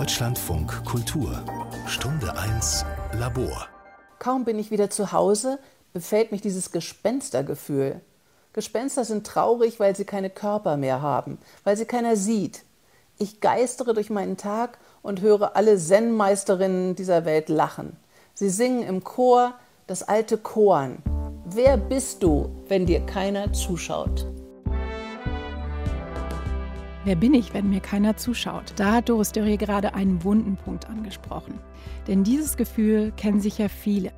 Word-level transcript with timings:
Deutschlandfunk 0.00 0.82
Kultur 0.86 1.44
Stunde 1.86 2.34
1 2.34 2.86
Labor 3.18 3.66
Kaum 4.18 4.46
bin 4.46 4.58
ich 4.58 4.70
wieder 4.70 4.88
zu 4.88 5.12
Hause, 5.12 5.58
befällt 5.92 6.32
mich 6.32 6.40
dieses 6.40 6.72
Gespenstergefühl. 6.72 8.00
Gespenster 8.54 9.04
sind 9.04 9.26
traurig, 9.26 9.78
weil 9.78 9.94
sie 9.94 10.06
keine 10.06 10.30
Körper 10.30 10.78
mehr 10.78 11.02
haben, 11.02 11.36
weil 11.64 11.76
sie 11.76 11.84
keiner 11.84 12.16
sieht. 12.16 12.62
Ich 13.18 13.42
geistere 13.42 13.92
durch 13.92 14.08
meinen 14.08 14.38
Tag 14.38 14.78
und 15.02 15.20
höre 15.20 15.54
alle 15.54 15.76
Zen-Meisterinnen 15.76 16.94
dieser 16.94 17.26
Welt 17.26 17.50
lachen. 17.50 17.94
Sie 18.32 18.48
singen 18.48 18.82
im 18.82 19.04
Chor 19.04 19.52
das 19.86 20.02
alte 20.02 20.38
Chorn. 20.38 21.02
Wer 21.44 21.76
bist 21.76 22.22
du, 22.22 22.48
wenn 22.68 22.86
dir 22.86 23.04
keiner 23.04 23.52
zuschaut? 23.52 24.26
Wer 27.10 27.16
bin 27.16 27.34
ich, 27.34 27.52
wenn 27.52 27.68
mir 27.68 27.80
keiner 27.80 28.16
zuschaut? 28.16 28.72
Da 28.76 28.92
hat 28.92 29.08
Doris 29.08 29.32
Dörrie 29.32 29.56
gerade 29.56 29.94
einen 29.94 30.22
wunden 30.22 30.54
Punkt 30.54 30.88
angesprochen. 30.88 31.58
Denn 32.06 32.22
dieses 32.22 32.56
Gefühl 32.56 33.10
kennen 33.16 33.40
sicher 33.40 33.68
viele, 33.68 34.12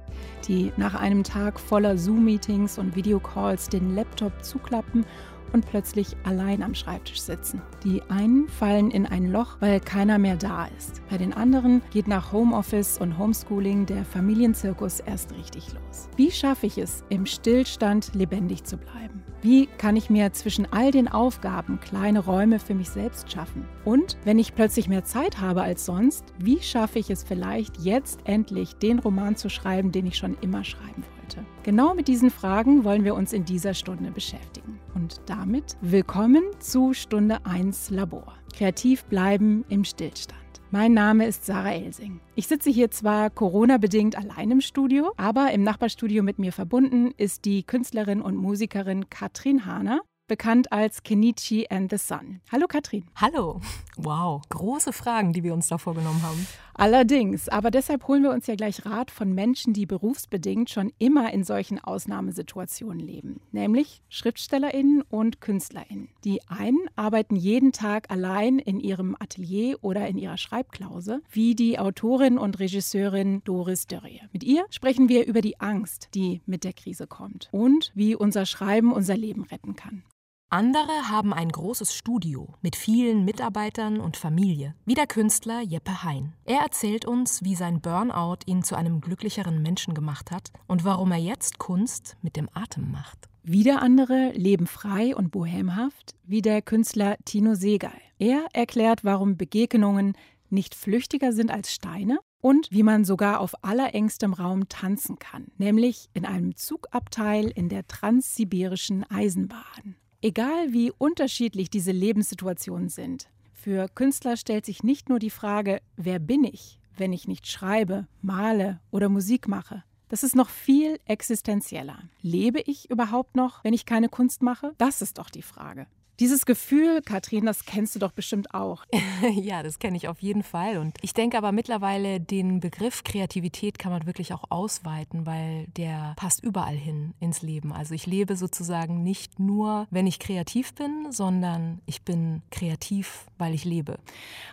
die 0.47 0.73
nach 0.77 0.95
einem 0.95 1.25
Tag 1.25 1.59
voller 1.59 1.97
Zoom-Meetings 1.97 2.77
und 2.77 2.95
Videocalls 2.95 3.70
den 3.70 3.95
Laptop 3.95 4.45
zuklappen 4.45 5.07
und 5.52 5.66
plötzlich 5.66 6.16
allein 6.24 6.62
am 6.62 6.74
Schreibtisch 6.74 7.20
sitzen. 7.20 7.62
Die 7.84 8.02
einen 8.09 8.48
fallen 8.48 8.91
in 8.91 9.06
ein 9.06 9.30
Loch, 9.30 9.56
weil 9.61 9.80
keiner 9.80 10.19
mehr 10.19 10.37
da 10.37 10.66
ist. 10.78 11.02
Bei 11.09 11.19
den 11.19 11.33
anderen 11.33 11.83
geht 11.91 12.09
nach 12.09 12.33
Homeoffice 12.33 12.98
und 12.98 13.19
Homeschooling 13.19 13.87
der 13.87 14.05
Familienzirkus 14.05 15.01
erst 15.01 15.33
richtig 15.33 15.73
los. 15.73 16.09
Wie 16.16 16.30
schaffe 16.30 16.66
ich 16.66 16.78
es, 16.78 17.05
im 17.09 17.27
Stillstand 17.27 18.15
lebendig 18.15 18.65
zu 18.65 18.77
bleiben? 18.77 19.23
Wie 19.42 19.66
kann 19.66 19.97
ich 19.97 20.09
mir 20.09 20.33
zwischen 20.33 20.73
all 20.73 20.92
den 20.92 21.09
Aufgaben 21.09 21.80
kleine 21.80 22.20
Räume 22.20 22.61
für 22.61 22.75
mich 22.75 22.91
selbst 22.91 23.33
schaffen? 23.33 23.66
Und 23.85 24.17
wenn 24.25 24.39
ich 24.39 24.55
plötzlich 24.55 24.89
mehr 24.89 25.05
Zeit 25.05 25.41
habe 25.41 25.63
als 25.63 25.85
sonst, 25.85 26.25
wie 26.39 26.61
schaffe 26.61 27.01
ich 27.01 27.11
es 27.11 27.25
vielleicht 27.25 27.79
jetzt 27.81 28.20
endlich, 28.25 28.75
den 28.77 29.01
Roman 29.01 29.34
zu 29.34 29.48
schreiben, 29.48 29.91
den 29.91 30.06
ich 30.06 30.17
schon 30.17 30.37
immer 30.41 30.62
schreiben 30.62 31.03
wollte? 31.19 31.45
Genau 31.65 31.93
mit 31.95 32.06
diesen 32.06 32.31
Fragen 32.31 32.84
wollen 32.84 33.05
wir 33.05 33.17
uns 33.17 33.33
in 33.33 33.45
dieser 33.45 33.75
Stunde 33.75 34.12
beschäftigen. 34.12 34.79
Und 34.95 35.21
damit 35.27 35.77
willkommen 35.81 36.45
zu 36.61 36.93
Stunde 36.95 37.45
1 37.45 37.91
Labor. 37.91 38.34
Kreativ 38.55 39.05
bleiben 39.06 39.65
im 39.69 39.84
Stillstand. 39.84 40.39
Mein 40.71 40.95
Name 40.95 41.27
ist 41.27 41.45
Sarah 41.45 41.73
Elsing. 41.73 42.21
Ich 42.37 42.47
sitze 42.47 42.71
hier 42.71 42.91
zwar 42.91 43.31
Corona-bedingt 43.31 44.17
allein 44.17 44.53
im 44.53 44.61
Studio, 44.61 45.12
aber 45.17 45.51
im 45.51 45.65
Nachbarstudio 45.65 46.23
mit 46.23 46.39
mir 46.39 46.53
verbunden 46.53 47.12
ist 47.17 47.45
die 47.45 47.65
Künstlerin 47.65 48.23
und 48.23 48.37
Musikerin 48.37 49.11
Katrin 49.11 49.67
Hahner 49.67 50.03
bekannt 50.33 50.72
als 50.72 51.02
Kenichi 51.02 51.66
and 51.69 51.91
the 51.91 51.98
Sun. 51.98 52.41
Hallo 52.50 52.66
Katrin. 52.66 53.05
Hallo. 53.16 53.61
Wow, 53.98 54.41
große 54.48 54.94
Fragen, 54.94 55.34
die 55.34 55.42
wir 55.42 55.52
uns 55.52 55.69
da 55.69 55.77
vorgenommen 55.77 56.22
haben. 56.22 56.47
Allerdings, 56.72 57.50
aber 57.50 57.70
deshalb 57.70 58.08
holen 58.08 58.22
wir 58.22 58.30
uns 58.30 58.47
ja 58.47 58.55
gleich 58.55 58.86
Rat 58.86 59.10
von 59.10 59.34
Menschen, 59.34 59.75
die 59.75 59.84
berufsbedingt 59.84 60.70
schon 60.70 60.91
immer 60.98 61.30
in 61.34 61.44
solchen 61.44 61.78
Ausnahmesituationen 61.78 62.98
leben, 62.98 63.42
nämlich 63.53 64.00
Schriftstellerinnen 64.08 65.03
und 65.03 65.42
Künstlerinnen. 65.42 66.08
Die 66.25 66.41
einen 66.48 66.80
arbeiten 66.97 67.36
jeden 67.36 67.72
Tag 67.72 68.10
allein 68.10 68.58
in 68.58 68.80
ihrem 68.80 69.14
Atelier 69.19 69.77
oder 69.83 70.08
in 70.08 70.16
ihrer 70.16 70.38
Schreibklause, 70.38 71.20
wie 71.30 71.55
die 71.55 71.78
Autorin 71.78 72.38
und 72.38 72.58
Regisseurin 72.58 73.42
Doris 73.44 73.86
Dörrie. 73.86 74.22
Mit 74.33 74.44
ihr 74.44 74.64
sprechen 74.70 75.10
wir 75.10 75.27
über 75.27 75.42
die 75.42 75.60
Angst, 75.60 76.08
die 76.14 76.41
mit 76.47 76.64
der 76.64 76.72
Krise 76.72 77.06
kommt 77.06 77.50
und 77.53 77.92
wie 77.94 78.14
unser 78.14 78.47
Schreiben 78.47 78.94
unser 78.94 79.19
Leben 79.19 79.42
retten 79.44 79.77
kann. 79.77 80.05
Andere 80.53 81.08
haben 81.08 81.33
ein 81.33 81.48
großes 81.48 81.95
Studio 81.95 82.53
mit 82.61 82.77
vielen 82.77 83.25
Mitarbeitern 83.25 84.00
und 84.00 84.19
Familie, 84.19 84.75
wie 84.84 84.92
der 84.92 85.06
Künstler 85.06 85.62
Jeppe 85.62 86.03
Hein. 86.05 86.34
Er 86.44 86.61
erzählt 86.61 87.06
uns, 87.06 87.42
wie 87.42 87.55
sein 87.55 87.81
Burnout 87.81 88.41
ihn 88.44 88.62
zu 88.62 88.77
einem 88.77 89.00
glücklicheren 89.00 89.62
Menschen 89.62 89.94
gemacht 89.94 90.31
hat 90.31 90.53
und 90.67 90.84
warum 90.84 91.11
er 91.11 91.17
jetzt 91.17 91.59
Kunst 91.59 92.19
mit 92.21 92.37
dem 92.37 92.50
Atem 92.53 92.91
macht. 92.91 93.31
Wieder 93.43 93.81
andere 93.81 94.32
leben 94.32 94.66
frei 94.66 95.16
und 95.16 95.31
bohemhaft, 95.31 96.16
wie 96.25 96.43
der 96.43 96.60
Künstler 96.60 97.16
Tino 97.25 97.54
Segal. 97.54 98.03
Er 98.19 98.44
erklärt, 98.53 99.04
warum 99.04 99.38
Begegnungen 99.38 100.12
nicht 100.50 100.75
flüchtiger 100.75 101.32
sind 101.32 101.50
als 101.50 101.72
Steine 101.72 102.19
und 102.43 102.69
wie 102.71 102.82
man 102.82 103.06
sogar 103.06 103.41
auf 103.41 103.65
allerengstem 103.65 104.34
Raum 104.34 104.69
tanzen 104.69 105.19
kann, 105.19 105.47
nämlich 105.56 106.10
in 106.12 106.27
einem 106.27 106.56
Zugabteil 106.56 107.48
in 107.48 107.71
der 107.71 107.87
transsibirischen 107.87 109.10
Eisenbahn. 109.10 109.97
Egal 110.25 110.72
wie 110.72 110.93
unterschiedlich 110.93 111.69
diese 111.69 111.91
Lebenssituationen 111.91 112.88
sind, 112.88 113.28
für 113.53 113.88
Künstler 113.88 114.37
stellt 114.37 114.65
sich 114.65 114.84
nicht 114.84 115.09
nur 115.09 115.19
die 115.19 115.31
Frage, 115.31 115.81
wer 115.97 116.21
bin 116.21 116.44
ich, 116.44 116.78
wenn 116.97 117.12
ich 117.12 117.27
nicht 117.27 117.49
schreibe, 117.49 118.06
male 118.21 118.78
oder 118.93 119.09
Musik 119.09 119.49
mache. 119.49 119.83
Das 120.09 120.22
ist 120.22 120.37
noch 120.37 120.49
viel 120.49 121.00
existenzieller. 121.06 121.99
Lebe 122.21 122.60
ich 122.60 122.88
überhaupt 122.88 123.34
noch, 123.34 123.65
wenn 123.65 123.75
ich 123.75 123.84
keine 123.84 124.09
Kunst 124.09 124.43
mache? 124.43 124.75
Das 124.78 125.03
ist 125.03 125.19
doch 125.19 125.28
die 125.28 125.43
Frage. 125.43 125.88
Dieses 126.21 126.45
Gefühl, 126.45 127.00
Katrin, 127.03 127.47
das 127.47 127.65
kennst 127.65 127.95
du 127.95 127.99
doch 127.99 128.12
bestimmt 128.12 128.55
auch. 128.55 128.84
ja, 129.34 129.62
das 129.62 129.78
kenne 129.78 129.97
ich 129.97 130.09
auf 130.09 130.21
jeden 130.21 130.43
Fall. 130.43 130.77
Und 130.77 130.97
ich 131.00 131.15
denke 131.15 131.39
aber 131.39 131.53
mittlerweile, 131.53 132.21
den 132.21 132.61
Begriff 132.61 133.03
Kreativität 133.03 133.78
kann 133.78 133.93
man 133.93 134.06
wirklich 134.06 134.34
auch 134.34 134.45
ausweiten, 134.51 135.25
weil 135.27 135.67
der 135.77 136.12
passt 136.17 136.45
überall 136.45 136.77
hin 136.77 137.15
ins 137.19 137.41
Leben. 137.41 137.72
Also 137.72 137.95
ich 137.95 138.06
lebe 138.06 138.37
sozusagen 138.37 139.03
nicht 139.03 139.41
nur, 139.41 139.87
wenn 139.91 140.06
ich 140.06 140.19
kreativ 140.19 140.75
bin, 140.75 141.11
sondern 141.11 141.81
ich 141.87 142.03
bin 142.03 142.43
kreativ, 142.51 143.27
weil 143.39 143.55
ich 143.55 143.65
lebe. 143.65 143.99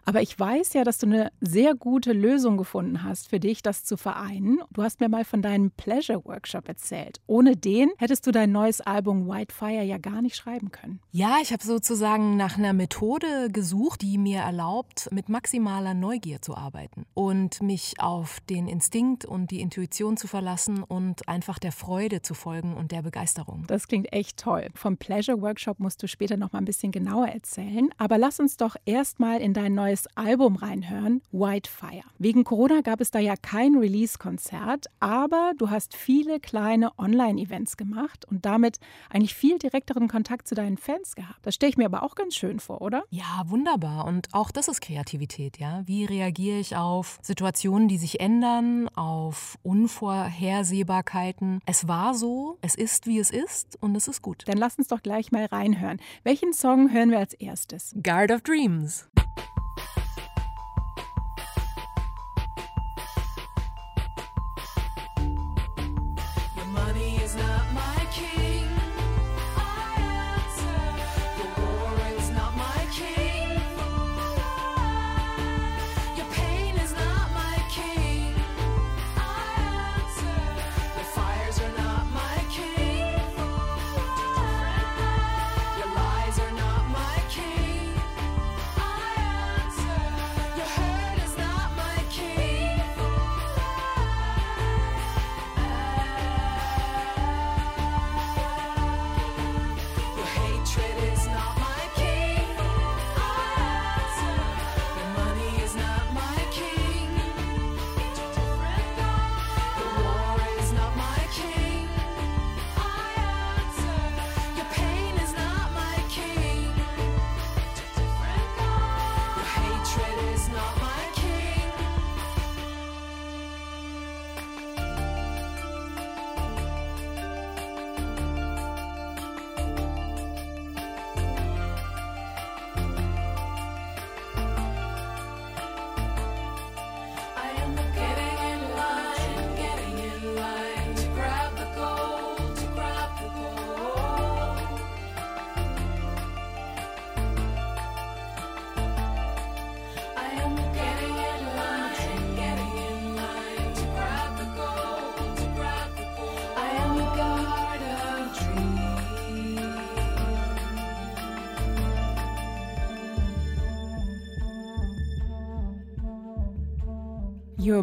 Aber 0.05 0.21
ich 0.21 0.39
weiß 0.39 0.73
ja, 0.73 0.85
dass 0.85 0.97
du 0.97 1.07
eine 1.07 1.31
sehr 1.41 1.75
gute 1.75 2.13
Lösung 2.13 2.57
gefunden 2.57 3.03
hast 3.03 3.29
für 3.29 3.39
dich, 3.39 3.61
das 3.61 3.83
zu 3.83 3.97
vereinen. 3.97 4.59
Du 4.71 4.81
hast 4.81 5.01
mir 5.01 5.09
mal 5.09 5.25
von 5.25 5.41
deinem 5.41 5.71
Pleasure 5.71 6.23
Workshop 6.25 6.67
erzählt. 6.69 7.19
Ohne 7.27 7.57
den 7.57 7.91
hättest 7.97 8.25
du 8.25 8.31
dein 8.31 8.51
neues 8.51 8.79
Album 8.81 9.27
Whitefire 9.27 9.83
ja 9.83 9.97
gar 9.97 10.21
nicht 10.21 10.37
schreiben 10.37 10.71
können. 10.71 11.01
Ja, 11.11 11.37
ich 11.41 11.48
habe 11.51 11.63
sozusagen 11.63 12.37
nach 12.37 12.57
einer 12.57 12.73
Methode 12.73 13.49
gesucht, 13.51 14.01
die 14.01 14.17
mir 14.17 14.39
erlaubt, 14.39 15.09
mit 15.11 15.29
maximaler 15.29 15.93
Neugier 15.93 16.41
zu 16.41 16.55
arbeiten 16.55 17.05
und 17.13 17.61
mich 17.61 17.95
auf 17.99 18.39
den 18.49 18.67
Instinkt 18.67 19.25
und 19.25 19.51
die 19.51 19.61
Intuition 19.61 20.17
zu 20.17 20.27
verlassen 20.27 20.83
und 20.83 21.27
einfach 21.27 21.57
der 21.57 21.71
Freude 21.71 22.21
zu 22.21 22.33
folgen 22.33 22.75
und 22.75 22.91
der 22.91 23.01
Begeisterung. 23.01 23.63
Das 23.67 23.87
klingt 23.87 24.11
echt 24.13 24.37
toll. 24.37 24.67
Vom 24.75 24.97
Pleasure 24.97 25.41
Workshop 25.41 25.79
musst 25.79 26.03
du 26.03 26.07
später 26.07 26.37
noch 26.37 26.51
mal 26.51 26.59
ein 26.59 26.65
bisschen 26.65 26.91
genauer 26.91 27.27
erzählen, 27.27 27.89
aber 27.97 28.17
lass 28.17 28.39
uns 28.39 28.57
doch 28.57 28.75
erstmal 28.85 29.41
in 29.41 29.53
dein 29.53 29.73
neues 29.73 30.07
Album 30.15 30.55
reinhören, 30.55 31.21
Whitefire. 31.31 32.03
Wegen 32.17 32.43
Corona 32.43 32.81
gab 32.81 33.01
es 33.01 33.11
da 33.11 33.19
ja 33.19 33.35
kein 33.35 33.75
Release-Konzert, 33.75 34.87
aber 34.99 35.53
du 35.57 35.69
hast 35.69 35.95
viele 35.95 36.39
kleine 36.39 36.97
Online-Events 36.99 37.77
gemacht 37.77 38.25
und 38.25 38.45
damit 38.45 38.79
eigentlich 39.09 39.33
viel 39.33 39.57
direkteren 39.57 40.07
Kontakt 40.07 40.47
zu 40.47 40.55
deinen 40.55 40.77
Fans 40.77 41.15
gehabt. 41.15 41.38
Das 41.41 41.55
stelle 41.55 41.69
ich 41.69 41.77
mir 41.77 41.85
aber 41.85 42.03
auch 42.03 42.15
ganz 42.15 42.35
schön 42.35 42.59
vor, 42.59 42.81
oder? 42.81 43.03
Ja, 43.09 43.43
wunderbar. 43.45 44.05
Und 44.05 44.27
auch 44.33 44.51
das 44.51 44.67
ist 44.67 44.81
Kreativität, 44.81 45.57
ja. 45.57 45.83
Wie 45.85 46.05
reagiere 46.05 46.59
ich 46.59 46.75
auf 46.75 47.19
Situationen, 47.21 47.87
die 47.87 47.97
sich 47.97 48.19
ändern, 48.19 48.89
auf 48.89 49.57
Unvorhersehbarkeiten? 49.63 51.61
Es 51.65 51.87
war 51.87 52.13
so, 52.13 52.57
es 52.61 52.75
ist, 52.75 53.07
wie 53.07 53.19
es 53.19 53.31
ist 53.31 53.77
und 53.81 53.95
es 53.95 54.07
ist 54.07 54.21
gut. 54.21 54.43
Dann 54.47 54.57
lass 54.57 54.77
uns 54.77 54.87
doch 54.87 55.01
gleich 55.01 55.31
mal 55.31 55.45
reinhören. 55.45 55.99
Welchen 56.23 56.53
Song 56.53 56.91
hören 56.91 57.11
wir 57.11 57.19
als 57.19 57.33
erstes? 57.33 57.93
Guard 58.01 58.31
of 58.31 58.41
Dreams. 58.41 59.07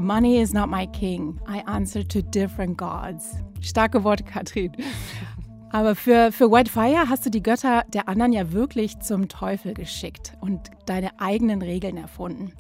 Money 0.01 0.41
is 0.41 0.53
not 0.53 0.69
my 0.69 0.87
king. 0.87 1.41
I 1.49 1.63
answer 1.67 2.07
to 2.09 2.23
different 2.23 2.79
gods. 2.79 3.37
Starke 3.61 4.05
Worte, 4.05 4.25
Katrin. 4.25 4.73
Aber 5.71 5.95
für, 5.95 6.33
für 6.33 6.51
Whitefire 6.51 7.09
hast 7.09 7.27
du 7.27 7.31
die 7.31 7.43
Götter 7.43 7.85
der 7.93 8.09
anderen 8.09 8.33
ja 8.33 8.53
wirklich 8.53 8.99
zum 9.01 9.29
Teufel 9.29 9.75
geschickt 9.75 10.33
und 10.41 10.71
deine 10.87 11.21
eigenen 11.21 11.61
Regeln 11.61 11.97
erfunden. 11.97 12.53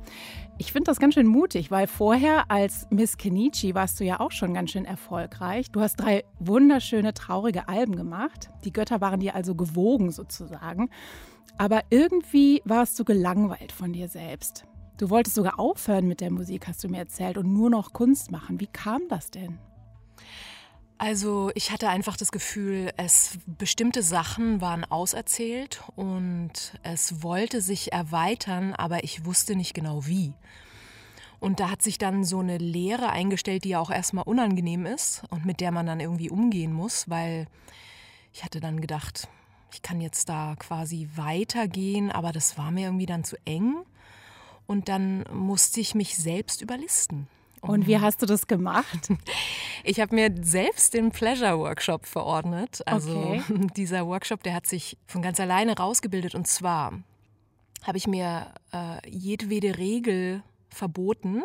Ich 0.58 0.72
finde 0.72 0.90
das 0.90 0.98
ganz 0.98 1.14
schön 1.14 1.26
mutig, 1.26 1.70
weil 1.70 1.86
vorher 1.86 2.50
als 2.50 2.86
Miss 2.90 3.16
Kenichi 3.16 3.74
warst 3.74 4.00
du 4.00 4.04
ja 4.04 4.20
auch 4.20 4.32
schon 4.32 4.54
ganz 4.54 4.70
schön 4.70 4.84
erfolgreich. 4.84 5.70
Du 5.70 5.80
hast 5.80 5.96
drei 5.96 6.24
wunderschöne, 6.38 7.14
traurige 7.14 7.68
Alben 7.68 7.94
gemacht. 7.94 8.50
Die 8.64 8.72
Götter 8.72 9.00
waren 9.00 9.20
dir 9.20 9.34
also 9.34 9.54
gewogen 9.54 10.10
sozusagen. 10.10 10.88
Aber 11.58 11.82
irgendwie 11.90 12.62
warst 12.64 12.98
du 12.98 13.04
gelangweilt 13.04 13.72
von 13.72 13.92
dir 13.92 14.08
selbst. 14.08 14.66
Du 14.98 15.10
wolltest 15.10 15.36
sogar 15.36 15.58
aufhören 15.58 16.08
mit 16.08 16.20
der 16.22 16.30
Musik, 16.30 16.66
hast 16.68 16.82
du 16.82 16.88
mir 16.88 16.98
erzählt, 16.98 17.36
und 17.36 17.52
nur 17.52 17.68
noch 17.68 17.92
Kunst 17.92 18.30
machen. 18.30 18.60
Wie 18.60 18.66
kam 18.66 19.02
das 19.08 19.30
denn? 19.30 19.58
Also 20.98 21.50
ich 21.54 21.70
hatte 21.70 21.90
einfach 21.90 22.16
das 22.16 22.32
Gefühl, 22.32 22.90
es 22.96 23.38
bestimmte 23.46 24.02
Sachen 24.02 24.62
waren 24.62 24.84
auserzählt 24.84 25.82
und 25.94 26.78
es 26.82 27.22
wollte 27.22 27.60
sich 27.60 27.92
erweitern, 27.92 28.72
aber 28.72 29.04
ich 29.04 29.26
wusste 29.26 29.56
nicht 29.56 29.74
genau 29.74 30.06
wie. 30.06 30.32
Und 31.38 31.60
da 31.60 31.70
hat 31.70 31.82
sich 31.82 31.98
dann 31.98 32.24
so 32.24 32.38
eine 32.38 32.56
Leere 32.56 33.10
eingestellt, 33.10 33.64
die 33.64 33.70
ja 33.70 33.80
auch 33.80 33.90
erstmal 33.90 34.24
unangenehm 34.24 34.86
ist 34.86 35.24
und 35.28 35.44
mit 35.44 35.60
der 35.60 35.70
man 35.70 35.84
dann 35.84 36.00
irgendwie 36.00 36.30
umgehen 36.30 36.72
muss, 36.72 37.10
weil 37.10 37.46
ich 38.32 38.42
hatte 38.42 38.60
dann 38.60 38.80
gedacht, 38.80 39.28
ich 39.70 39.82
kann 39.82 40.00
jetzt 40.00 40.30
da 40.30 40.56
quasi 40.58 41.10
weitergehen, 41.14 42.10
aber 42.10 42.32
das 42.32 42.56
war 42.56 42.70
mir 42.70 42.86
irgendwie 42.86 43.04
dann 43.04 43.24
zu 43.24 43.36
eng. 43.44 43.84
Und 44.66 44.88
dann 44.88 45.24
musste 45.32 45.80
ich 45.80 45.94
mich 45.94 46.16
selbst 46.16 46.62
überlisten. 46.62 47.28
Und 47.60 47.86
wie 47.86 47.98
hast 47.98 48.22
du 48.22 48.26
das 48.26 48.46
gemacht? 48.46 49.08
Ich 49.88 50.00
habe 50.00 50.16
mir 50.16 50.34
selbst 50.42 50.94
den 50.94 51.12
Pleasure 51.12 51.60
Workshop 51.60 52.06
verordnet. 52.06 52.82
Also 52.86 53.16
okay. 53.18 53.42
dieser 53.76 54.04
Workshop, 54.04 54.42
der 54.42 54.52
hat 54.52 54.66
sich 54.66 54.98
von 55.06 55.22
ganz 55.22 55.38
alleine 55.38 55.76
rausgebildet. 55.76 56.34
Und 56.34 56.48
zwar 56.48 56.92
habe 57.84 57.96
ich 57.96 58.08
mir 58.08 58.52
äh, 58.72 59.08
jedwede 59.08 59.78
Regel 59.78 60.42
verboten. 60.70 61.44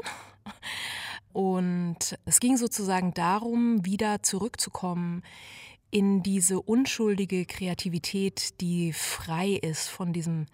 Und 1.33 2.17
es 2.25 2.39
ging 2.39 2.57
sozusagen 2.57 3.13
darum, 3.13 3.85
wieder 3.85 4.23
zurückzukommen 4.23 5.21
in 5.91 6.23
diese 6.23 6.59
unschuldige 6.59 7.45
Kreativität, 7.45 8.59
die 8.59 8.91
frei 8.91 9.51
ist 9.51 9.87
von 9.89 10.13
diesem 10.13 10.47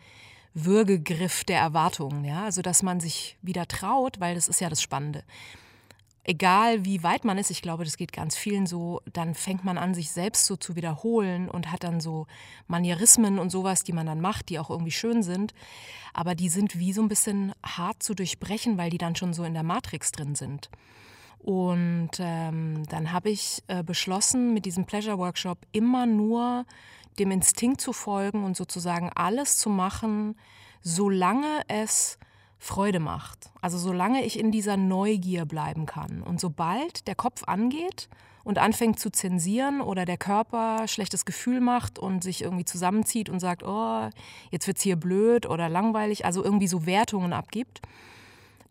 Würgegriff 0.66 1.44
der 1.44 1.60
Erwartungen. 1.60 2.26
Ja? 2.26 2.46
Also, 2.46 2.62
dass 2.62 2.84
man 2.84 3.00
sich 3.00 3.38
wieder 3.42 3.68
traut, 3.68 4.20
weil 4.20 4.36
das 4.36 4.48
ist 4.48 4.62
ja 4.62 4.70
das 4.70 4.82
Spannende. 4.82 5.24
Egal 6.24 6.84
wie 6.84 7.04
weit 7.04 7.24
man 7.24 7.38
ist, 7.38 7.52
ich 7.52 7.62
glaube, 7.62 7.86
das 7.86 7.96
geht 7.96 8.12
ganz 8.12 8.36
vielen 8.36 8.66
so, 8.66 9.02
dann 9.14 9.34
fängt 9.34 9.64
man 9.64 9.78
an, 9.78 9.94
sich 9.94 10.12
selbst 10.12 10.46
so 10.46 10.58
zu 10.58 10.76
wiederholen 10.76 11.50
und 11.50 11.72
hat 11.72 11.86
dann 11.86 12.02
so 12.02 12.28
Manierismen 12.68 13.40
und 13.40 13.50
sowas, 13.50 13.86
die 13.86 13.94
man 13.94 14.08
dann 14.08 14.20
macht, 14.20 14.50
die 14.50 14.60
auch 14.60 14.70
irgendwie 14.70 14.92
schön 14.92 15.24
sind. 15.24 15.54
Aber 16.14 16.36
die 16.36 16.50
sind 16.50 16.78
wie 16.78 16.92
so 16.92 17.02
ein 17.02 17.08
bisschen 17.08 17.54
hart 17.64 18.04
zu 18.04 18.14
durchbrechen, 18.14 18.78
weil 18.78 18.90
die 18.90 18.98
dann 18.98 19.16
schon 19.16 19.34
so 19.34 19.46
in 19.46 19.54
der 19.54 19.64
Matrix 19.64 20.12
drin 20.12 20.36
sind. 20.36 20.70
Und 21.40 22.12
ähm, 22.20 22.84
dann 22.90 23.14
habe 23.14 23.30
ich 23.30 23.64
äh, 23.68 23.82
beschlossen, 23.82 24.54
mit 24.54 24.66
diesem 24.66 24.86
Pleasure 24.86 25.18
Workshop 25.18 25.60
immer 25.72 26.06
nur 26.06 26.66
dem 27.20 27.32
Instinkt 27.32 27.82
zu 27.82 27.94
folgen 27.94 28.44
und 28.44 28.56
sozusagen 28.56 29.12
alles 29.14 29.58
zu 29.58 29.70
machen, 29.70 30.36
solange 30.82 31.62
es 31.68 32.18
Freude 32.60 33.00
macht. 33.00 33.52
Also 33.62 33.78
solange 33.78 34.24
ich 34.24 34.40
in 34.40 34.52
dieser 34.52 34.78
Neugier 34.78 35.46
bleiben 35.46 35.86
kann. 35.86 36.24
Und 36.24 36.40
sobald 36.40 37.08
der 37.08 37.16
Kopf 37.16 37.44
angeht 37.46 38.10
und 38.44 38.58
anfängt 38.58 39.00
zu 39.00 39.12
zensieren 39.12 39.82
oder 39.82 40.06
der 40.06 40.18
Körper 40.18 40.88
schlechtes 40.88 41.26
Gefühl 41.26 41.62
macht 41.62 42.00
und 42.00 42.24
sich 42.24 42.42
irgendwie 42.42 42.66
zusammenzieht 42.66 43.30
und 43.30 43.40
sagt, 43.40 43.64
oh, 43.64 44.10
jetzt 44.52 44.68
wird's 44.68 44.82
hier 44.82 44.96
blöd 44.96 45.46
oder 45.46 45.70
langweilig, 45.70 46.26
also 46.26 46.44
irgendwie 46.44 46.68
so 46.68 46.86
Wertungen 46.86 47.34
abgibt, 47.34 47.82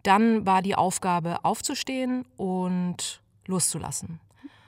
dann 0.02 0.46
war 0.46 0.62
die 0.62 0.76
Aufgabe 0.76 1.44
aufzustehen 1.44 2.25
und 2.37 3.20
loszulassen. 3.46 4.20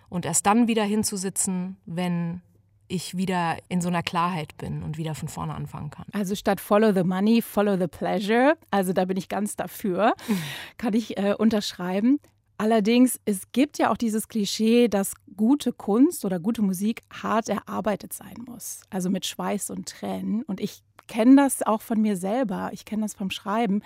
Und 0.09 0.25
erst 0.25 0.47
dann 0.47 0.69
wieder 0.69 0.85
hinzusitzen, 0.85 1.77
wenn 1.87 2.43
ich 2.89 3.17
wieder 3.17 3.57
in 3.69 3.81
so 3.81 3.89
einer 3.89 4.03
Klarheit 4.03 4.57
bin 4.57 4.83
und 4.83 4.99
wieder 4.99 5.15
von 5.15 5.29
vorne 5.29 5.55
anfangen 5.55 5.91
kann. 5.91 6.07
Also 6.13 6.35
statt 6.35 6.61
Follow 6.61 6.93
the 6.93 7.05
Money, 7.05 7.43
Follow 7.43 7.77
the 7.77 7.87
Pleasure. 7.87 8.57
Also 8.71 8.93
da 8.93 9.05
bin 9.05 9.17
ich 9.17 9.29
ganz 9.29 9.57
dafür. 9.57 10.15
Kann 10.79 10.95
ich 10.95 11.17
äh, 11.19 11.35
unterschreiben. 11.37 12.19
Allerdings, 12.57 13.21
es 13.25 13.53
gibt 13.53 13.79
ja 13.79 13.93
auch 13.93 13.97
dieses 13.97 14.27
Klischee, 14.27 14.89
dass 14.89 15.15
gute 15.37 15.73
Kunst 15.73 16.25
oder 16.25 16.41
gute 16.41 16.61
Musik 16.61 17.03
hart 17.11 17.49
erarbeitet 17.49 18.13
sein 18.13 18.35
muss. 18.47 18.81
Also 18.91 19.11
mit 19.11 19.27
Schweiß 19.27 19.71
und 19.71 19.89
Tränen. 19.89 20.43
Und 20.43 20.61
ich 20.61 20.83
kenne 21.07 21.37
das 21.37 21.63
auch 21.63 21.83
von 21.83 22.01
mir 22.01 22.17
selber. 22.17 22.71
Ich 22.73 22.85
kenne 22.85 23.03
das 23.03 23.15
vom 23.15 23.31
Schreiben. 23.31 23.83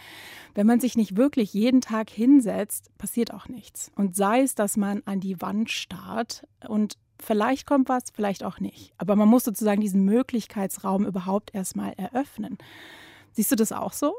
Wenn 0.55 0.67
man 0.67 0.81
sich 0.81 0.97
nicht 0.97 1.17
wirklich 1.17 1.53
jeden 1.53 1.83
Tag 1.83 2.09
hinsetzt, 2.09 2.91
passiert 2.97 3.33
auch 3.35 3.47
nichts. 3.49 3.93
Und 3.95 4.17
sei 4.17 4.41
es, 4.41 4.55
dass 4.55 4.79
man 4.79 5.03
an 5.05 5.21
die 5.21 5.41
Wand 5.41 5.71
starrt 5.71 6.47
und 6.67 6.97
vielleicht 7.23 7.67
kommt 7.67 7.89
was, 7.89 8.05
vielleicht 8.13 8.45
auch 8.45 8.61
nicht. 8.61 8.93
Aber 8.99 9.17
man 9.17 9.29
muss 9.29 9.45
sozusagen 9.45 9.81
diesen 9.81 10.05
Möglichkeitsraum 10.05 11.07
überhaupt 11.07 11.55
erstmal 11.55 11.93
eröffnen. 11.95 12.59
Siehst 13.33 13.51
du 13.51 13.57
das 13.57 13.73
auch 13.73 13.93
so? 13.93 14.15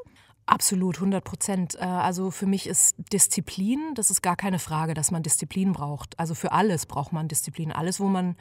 Absolut, 0.46 0.96
100 0.96 1.24
Prozent. 1.24 1.74
Äh, 1.76 1.84
also 1.84 2.30
für 2.30 2.46
mich 2.46 2.66
ist 2.66 2.96
Disziplin, 3.12 3.94
das 3.94 4.10
ist 4.10 4.22
gar 4.22 4.36
keine 4.36 4.58
Frage, 4.58 4.92
dass 4.94 5.10
man 5.10 5.22
Disziplin 5.22 5.72
braucht. 5.72 6.18
Also 6.18 6.34
für 6.34 6.52
alles 6.52 6.86
braucht 6.86 7.12
man 7.12 7.28
Disziplin. 7.28 7.72
Alles, 7.72 7.98
wo 7.98 8.08
man 8.08 8.36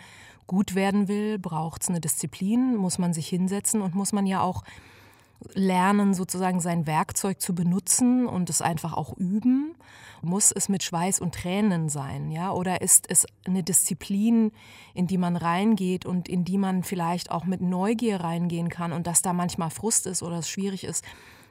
gut 0.46 0.75
werden 0.75 1.08
will, 1.08 1.39
braucht 1.39 1.84
es 1.84 1.89
eine 1.89 2.01
Disziplin, 2.01 2.75
muss 2.75 2.98
man 2.98 3.13
sich 3.13 3.27
hinsetzen 3.27 3.82
und 3.82 3.96
muss 3.96 4.12
man 4.12 4.25
ja 4.25 4.41
auch 4.41 4.63
lernen, 5.53 6.13
sozusagen 6.13 6.59
sein 6.59 6.88
Werkzeug 6.88 7.41
zu 7.41 7.55
benutzen 7.55 8.27
und 8.27 8.50
es 8.50 8.62
einfach 8.62 8.93
auch 8.93 9.17
üben? 9.17 9.75
Muss 10.21 10.51
es 10.51 10.69
mit 10.69 10.83
Schweiß 10.83 11.19
und 11.19 11.35
Tränen 11.35 11.89
sein, 11.89 12.31
ja? 12.31 12.51
Oder 12.51 12.81
ist 12.81 13.09
es 13.09 13.25
eine 13.45 13.63
Disziplin, 13.63 14.51
in 14.93 15.07
die 15.07 15.17
man 15.17 15.35
reingeht 15.35 16.05
und 16.05 16.29
in 16.29 16.45
die 16.45 16.57
man 16.57 16.83
vielleicht 16.83 17.31
auch 17.31 17.43
mit 17.45 17.62
Neugier 17.62 18.21
reingehen 18.21 18.69
kann 18.69 18.93
und 18.93 19.05
dass 19.05 19.21
da 19.21 19.33
manchmal 19.33 19.69
Frust 19.69 20.07
ist 20.07 20.23
oder 20.23 20.38
es 20.38 20.50
schwierig 20.50 20.83
ist? 20.83 21.03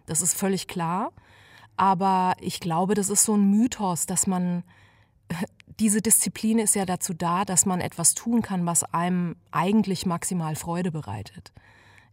Das 0.07 0.23
ist 0.23 0.35
völlig 0.35 0.69
klar. 0.69 1.13
Aber 1.77 2.35
ich 2.41 2.61
glaube, 2.61 2.95
das 2.95 3.11
ist 3.11 3.25
so 3.25 3.35
ein 3.35 3.51
Mythos, 3.51 4.07
dass 4.07 4.27
man 4.27 4.63
diese 5.81 6.03
Disziplin 6.03 6.59
ist 6.59 6.75
ja 6.75 6.87
dazu 6.87 7.15
da, 7.15 7.45
dass 7.45 7.67
man 7.67 7.81
etwas 7.81 8.15
tun 8.15 8.43
kann, 8.43 8.67
was 8.67 8.85
einem 8.85 9.37
eigentlich 9.51 10.07
maximal 10.07 10.57
Freude 10.57 10.93
bereitet. 10.93 11.53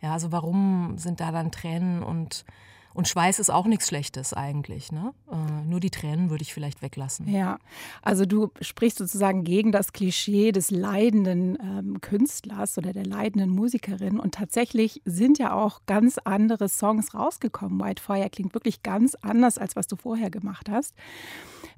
Ja, 0.01 0.13
also 0.13 0.32
warum 0.32 0.98
sind 0.98 1.20
da 1.20 1.32
dann 1.32 1.51
Tränen 1.51 2.03
und 2.03 2.46
und 2.93 3.08
Schweiß 3.08 3.39
ist 3.39 3.50
auch 3.50 3.65
nichts 3.65 3.88
Schlechtes 3.88 4.34
eigentlich. 4.34 4.91
Ne? 4.91 5.13
Äh, 5.31 5.65
nur 5.65 5.79
die 5.79 5.91
Tränen 5.91 6.29
würde 6.29 6.41
ich 6.41 6.53
vielleicht 6.53 6.81
weglassen. 6.81 7.27
Ja, 7.29 7.60
also 8.01 8.25
du 8.25 8.51
sprichst 8.62 8.98
sozusagen 8.98 9.43
gegen 9.43 9.72
das 9.72 9.93
Klischee 9.93 10.51
des 10.51 10.72
leidenden 10.72 11.58
ähm, 11.62 12.01
Künstlers 12.01 12.77
oder 12.77 12.93
der 12.93 13.05
leidenden 13.05 13.51
Musikerin. 13.51 14.19
Und 14.19 14.34
tatsächlich 14.36 15.01
sind 15.05 15.38
ja 15.38 15.53
auch 15.53 15.81
ganz 15.86 16.17
andere 16.24 16.67
Songs 16.67 17.13
rausgekommen. 17.13 17.79
White 17.79 18.01
Fire 18.01 18.29
klingt 18.29 18.53
wirklich 18.53 18.84
ganz 18.84 19.15
anders, 19.15 19.58
als 19.58 19.75
was 19.75 19.88
du 19.88 19.96
vorher 19.96 20.29
gemacht 20.29 20.69
hast. 20.69 20.96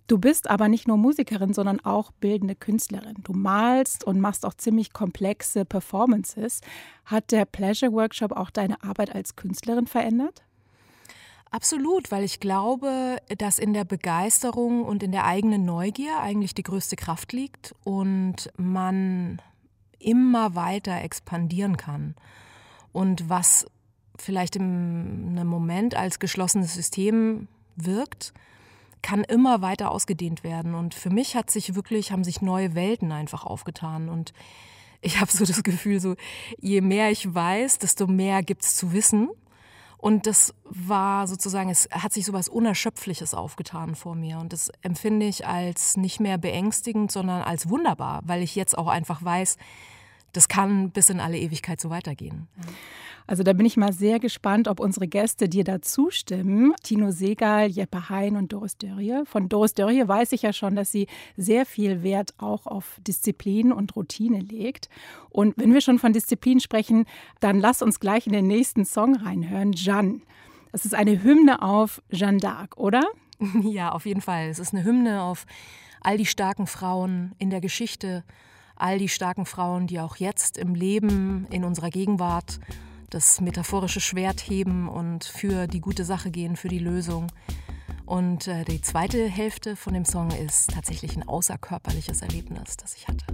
Du 0.08 0.18
bist 0.18 0.50
aber 0.50 0.68
nicht 0.68 0.88
nur 0.88 0.98
Musikerin, 0.98 1.54
sondern 1.54 1.80
auch 1.80 2.12
bildende 2.12 2.56
Künstlerin. 2.56 3.16
Du 3.24 3.34
malst 3.34 4.04
und 4.04 4.20
machst 4.20 4.46
auch 4.46 4.54
ziemlich 4.54 4.92
komplexe 4.92 5.64
Performances. 5.64 6.62
Hat 7.06 7.32
der 7.32 7.46
Pleasure 7.46 7.94
Workshop 7.94 8.32
auch 8.34 8.50
deine 8.50 8.84
Arbeit 8.84 9.16
als 9.16 9.36
Künstlerin 9.36 9.88
verändert? 9.88 10.44
Absolut, 11.52 12.12
weil 12.12 12.24
ich 12.24 12.40
glaube, 12.40 13.18
dass 13.38 13.60
in 13.60 13.74
der 13.74 13.84
Begeisterung 13.84 14.86
und 14.86 15.04
in 15.04 15.12
der 15.12 15.26
eigenen 15.26 15.66
Neugier 15.66 16.20
eigentlich 16.22 16.56
die 16.56 16.64
größte 16.64 16.96
Kraft 16.96 17.34
liegt 17.34 17.76
und 17.84 18.50
man 18.56 19.42
immer 20.00 20.56
weiter 20.56 21.02
expandieren 21.02 21.76
kann. 21.76 22.16
Und 22.94 23.30
was 23.30 23.66
vielleicht 24.18 24.56
einem 24.56 25.48
Moment 25.48 25.94
als 25.94 26.20
geschlossenes 26.20 26.74
System 26.74 27.50
wirkt, 27.76 28.34
kann 29.02 29.26
immer 29.26 29.62
weiter 29.62 29.92
ausgedehnt 29.92 30.46
werden. 30.46 30.74
Und 30.74 30.94
für 30.94 31.10
mich 31.10 31.36
hat 31.36 31.50
sich 31.50 31.76
wirklich, 31.76 32.14
haben 32.14 32.24
sich 32.24 32.42
neue 32.42 32.76
Welten 32.76 33.12
einfach 33.12 33.46
aufgetan. 33.46 34.08
Und 34.08 34.32
ich 35.02 35.20
habe 35.20 35.32
so 35.32 35.44
das 35.44 35.64
Gefühl, 35.64 36.00
so 36.00 36.16
je 36.60 36.80
mehr 36.80 37.12
ich 37.12 37.34
weiß, 37.34 37.80
desto 37.80 38.08
mehr 38.08 38.42
gibt's 38.42 38.78
zu 38.78 38.94
wissen. 38.94 39.30
Und 40.02 40.26
das 40.26 40.56
war 40.64 41.28
sozusagen, 41.28 41.70
es 41.70 41.88
hat 41.92 42.12
sich 42.12 42.26
so 42.26 42.34
was 42.34 42.50
Unerschöpfliches 42.50 43.36
aufgetan 43.36 43.96
vor 43.96 44.16
mir. 44.16 44.40
Und 44.40 44.52
das 44.52 44.72
empfinde 44.82 45.28
ich 45.28 45.46
als 45.46 45.96
nicht 45.96 46.20
mehr 46.20 46.40
beängstigend, 46.40 47.12
sondern 47.12 47.44
als 47.44 47.70
wunderbar, 47.70 48.22
weil 48.26 48.42
ich 48.42 48.56
jetzt 48.56 48.76
auch 48.76 48.88
einfach 48.88 49.24
weiß, 49.24 49.58
das 50.34 50.48
kann 50.48 50.90
bis 50.90 51.10
in 51.10 51.20
alle 51.20 51.38
Ewigkeit 51.38 51.80
so 51.80 51.92
weitergehen. 51.92 52.48
Also 53.32 53.44
da 53.44 53.54
bin 53.54 53.66
ich 53.66 53.78
mal 53.78 53.94
sehr 53.94 54.20
gespannt, 54.20 54.68
ob 54.68 54.82
unsere 54.82 55.08
Gäste 55.08 55.48
dir 55.48 55.64
da 55.64 55.82
zustimmen. 55.82 56.74
Tino 56.84 57.12
Segal, 57.12 57.70
Jeppe 57.70 58.10
Hein 58.10 58.36
und 58.36 58.52
Doris 58.52 58.76
Dörrie. 58.76 59.24
Von 59.24 59.48
Doris 59.48 59.74
Dörrie 59.74 60.06
weiß 60.06 60.34
ich 60.34 60.42
ja 60.42 60.52
schon, 60.52 60.76
dass 60.76 60.92
sie 60.92 61.08
sehr 61.38 61.66
viel 61.66 62.04
Wert 62.04 62.34
auch 62.40 62.68
auf 62.68 63.00
Disziplin 63.08 63.72
und 63.72 63.96
Routine 63.96 64.42
legt. 64.42 64.90
Und 65.30 65.58
wenn 65.58 65.74
wir 65.74 65.80
schon 65.80 65.98
von 65.98 66.12
Disziplin 66.12 66.60
sprechen, 66.60 67.06
dann 67.40 67.62
lass 67.62 67.82
uns 67.82 68.02
gleich 68.02 68.28
in 68.28 68.34
den 68.34 68.48
nächsten 68.48 68.84
Song 68.84 69.16
reinhören, 69.16 69.72
Jeanne. 69.72 70.20
Das 70.74 70.84
ist 70.84 70.94
eine 70.94 71.24
Hymne 71.24 71.62
auf 71.62 72.02
Jeanne 72.12 72.40
d'Arc, 72.40 72.76
oder? 72.76 73.04
Ja, 73.64 73.94
auf 73.94 74.06
jeden 74.06 74.20
Fall. 74.20 74.50
Es 74.50 74.60
ist 74.60 74.74
eine 74.74 74.84
Hymne 74.84 75.22
auf 75.22 75.46
all 76.02 76.18
die 76.18 76.26
starken 76.26 76.68
Frauen 76.68 77.32
in 77.38 77.50
der 77.50 77.62
Geschichte, 77.62 78.26
all 78.76 78.98
die 78.98 79.08
starken 79.08 79.46
Frauen, 79.46 79.88
die 79.88 80.02
auch 80.02 80.18
jetzt 80.18 80.58
im 80.58 80.76
Leben, 80.76 81.48
in 81.50 81.64
unserer 81.64 81.92
Gegenwart 81.92 82.60
das 83.12 83.42
metaphorische 83.42 84.00
Schwert 84.00 84.40
heben 84.40 84.90
und 84.90 85.26
für 85.26 85.68
die 85.68 85.82
gute 85.82 86.06
Sache 86.06 86.32
gehen, 86.32 86.56
für 86.56 86.70
die 86.70 86.80
Lösung. 86.80 87.28
Und 88.06 88.48
äh, 88.48 88.66
die 88.66 88.82
zweite 88.82 89.28
Hälfte 89.28 89.76
von 89.76 89.94
dem 89.94 90.06
Song 90.06 90.32
ist 90.32 90.72
tatsächlich 90.72 91.16
ein 91.16 91.28
außerkörperliches 91.28 92.22
Erlebnis, 92.22 92.78
das 92.78 92.96
ich 92.96 93.08
hatte. 93.08 93.26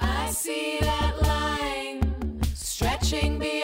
I 0.00 0.30
see 0.30 0.78
that 0.80 1.20
line 1.22 2.40
stretching 2.54 3.38
beyond 3.38 3.63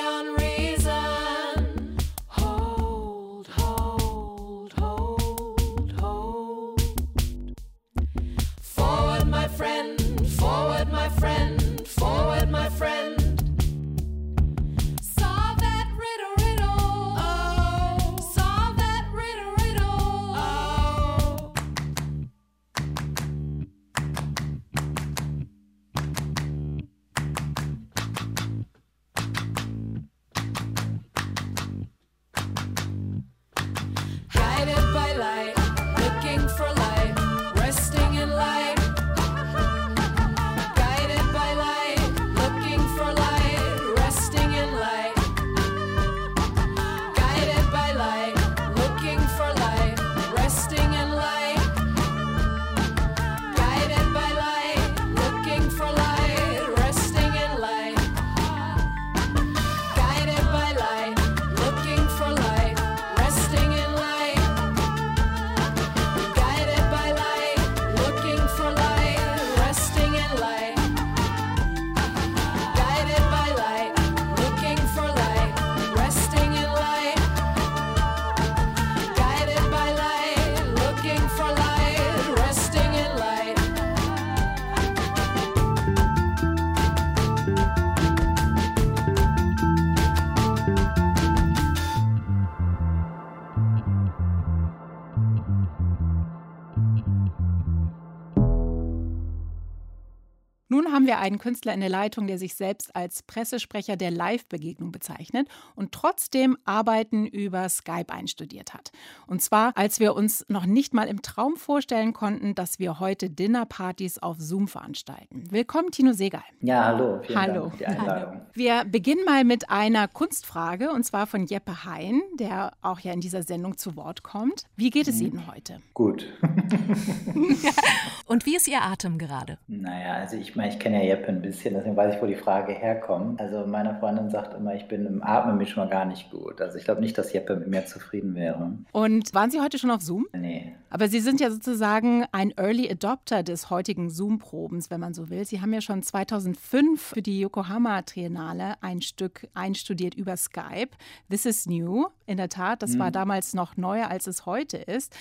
einen 101.21 101.39
Künstler 101.39 101.75
in 101.75 101.81
der 101.81 101.89
Leitung, 101.89 102.27
der 102.27 102.39
sich 102.39 102.55
selbst 102.55 102.97
als 102.97 103.23
Pressesprecher 103.23 103.97
der 103.97 104.11
Live-Begegnung 104.11 104.91
bezeichnet 104.91 105.49
und 105.77 105.93
trotzdem 105.93 106.57
Arbeiten 106.65 107.27
über 107.27 107.69
Skype 107.69 108.09
einstudiert 108.09 108.75
hat. 108.75 108.91
Und 109.27 109.43
zwar, 109.43 109.73
als 109.77 110.00
wir 110.00 110.15
uns 110.17 110.45
noch 110.49 110.67
nicht 110.67 110.95
mal 110.95 111.07
im 111.07 111.23
Traum 111.23 111.57
vorstellen 111.57 112.12
konnten, 112.12 112.55
dass 112.55 112.79
wir 112.79 112.99
heute 112.99 113.31
Dinnerpartys 113.31 114.19
auf 114.19 114.39
Zoom 114.41 114.67
veranstalten. 114.67 115.45
Willkommen, 115.50 115.91
Tino 115.91 116.12
Segal. 116.12 116.43
Ja, 116.61 116.87
hallo. 116.87 117.21
Vielen 117.23 117.41
hallo. 117.41 117.61
Dank 117.61 117.73
für 117.73 117.79
die 117.79 117.87
Einladung. 117.87 118.33
Hallo. 118.33 118.41
Wir 118.55 118.85
beginnen 118.85 119.25
mal 119.25 119.45
mit 119.45 119.71
einer 119.71 120.09
Kunstfrage 120.09 120.91
und 120.91 121.05
zwar 121.05 121.27
von 121.27 121.47
Jeppe 121.47 121.85
Hein, 121.85 122.23
der 122.39 122.73
auch 122.83 123.00
ja 123.00 123.12
in 123.12 123.21
dieser 123.21 123.43
Sendung 123.43 123.77
zu 123.77 123.97
Wort 123.97 124.23
kommt. 124.23 124.65
Wie 124.77 124.91
geht 124.91 125.09
es 125.09 125.21
mhm. 125.21 125.27
Ihnen 125.27 125.47
heute? 125.47 125.81
Gut. 125.95 126.27
und 128.27 128.47
wie 128.47 128.57
ist 128.57 128.69
Ihr 128.69 128.83
Atem 128.83 129.19
gerade? 129.19 129.59
Naja, 129.69 130.15
also 130.15 130.37
ich 130.37 130.57
meine, 130.57 130.73
ich 130.73 130.79
kenne 130.79 130.99
ja 131.05 131.11
Jeppe 131.11 131.20
ein 131.29 131.43
bisschen, 131.43 131.75
deswegen 131.75 131.97
weiß 131.97 132.15
ich, 132.15 132.23
wo 132.23 132.27
die 132.27 132.37
Frage 132.37 132.73
herkommt. 132.73 133.41
Also 133.41 133.67
meine 133.67 133.95
Freundin 133.99 134.31
sagt 134.31 134.55
immer, 134.55 134.75
ich 134.75 134.87
bin 134.89 135.07
im 135.07 135.23
Atmen 135.23 135.59
mich 135.59 135.71
schon 135.71 135.85
mal 135.85 135.91
gar 135.91 136.05
nicht 136.05 136.31
gut. 136.31 136.61
Also 136.61 136.79
ich 136.79 136.85
glaube 136.85 137.00
nicht, 137.00 137.17
dass 137.19 137.33
Jeppe 137.33 137.57
mit 137.57 137.69
mir 137.69 137.87
zufrieden 137.87 138.35
wäre. 138.35 138.73
Und 138.93 139.35
waren 139.35 139.50
Sie 139.50 139.61
heute 139.61 139.79
schon 139.79 139.91
auf 139.91 140.03
Zoom? 140.03 140.27
Nee. 140.33 140.75
Aber 140.91 141.09
Sie 141.09 141.21
sind 141.21 141.41
ja 141.41 141.50
sozusagen 141.50 142.25
ein 142.33 142.53
Early 142.57 142.91
Adopter 142.91 143.43
des 143.43 143.71
heutigen 143.71 144.11
Zoom-Probens, 144.11 144.91
wenn 144.91 145.00
man 145.00 145.15
so 145.15 145.31
will. 145.31 145.45
Sie 145.45 145.61
haben 145.61 145.73
ja 145.73 145.81
schon 145.81 146.03
2005 146.03 147.00
für 147.00 147.23
die 147.23 147.41
Yokohama 147.41 148.03
Triennale 148.03 148.75
ein 148.81 149.03
Stück 149.03 149.49
einstudiert 149.55 150.15
über 150.15 150.37
Skype. 150.37 150.91
This 151.29 151.47
is 151.47 151.67
new. 151.67 152.07
In 152.27 152.37
der 152.37 152.49
Tat, 152.49 152.83
das 152.83 152.93
hm. 152.93 153.00
war 153.00 153.09
mhm. 153.09 153.12
damals 153.12 153.55
noch 153.55 153.77
neuer, 153.77 154.09
als 154.09 154.29
es 154.29 154.47
heute 154.47 154.77
ist. 154.77 155.12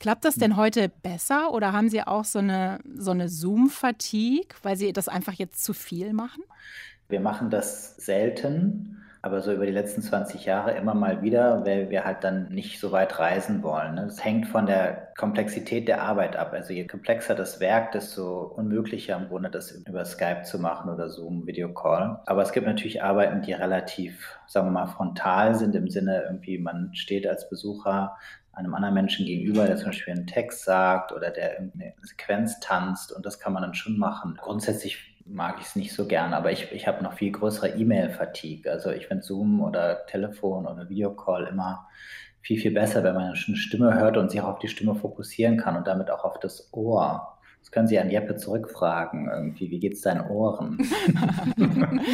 Klappt 0.00 0.24
das 0.24 0.36
denn 0.36 0.56
heute 0.56 0.88
besser 0.88 1.52
oder 1.52 1.72
haben 1.72 1.90
Sie 1.90 2.02
auch 2.02 2.24
so 2.24 2.38
eine, 2.38 2.78
so 2.96 3.10
eine 3.10 3.28
Zoom-Fatigue, 3.28 4.48
weil 4.62 4.76
Sie 4.76 4.92
das 4.92 5.08
einfach 5.08 5.33
jetzt 5.34 5.64
zu 5.64 5.72
viel 5.72 6.12
machen? 6.12 6.42
Wir 7.08 7.20
machen 7.20 7.50
das 7.50 7.96
selten, 7.96 9.04
aber 9.24 9.40
so 9.40 9.52
über 9.52 9.64
die 9.64 9.72
letzten 9.72 10.02
20 10.02 10.44
Jahre 10.44 10.72
immer 10.72 10.94
mal 10.94 11.22
wieder, 11.22 11.64
weil 11.64 11.88
wir 11.88 12.04
halt 12.04 12.24
dann 12.24 12.48
nicht 12.50 12.78
so 12.78 12.92
weit 12.92 13.18
reisen 13.18 13.62
wollen. 13.62 13.96
Es 13.96 14.16
ne? 14.16 14.22
hängt 14.22 14.46
von 14.48 14.66
der 14.66 15.12
Komplexität 15.16 15.88
der 15.88 16.02
Arbeit 16.02 16.36
ab. 16.36 16.52
Also 16.52 16.74
je 16.74 16.86
komplexer 16.86 17.34
das 17.34 17.58
Werk, 17.58 17.92
desto 17.92 18.42
unmöglicher 18.42 19.16
im 19.16 19.28
Grunde 19.28 19.50
das 19.50 19.72
über 19.72 20.04
Skype 20.04 20.42
zu 20.42 20.58
machen 20.58 20.90
oder 20.90 21.08
Zoom, 21.08 21.46
Videocall. 21.46 22.20
Aber 22.26 22.42
es 22.42 22.52
gibt 22.52 22.66
natürlich 22.66 23.02
Arbeiten, 23.02 23.40
die 23.40 23.54
relativ, 23.54 24.38
sagen 24.46 24.66
wir 24.66 24.72
mal, 24.72 24.86
frontal 24.86 25.54
sind 25.54 25.74
im 25.74 25.88
Sinne 25.88 26.24
irgendwie, 26.24 26.58
man 26.58 26.94
steht 26.94 27.26
als 27.26 27.48
Besucher 27.48 28.18
einem 28.52 28.74
anderen 28.74 28.94
Menschen 28.94 29.26
gegenüber, 29.26 29.66
der 29.66 29.76
zum 29.76 29.86
Beispiel 29.86 30.14
einen 30.14 30.26
Text 30.26 30.64
sagt 30.64 31.12
oder 31.12 31.30
der 31.30 31.54
irgendeine 31.54 31.94
Sequenz 32.02 32.60
tanzt 32.60 33.12
und 33.12 33.24
das 33.26 33.40
kann 33.40 33.52
man 33.52 33.62
dann 33.62 33.74
schon 33.74 33.98
machen. 33.98 34.38
Grundsätzlich 34.40 35.13
mag 35.26 35.56
ich 35.60 35.66
es 35.66 35.76
nicht 35.76 35.94
so 35.94 36.06
gern, 36.06 36.34
aber 36.34 36.52
ich, 36.52 36.70
ich 36.72 36.86
habe 36.86 37.02
noch 37.02 37.14
viel 37.14 37.32
größere 37.32 37.70
E-Mail-Fatigue. 37.70 38.70
Also 38.70 38.90
ich 38.90 39.06
finde 39.06 39.24
Zoom 39.24 39.62
oder 39.62 40.06
Telefon 40.06 40.66
oder 40.66 40.88
Videocall 40.88 41.46
immer 41.46 41.88
viel, 42.42 42.60
viel 42.60 42.72
besser, 42.72 43.02
wenn 43.02 43.14
man 43.14 43.24
eine 43.24 43.36
Stimme 43.36 43.94
hört 43.94 44.16
und 44.16 44.30
sich 44.30 44.40
auch 44.40 44.48
auf 44.48 44.58
die 44.58 44.68
Stimme 44.68 44.94
fokussieren 44.94 45.56
kann 45.56 45.76
und 45.76 45.86
damit 45.86 46.10
auch 46.10 46.24
auf 46.24 46.38
das 46.40 46.72
Ohr. 46.72 47.33
Das 47.64 47.70
können 47.70 47.88
Sie 47.88 47.98
an 47.98 48.10
Jeppe 48.10 48.36
zurückfragen, 48.36 49.26
irgendwie, 49.26 49.70
wie 49.70 49.80
geht 49.80 49.94
es 49.94 50.02
deinen 50.02 50.28
Ohren? 50.28 50.86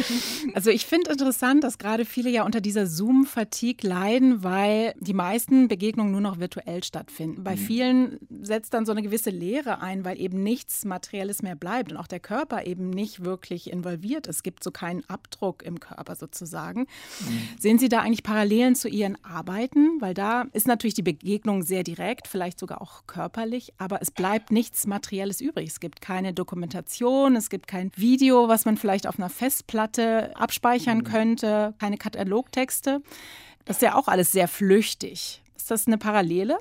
also 0.53 0.69
ich 0.69 0.85
finde 0.85 1.11
interessant, 1.11 1.65
dass 1.65 1.77
gerade 1.77 2.05
viele 2.05 2.29
ja 2.29 2.45
unter 2.45 2.61
dieser 2.61 2.87
Zoom-Fatigue 2.87 3.85
leiden, 3.87 4.45
weil 4.45 4.93
die 5.01 5.13
meisten 5.13 5.67
Begegnungen 5.67 6.13
nur 6.13 6.21
noch 6.21 6.39
virtuell 6.39 6.85
stattfinden. 6.85 7.43
Bei 7.43 7.57
mhm. 7.57 7.59
vielen 7.59 8.19
setzt 8.41 8.73
dann 8.73 8.85
so 8.85 8.93
eine 8.93 9.01
gewisse 9.01 9.29
Leere 9.29 9.81
ein, 9.81 10.05
weil 10.05 10.21
eben 10.21 10.41
nichts 10.41 10.85
Materielles 10.85 11.41
mehr 11.41 11.57
bleibt 11.57 11.91
und 11.91 11.97
auch 11.97 12.07
der 12.07 12.21
Körper 12.21 12.65
eben 12.65 12.89
nicht 12.89 13.25
wirklich 13.25 13.73
involviert. 13.73 14.27
Es 14.29 14.43
gibt 14.43 14.63
so 14.63 14.71
keinen 14.71 15.03
Abdruck 15.09 15.63
im 15.63 15.81
Körper 15.81 16.15
sozusagen. 16.15 16.83
Mhm. 17.19 17.49
Sehen 17.59 17.77
Sie 17.77 17.89
da 17.89 17.99
eigentlich 17.99 18.23
Parallelen 18.23 18.75
zu 18.75 18.87
Ihren 18.87 19.21
Arbeiten? 19.21 19.99
Weil 19.99 20.13
da 20.13 20.45
ist 20.53 20.65
natürlich 20.65 20.93
die 20.93 21.01
Begegnung 21.01 21.61
sehr 21.61 21.83
direkt, 21.83 22.29
vielleicht 22.29 22.57
sogar 22.57 22.81
auch 22.81 23.05
körperlich, 23.05 23.73
aber 23.77 24.01
es 24.01 24.11
bleibt 24.11 24.51
nichts 24.51 24.87
Materielles 24.87 25.40
übrig. 25.41 25.69
Es 25.69 25.79
gibt 25.79 26.01
keine 26.01 26.33
Dokumentation, 26.33 27.35
es 27.35 27.49
gibt 27.49 27.67
kein 27.67 27.91
Video, 27.95 28.47
was 28.47 28.65
man 28.65 28.77
vielleicht 28.77 29.07
auf 29.07 29.19
einer 29.19 29.29
Festplatte 29.29 30.35
abspeichern 30.35 30.99
mhm. 30.99 31.03
könnte, 31.03 31.73
keine 31.79 31.97
Katalogtexte. 31.97 33.01
Das 33.65 33.77
ist 33.77 33.81
ja 33.81 33.95
auch 33.95 34.07
alles 34.07 34.31
sehr 34.31 34.47
flüchtig. 34.47 35.41
Ist 35.55 35.71
das 35.71 35.87
eine 35.87 35.97
Parallele? 35.97 36.57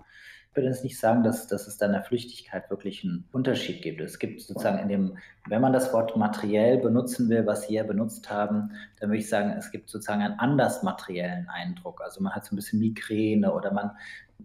Ich 0.50 0.56
würde 0.56 0.68
jetzt 0.68 0.82
nicht 0.82 0.98
sagen, 0.98 1.22
dass, 1.22 1.46
dass 1.46 1.68
es 1.68 1.76
da 1.76 1.86
in 1.86 1.92
der 1.92 2.02
Flüchtigkeit 2.02 2.68
wirklich 2.70 3.04
einen 3.04 3.24
Unterschied 3.30 3.82
gibt. 3.82 4.00
Es 4.00 4.18
gibt 4.18 4.40
sozusagen 4.40 4.80
in 4.80 4.88
dem, 4.88 5.18
wenn 5.46 5.60
man 5.60 5.72
das 5.72 5.92
Wort 5.92 6.16
materiell 6.16 6.78
benutzen 6.78 7.28
will, 7.28 7.46
was 7.46 7.68
Sie 7.68 7.74
ja 7.74 7.84
benutzt 7.84 8.28
haben, 8.30 8.72
dann 8.98 9.10
würde 9.10 9.20
ich 9.20 9.28
sagen, 9.28 9.54
es 9.56 9.70
gibt 9.70 9.88
sozusagen 9.88 10.22
einen 10.22 10.40
anders 10.40 10.82
materiellen 10.82 11.48
Eindruck. 11.48 12.00
Also 12.02 12.20
man 12.20 12.34
hat 12.34 12.44
so 12.44 12.52
ein 12.52 12.56
bisschen 12.56 12.80
Migräne 12.80 13.54
oder 13.54 13.72
man, 13.72 13.92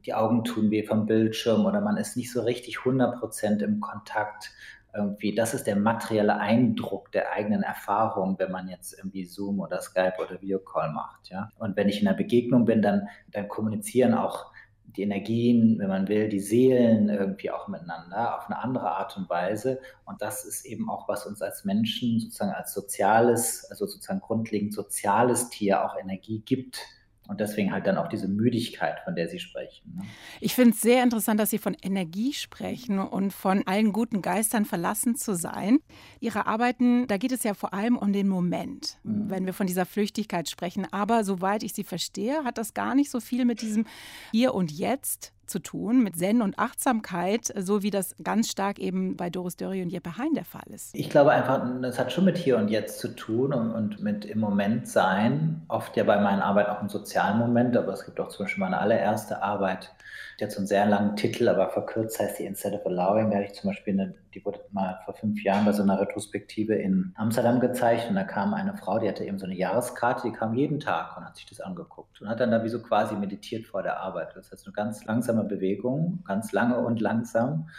die 0.04 0.14
Augen 0.14 0.44
tun 0.44 0.72
weh 0.72 0.84
vom 0.84 1.06
Bildschirm 1.06 1.66
oder 1.66 1.82
man 1.82 1.98
ist 1.98 2.18
nicht 2.18 2.32
so 2.32 2.42
richtig 2.42 2.80
100 2.80 3.20
Prozent 3.20 3.62
im 3.62 3.80
Kontakt 3.80 4.52
irgendwie, 4.96 5.36
das 5.36 5.54
ist 5.54 5.68
der 5.68 5.76
materielle 5.76 6.38
Eindruck 6.38 7.12
der 7.12 7.34
eigenen 7.34 7.64
Erfahrung, 7.64 8.40
wenn 8.40 8.52
man 8.52 8.70
jetzt 8.70 8.98
irgendwie 8.98 9.26
Zoom 9.26 9.60
oder 9.60 9.82
Skype 9.82 10.16
oder 10.20 10.42
Videocall 10.42 10.92
macht, 10.92 11.30
ja. 11.30 11.50
Und 11.58 11.76
wenn 11.76 11.90
ich 11.90 12.02
in 12.02 12.08
einer 12.08 12.16
Begegnung 12.16 12.66
bin, 12.66 12.82
dann, 12.82 13.08
dann 13.32 13.48
kommunizieren 13.50 14.14
auch 14.14 14.54
die 14.96 15.04
Energien, 15.04 15.78
wenn 15.80 15.90
man 15.90 16.08
will, 16.08 16.30
die 16.30 16.40
Seelen 16.40 17.10
irgendwie 17.10 17.52
auch 17.52 17.68
miteinander 17.68 18.38
auf 18.38 18.46
eine 18.46 18.60
andere 18.60 18.92
Art 18.92 19.18
und 19.18 19.30
Weise. 19.30 19.80
Und 20.06 20.22
das 20.22 20.46
ist 20.46 20.66
eben 20.66 20.90
auch, 20.90 21.08
was 21.10 21.26
uns 21.26 21.42
als 21.42 21.66
Menschen 21.66 22.20
sozusagen 22.20 22.52
als 22.52 22.74
soziales, 22.74 23.66
also 23.70 23.86
sozusagen 23.88 24.22
grundlegend 24.22 24.74
soziales 24.74 25.50
Tier 25.50 25.84
auch 25.84 25.98
Energie 25.98 26.42
gibt. 26.46 26.80
Und 27.28 27.40
deswegen 27.40 27.72
halt 27.72 27.88
dann 27.88 27.98
auch 27.98 28.08
diese 28.08 28.28
Müdigkeit, 28.28 29.00
von 29.04 29.16
der 29.16 29.28
Sie 29.28 29.40
sprechen. 29.40 29.96
Ne? 29.96 30.04
Ich 30.42 30.56
finde 30.56 30.72
es 30.72 30.82
sehr 30.82 31.04
interessant, 31.04 31.40
dass 31.40 31.50
Sie 31.50 31.58
von 31.58 31.76
Energie 31.82 32.34
sprechen 32.34 33.00
und 33.00 33.32
von 33.32 33.66
allen 33.68 33.94
guten 33.94 34.22
Geistern 34.22 34.66
verlassen 34.66 35.16
zu 35.16 35.36
sein. 35.36 35.80
Ihre 36.20 36.48
Arbeiten, 36.48 37.08
da 37.08 37.18
geht 37.18 37.32
es 37.32 37.44
ja 37.44 37.54
vor 37.54 37.74
allem 37.74 37.98
um 37.98 38.14
den 38.14 38.28
Moment, 38.28 38.98
mhm. 39.04 39.30
wenn 39.30 39.46
wir 39.46 39.54
von 39.54 39.68
dieser 39.68 39.86
Flüchtigkeit 39.86 40.50
sprechen. 40.50 40.88
Aber 40.92 41.24
soweit 41.24 41.64
ich 41.64 41.74
Sie 41.74 41.84
verstehe, 41.84 42.44
hat 42.44 42.58
das 42.58 42.74
gar 42.74 42.96
nicht 42.96 43.10
so 43.10 43.20
viel 43.20 43.46
mit 43.46 43.62
diesem 43.62 43.86
Hier 44.32 44.54
und 44.54 44.72
Jetzt 44.72 45.35
zu 45.50 45.60
tun, 45.60 46.04
mit 46.04 46.16
Zen 46.16 46.42
und 46.42 46.58
Achtsamkeit, 46.60 47.54
so 47.58 47.82
wie 47.84 47.92
das 47.92 48.16
ganz 48.24 48.50
stark 48.50 48.80
eben 48.80 49.16
bei 49.18 49.30
Doris 49.30 49.56
Dörri 49.58 49.82
und 49.82 49.90
Jeppe 49.90 50.18
Hein 50.18 50.34
der 50.36 50.46
Fall 50.46 50.64
ist? 50.74 50.96
Ich 50.96 51.10
glaube 51.10 51.32
einfach, 51.32 51.62
das 51.82 52.00
hat 52.00 52.12
schon 52.12 52.26
mit 52.26 52.38
Hier 52.38 52.58
und 52.58 52.70
Jetzt 52.70 53.00
zu 53.00 53.10
tun 53.10 53.54
und, 53.54 53.72
und 53.72 54.02
mit 54.02 54.26
im 54.26 54.40
Moment 54.40 54.88
sein. 54.88 55.62
Oft 55.68 55.96
ja 55.98 56.04
bei 56.04 56.20
meinen 56.20 56.42
Arbeiten 56.42 56.72
auch 56.72 56.82
im 56.82 56.90
sozialen 56.90 57.40
Moment, 57.40 57.78
aber 57.78 57.94
es 57.94 58.06
gibt 58.06 58.20
auch 58.20 58.30
zum 58.30 58.46
Beispiel 58.46 58.64
meine 58.64 58.80
allererste 58.80 59.42
Arbeit, 59.42 59.94
die 60.40 60.44
hat 60.44 60.52
so 60.52 60.58
einen 60.58 60.68
sehr 60.68 60.86
langen 60.86 61.16
Titel, 61.16 61.48
aber 61.48 61.70
verkürzt 61.70 62.20
heißt 62.20 62.40
die 62.40 62.46
Instead 62.46 62.74
of 62.74 62.86
Allowing. 62.86 63.30
Da 63.30 63.38
hatte 63.38 63.48
ich 63.48 63.54
zum 63.54 63.70
Beispiel, 63.70 63.94
eine, 63.94 64.16
die 64.34 64.44
wurde 64.44 64.60
mal 64.72 65.00
vor 65.06 65.14
fünf 65.14 65.44
Jahren 65.44 65.66
bei 65.66 65.72
so 65.72 65.84
einer 65.84 66.00
Retrospektive 66.00 66.76
in 66.76 67.14
Amsterdam 67.16 67.60
gezeigt 67.60 68.10
und 68.10 68.16
da 68.16 68.24
kam 68.24 68.54
eine 68.54 68.76
Frau, 68.76 69.00
die 69.00 69.08
hatte 69.08 69.24
eben 69.24 69.40
so 69.40 69.46
eine 69.46 69.56
Jahreskarte, 69.56 70.28
die 70.28 70.34
kam 70.34 70.54
jeden 70.54 70.80
Tag 70.80 71.18
und 71.18 71.26
hat 71.26 71.38
sich 71.38 71.46
das 71.46 71.62
angeguckt 71.62 72.22
und 72.22 72.28
hat 72.28 72.40
dann 72.40 72.52
da 72.52 72.64
wie 72.64 72.70
so 72.70 72.82
quasi 72.82 73.16
meditiert 73.16 73.66
vor 73.66 73.84
der 73.84 74.00
Arbeit. 74.00 74.36
Das 74.36 74.52
heißt, 74.52 74.66
eine 74.66 74.74
ganz 74.74 75.06
langsame 75.06 75.44
Bewegung, 75.44 76.24
ganz 76.26 76.52
lange 76.52 76.80
und 76.80 77.00
langsam. 77.00 77.70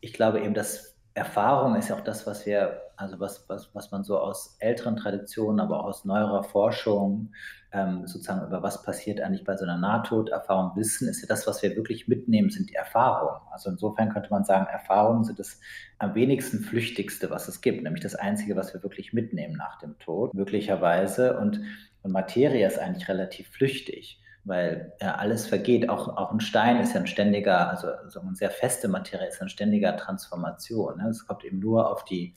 Ich 0.00 0.12
glaube 0.12 0.40
eben, 0.40 0.54
dass 0.54 0.98
Erfahrung 1.18 1.74
ist 1.74 1.88
ja 1.88 1.96
auch 1.96 2.00
das, 2.00 2.26
was 2.26 2.46
wir, 2.46 2.80
also 2.96 3.20
was, 3.20 3.48
was, 3.48 3.74
was 3.74 3.90
man 3.90 4.04
so 4.04 4.18
aus 4.18 4.56
älteren 4.60 4.96
Traditionen, 4.96 5.60
aber 5.60 5.80
auch 5.80 5.86
aus 5.86 6.04
neuerer 6.04 6.44
Forschung 6.44 7.32
ähm, 7.72 8.06
sozusagen 8.06 8.46
über 8.46 8.62
was 8.62 8.82
passiert 8.82 9.20
eigentlich 9.20 9.44
bei 9.44 9.56
so 9.56 9.64
einer 9.64 9.76
Nahtoderfahrung 9.76 10.76
wissen, 10.76 11.08
ist 11.08 11.20
ja 11.20 11.28
das, 11.28 11.46
was 11.46 11.62
wir 11.62 11.76
wirklich 11.76 12.08
mitnehmen, 12.08 12.50
sind 12.50 12.70
die 12.70 12.74
Erfahrungen. 12.74 13.40
Also 13.50 13.70
insofern 13.70 14.08
könnte 14.08 14.30
man 14.30 14.44
sagen, 14.44 14.66
Erfahrungen 14.66 15.24
sind 15.24 15.38
das 15.38 15.60
am 15.98 16.14
wenigsten 16.14 16.60
flüchtigste, 16.60 17.30
was 17.30 17.48
es 17.48 17.60
gibt, 17.60 17.82
nämlich 17.82 18.02
das 18.02 18.14
Einzige, 18.14 18.56
was 18.56 18.72
wir 18.72 18.82
wirklich 18.82 19.12
mitnehmen 19.12 19.56
nach 19.56 19.78
dem 19.78 19.98
Tod, 19.98 20.32
möglicherweise. 20.32 21.38
Und, 21.38 21.60
und 22.02 22.12
Materie 22.12 22.66
ist 22.66 22.78
eigentlich 22.78 23.08
relativ 23.08 23.48
flüchtig 23.48 24.22
weil 24.48 24.94
ja, 25.00 25.16
alles 25.16 25.46
vergeht. 25.46 25.88
Auch, 25.88 26.16
auch 26.16 26.32
ein 26.32 26.40
Stein 26.40 26.80
ist 26.80 26.94
ja 26.94 27.00
ein 27.00 27.06
ständiger, 27.06 27.68
also 27.68 27.88
so 28.08 28.20
eine 28.20 28.34
sehr 28.34 28.50
feste 28.50 28.88
Materie 28.88 29.28
ist 29.28 29.42
ein 29.42 29.50
ständiger 29.50 29.96
Transformation. 29.96 30.96
Ne? 30.96 31.08
Es 31.10 31.26
kommt 31.26 31.44
eben 31.44 31.58
nur 31.58 31.90
auf 31.90 32.04
die 32.04 32.34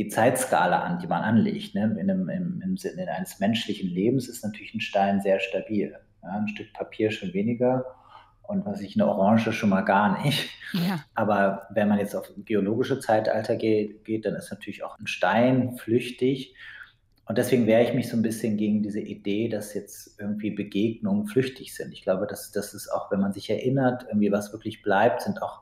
die 0.00 0.08
Zeitskala 0.08 0.80
an, 0.80 0.98
die 0.98 1.06
man 1.06 1.22
anlegt. 1.22 1.74
Ne? 1.74 1.94
In 2.00 2.10
einem, 2.10 2.28
im, 2.30 2.62
im 2.62 2.76
Sinne 2.78 3.06
eines 3.10 3.38
menschlichen 3.38 3.90
Lebens 3.90 4.28
ist 4.28 4.42
natürlich 4.42 4.72
ein 4.72 4.80
Stein 4.80 5.20
sehr 5.20 5.40
stabil. 5.40 5.94
Ja? 6.22 6.28
Ein 6.30 6.48
Stück 6.48 6.72
Papier 6.72 7.10
schon 7.10 7.34
weniger 7.34 7.84
und 8.50 8.66
was 8.66 8.80
ich, 8.80 8.96
eine 8.96 9.06
Orange 9.06 9.52
schon 9.52 9.68
mal 9.70 9.82
gar 9.82 10.22
nicht. 10.22 10.48
Ja. 10.72 11.04
Aber 11.14 11.66
wenn 11.70 11.88
man 11.88 11.98
jetzt 11.98 12.16
auf 12.16 12.32
geologische 12.44 12.98
Zeitalter 12.98 13.56
geht, 13.56 14.04
geht, 14.04 14.24
dann 14.24 14.34
ist 14.34 14.50
natürlich 14.50 14.82
auch 14.82 14.98
ein 14.98 15.06
Stein 15.06 15.76
flüchtig. 15.76 16.54
Und 17.26 17.38
deswegen 17.38 17.66
wehre 17.66 17.82
ich 17.82 17.92
mich 17.92 18.08
so 18.08 18.16
ein 18.16 18.22
bisschen 18.22 18.56
gegen 18.56 18.82
diese 18.82 19.00
Idee, 19.00 19.48
dass 19.48 19.74
jetzt 19.74 20.18
irgendwie 20.18 20.50
Begegnungen 20.50 21.26
flüchtig 21.26 21.74
sind. 21.74 21.92
Ich 21.92 22.02
glaube, 22.02 22.26
dass 22.26 22.50
das 22.50 22.72
ist 22.74 22.88
auch, 22.88 23.12
wenn 23.12 23.20
man 23.20 23.32
sich 23.32 23.50
erinnert, 23.50 24.04
irgendwie 24.08 24.32
was 24.32 24.52
wirklich 24.52 24.82
bleibt, 24.82 25.22
sind 25.22 25.42
auch 25.42 25.60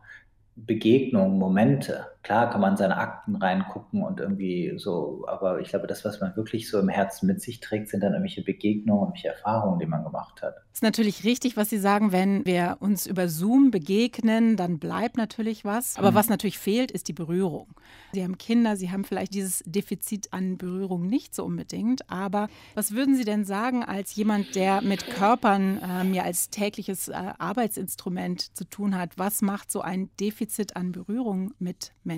Begegnungen, 0.56 1.38
Momente. 1.38 2.06
Klar 2.28 2.50
kann 2.50 2.60
man 2.60 2.76
seine 2.76 2.98
Akten 2.98 3.36
reingucken 3.36 4.02
und 4.02 4.20
irgendwie 4.20 4.74
so, 4.76 5.24
aber 5.28 5.60
ich 5.60 5.70
glaube, 5.70 5.86
das, 5.86 6.04
was 6.04 6.20
man 6.20 6.36
wirklich 6.36 6.68
so 6.68 6.78
im 6.78 6.90
Herzen 6.90 7.26
mit 7.26 7.40
sich 7.40 7.60
trägt, 7.60 7.88
sind 7.88 8.02
dann 8.02 8.12
irgendwelche 8.12 8.42
Begegnungen, 8.42 9.04
irgendwelche 9.04 9.28
Erfahrungen, 9.28 9.78
die 9.78 9.86
man 9.86 10.04
gemacht 10.04 10.42
hat. 10.42 10.56
Das 10.56 10.74
ist 10.74 10.82
natürlich 10.82 11.24
richtig, 11.24 11.56
was 11.56 11.70
Sie 11.70 11.78
sagen, 11.78 12.12
wenn 12.12 12.44
wir 12.44 12.76
uns 12.80 13.06
über 13.06 13.28
Zoom 13.28 13.70
begegnen, 13.70 14.58
dann 14.58 14.78
bleibt 14.78 15.16
natürlich 15.16 15.64
was. 15.64 15.96
Aber 15.96 16.10
mhm. 16.10 16.16
was 16.16 16.28
natürlich 16.28 16.58
fehlt, 16.58 16.90
ist 16.90 17.08
die 17.08 17.14
Berührung. 17.14 17.68
Sie 18.12 18.22
haben 18.22 18.36
Kinder, 18.36 18.76
Sie 18.76 18.90
haben 18.90 19.04
vielleicht 19.04 19.32
dieses 19.32 19.62
Defizit 19.64 20.30
an 20.34 20.58
Berührung 20.58 21.06
nicht 21.06 21.34
so 21.34 21.46
unbedingt. 21.46 22.10
Aber 22.10 22.48
was 22.74 22.92
würden 22.92 23.16
Sie 23.16 23.24
denn 23.24 23.46
sagen 23.46 23.82
als 23.84 24.14
jemand, 24.14 24.54
der 24.54 24.82
mit 24.82 25.06
Körpern 25.06 25.80
ähm, 25.82 26.12
ja 26.12 26.24
als 26.24 26.50
tägliches 26.50 27.08
äh, 27.08 27.14
Arbeitsinstrument 27.38 28.54
zu 28.54 28.68
tun 28.68 28.98
hat? 28.98 29.16
Was 29.16 29.40
macht 29.40 29.70
so 29.70 29.80
ein 29.80 30.10
Defizit 30.20 30.76
an 30.76 30.92
Berührung 30.92 31.54
mit 31.58 31.92
Menschen? 32.04 32.17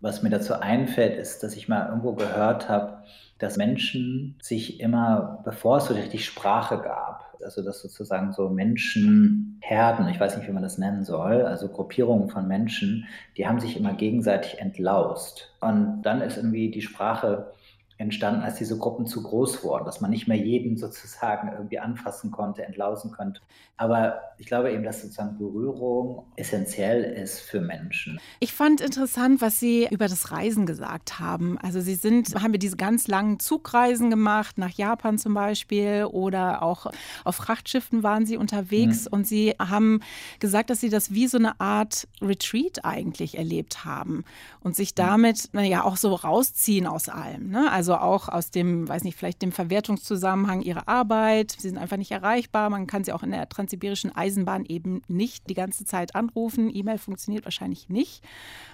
Was 0.00 0.22
mir 0.22 0.30
dazu 0.30 0.54
einfällt, 0.54 1.18
ist, 1.18 1.42
dass 1.42 1.56
ich 1.56 1.68
mal 1.68 1.88
irgendwo 1.88 2.14
gehört 2.14 2.68
habe, 2.68 3.02
dass 3.38 3.56
Menschen 3.56 4.36
sich 4.40 4.80
immer, 4.80 5.40
bevor 5.44 5.78
es 5.78 5.86
so 5.86 5.94
richtig 5.94 6.24
Sprache 6.24 6.78
gab, 6.78 7.38
also 7.42 7.62
dass 7.62 7.80
sozusagen 7.80 8.32
so 8.32 8.50
Menschenherden, 8.50 10.08
ich 10.08 10.20
weiß 10.20 10.36
nicht, 10.36 10.46
wie 10.46 10.52
man 10.52 10.62
das 10.62 10.78
nennen 10.78 11.04
soll, 11.04 11.42
also 11.42 11.68
Gruppierungen 11.68 12.28
von 12.28 12.46
Menschen, 12.46 13.06
die 13.36 13.46
haben 13.46 13.60
sich 13.60 13.76
immer 13.76 13.94
gegenseitig 13.94 14.58
entlaust. 14.58 15.54
Und 15.60 16.02
dann 16.02 16.20
ist 16.20 16.36
irgendwie 16.36 16.70
die 16.70 16.82
Sprache 16.82 17.52
entstanden, 18.00 18.40
als 18.40 18.56
diese 18.56 18.78
Gruppen 18.78 19.06
zu 19.06 19.22
groß 19.22 19.62
wurden, 19.62 19.84
dass 19.84 20.00
man 20.00 20.10
nicht 20.10 20.26
mehr 20.26 20.38
jeden 20.38 20.78
sozusagen 20.78 21.52
irgendwie 21.52 21.78
anfassen 21.78 22.30
konnte, 22.30 22.64
entlausen 22.64 23.12
konnte. 23.12 23.42
Aber 23.76 24.20
ich 24.38 24.46
glaube 24.46 24.72
eben, 24.72 24.82
dass 24.82 25.00
sozusagen 25.00 25.38
Berührung 25.38 26.26
essentiell 26.36 27.02
ist 27.02 27.40
für 27.40 27.60
Menschen. 27.60 28.18
Ich 28.38 28.52
fand 28.52 28.80
interessant, 28.82 29.40
was 29.40 29.58
Sie 29.58 29.86
über 29.90 30.06
das 30.06 30.32
Reisen 30.32 30.66
gesagt 30.66 31.18
haben. 31.18 31.58
Also 31.58 31.80
Sie 31.80 31.94
sind, 31.94 32.34
haben 32.34 32.52
wir 32.52 32.58
diese 32.58 32.76
ganz 32.76 33.06
langen 33.06 33.38
Zugreisen 33.38 34.10
gemacht, 34.10 34.58
nach 34.58 34.70
Japan 34.70 35.18
zum 35.18 35.32
Beispiel 35.32 36.06
oder 36.10 36.62
auch 36.62 36.92
auf 37.24 37.36
Frachtschiffen 37.36 38.02
waren 38.02 38.26
Sie 38.26 38.36
unterwegs 38.36 39.06
mhm. 39.06 39.12
und 39.12 39.26
Sie 39.26 39.54
haben 39.58 40.00
gesagt, 40.40 40.70
dass 40.70 40.80
Sie 40.80 40.90
das 40.90 41.12
wie 41.12 41.26
so 41.26 41.38
eine 41.38 41.58
Art 41.60 42.06
Retreat 42.20 42.84
eigentlich 42.84 43.38
erlebt 43.38 43.84
haben 43.84 44.24
und 44.60 44.76
sich 44.76 44.94
damit 44.94 45.50
ja 45.54 45.84
auch 45.84 45.96
so 45.96 46.14
rausziehen 46.14 46.86
aus 46.86 47.08
allem. 47.08 47.50
Ne? 47.50 47.70
Also 47.70 47.89
auch 47.96 48.28
aus 48.28 48.50
dem, 48.50 48.88
weiß 48.88 49.04
nicht, 49.04 49.16
vielleicht 49.16 49.42
dem 49.42 49.52
Verwertungszusammenhang 49.52 50.60
Ihrer 50.60 50.86
Arbeit. 50.86 51.56
Sie 51.58 51.68
sind 51.68 51.78
einfach 51.78 51.96
nicht 51.96 52.10
erreichbar. 52.10 52.68
Man 52.68 52.86
kann 52.86 53.04
sie 53.04 53.12
auch 53.12 53.22
in 53.22 53.30
der 53.30 53.48
Trans 53.48 53.70
transsibirischen 53.70 54.14
Eisenbahn 54.14 54.64
eben 54.64 55.02
nicht 55.06 55.48
die 55.48 55.54
ganze 55.54 55.84
Zeit 55.84 56.14
anrufen. 56.14 56.74
E-Mail 56.74 56.98
funktioniert 56.98 57.44
wahrscheinlich 57.44 57.88
nicht. 57.88 58.24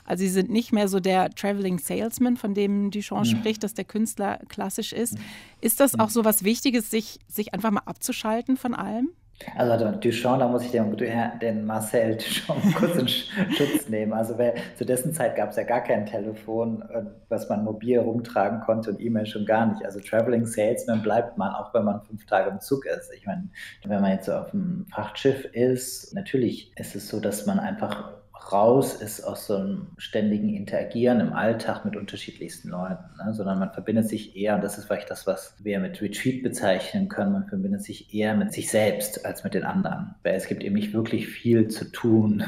Also 0.04 0.22
sie 0.22 0.30
sind 0.30 0.50
nicht 0.50 0.72
mehr 0.72 0.88
so 0.88 1.00
der 1.00 1.30
Traveling 1.30 1.78
Salesman, 1.78 2.36
von 2.36 2.54
dem 2.54 2.90
Duchamp 2.90 3.26
ja. 3.26 3.36
spricht, 3.36 3.62
dass 3.62 3.74
der 3.74 3.84
Künstler 3.84 4.38
klassisch 4.48 4.92
ist. 4.92 5.18
Ist 5.60 5.80
das 5.80 5.98
auch 5.98 6.10
so 6.10 6.24
was 6.24 6.44
Wichtiges, 6.44 6.90
sich, 6.90 7.18
sich 7.28 7.52
einfach 7.52 7.70
mal 7.70 7.82
abzuschalten 7.84 8.56
von 8.56 8.74
allem? 8.74 9.10
Also 9.54 9.90
Duchamp, 9.90 10.40
da 10.40 10.48
muss 10.48 10.64
ich 10.64 10.70
den, 10.70 10.96
den 10.96 11.64
Marcel 11.66 12.16
Duchamp 12.46 12.74
kurz 12.74 12.96
in 12.96 13.08
Schutz 13.08 13.88
nehmen. 13.88 14.12
Also 14.12 14.38
weil, 14.38 14.54
zu 14.76 14.84
dessen 14.84 15.12
Zeit 15.12 15.36
gab 15.36 15.50
es 15.50 15.56
ja 15.56 15.62
gar 15.62 15.82
kein 15.82 16.06
Telefon, 16.06 16.82
äh, 16.90 17.02
was 17.28 17.48
man 17.48 17.64
mobil 17.64 17.98
rumtragen 17.98 18.60
konnte 18.60 18.90
und 18.90 19.00
E-Mail 19.00 19.26
schon 19.26 19.44
gar 19.44 19.66
nicht. 19.66 19.84
Also 19.84 20.00
Traveling 20.00 20.46
Salesman 20.46 21.02
bleibt 21.02 21.36
man, 21.36 21.54
auch 21.54 21.74
wenn 21.74 21.84
man 21.84 22.00
fünf 22.02 22.26
Tage 22.26 22.50
im 22.50 22.60
Zug 22.60 22.86
ist. 22.86 23.12
Ich 23.14 23.26
meine, 23.26 23.48
wenn 23.84 24.00
man 24.00 24.12
jetzt 24.12 24.26
so 24.26 24.32
auf 24.32 24.52
einem 24.54 24.86
Frachtschiff 24.90 25.44
ist, 25.52 26.14
natürlich 26.14 26.72
ist 26.76 26.96
es 26.96 27.08
so, 27.08 27.20
dass 27.20 27.46
man 27.46 27.58
einfach 27.58 28.12
raus 28.52 28.94
ist 28.94 29.22
aus 29.22 29.46
so 29.46 29.56
einem 29.56 29.88
ständigen 29.98 30.54
Interagieren 30.54 31.20
im 31.20 31.32
Alltag 31.32 31.84
mit 31.84 31.96
unterschiedlichsten 31.96 32.68
Leuten, 32.68 33.04
ne? 33.18 33.34
sondern 33.34 33.58
man 33.58 33.72
verbindet 33.72 34.08
sich 34.08 34.36
eher, 34.36 34.56
und 34.56 34.64
das 34.64 34.78
ist 34.78 34.86
vielleicht 34.86 35.10
das, 35.10 35.26
was 35.26 35.54
wir 35.58 35.80
mit 35.80 36.00
Retreat 36.00 36.42
bezeichnen 36.42 37.08
können, 37.08 37.32
man 37.32 37.48
verbindet 37.48 37.82
sich 37.82 38.14
eher 38.14 38.36
mit 38.36 38.52
sich 38.52 38.70
selbst 38.70 39.24
als 39.24 39.44
mit 39.44 39.54
den 39.54 39.64
anderen, 39.64 40.14
weil 40.22 40.34
es 40.34 40.46
gibt 40.46 40.62
eben 40.62 40.74
nicht 40.74 40.94
wirklich 40.94 41.28
viel 41.28 41.68
zu 41.68 41.90
tun 41.90 42.44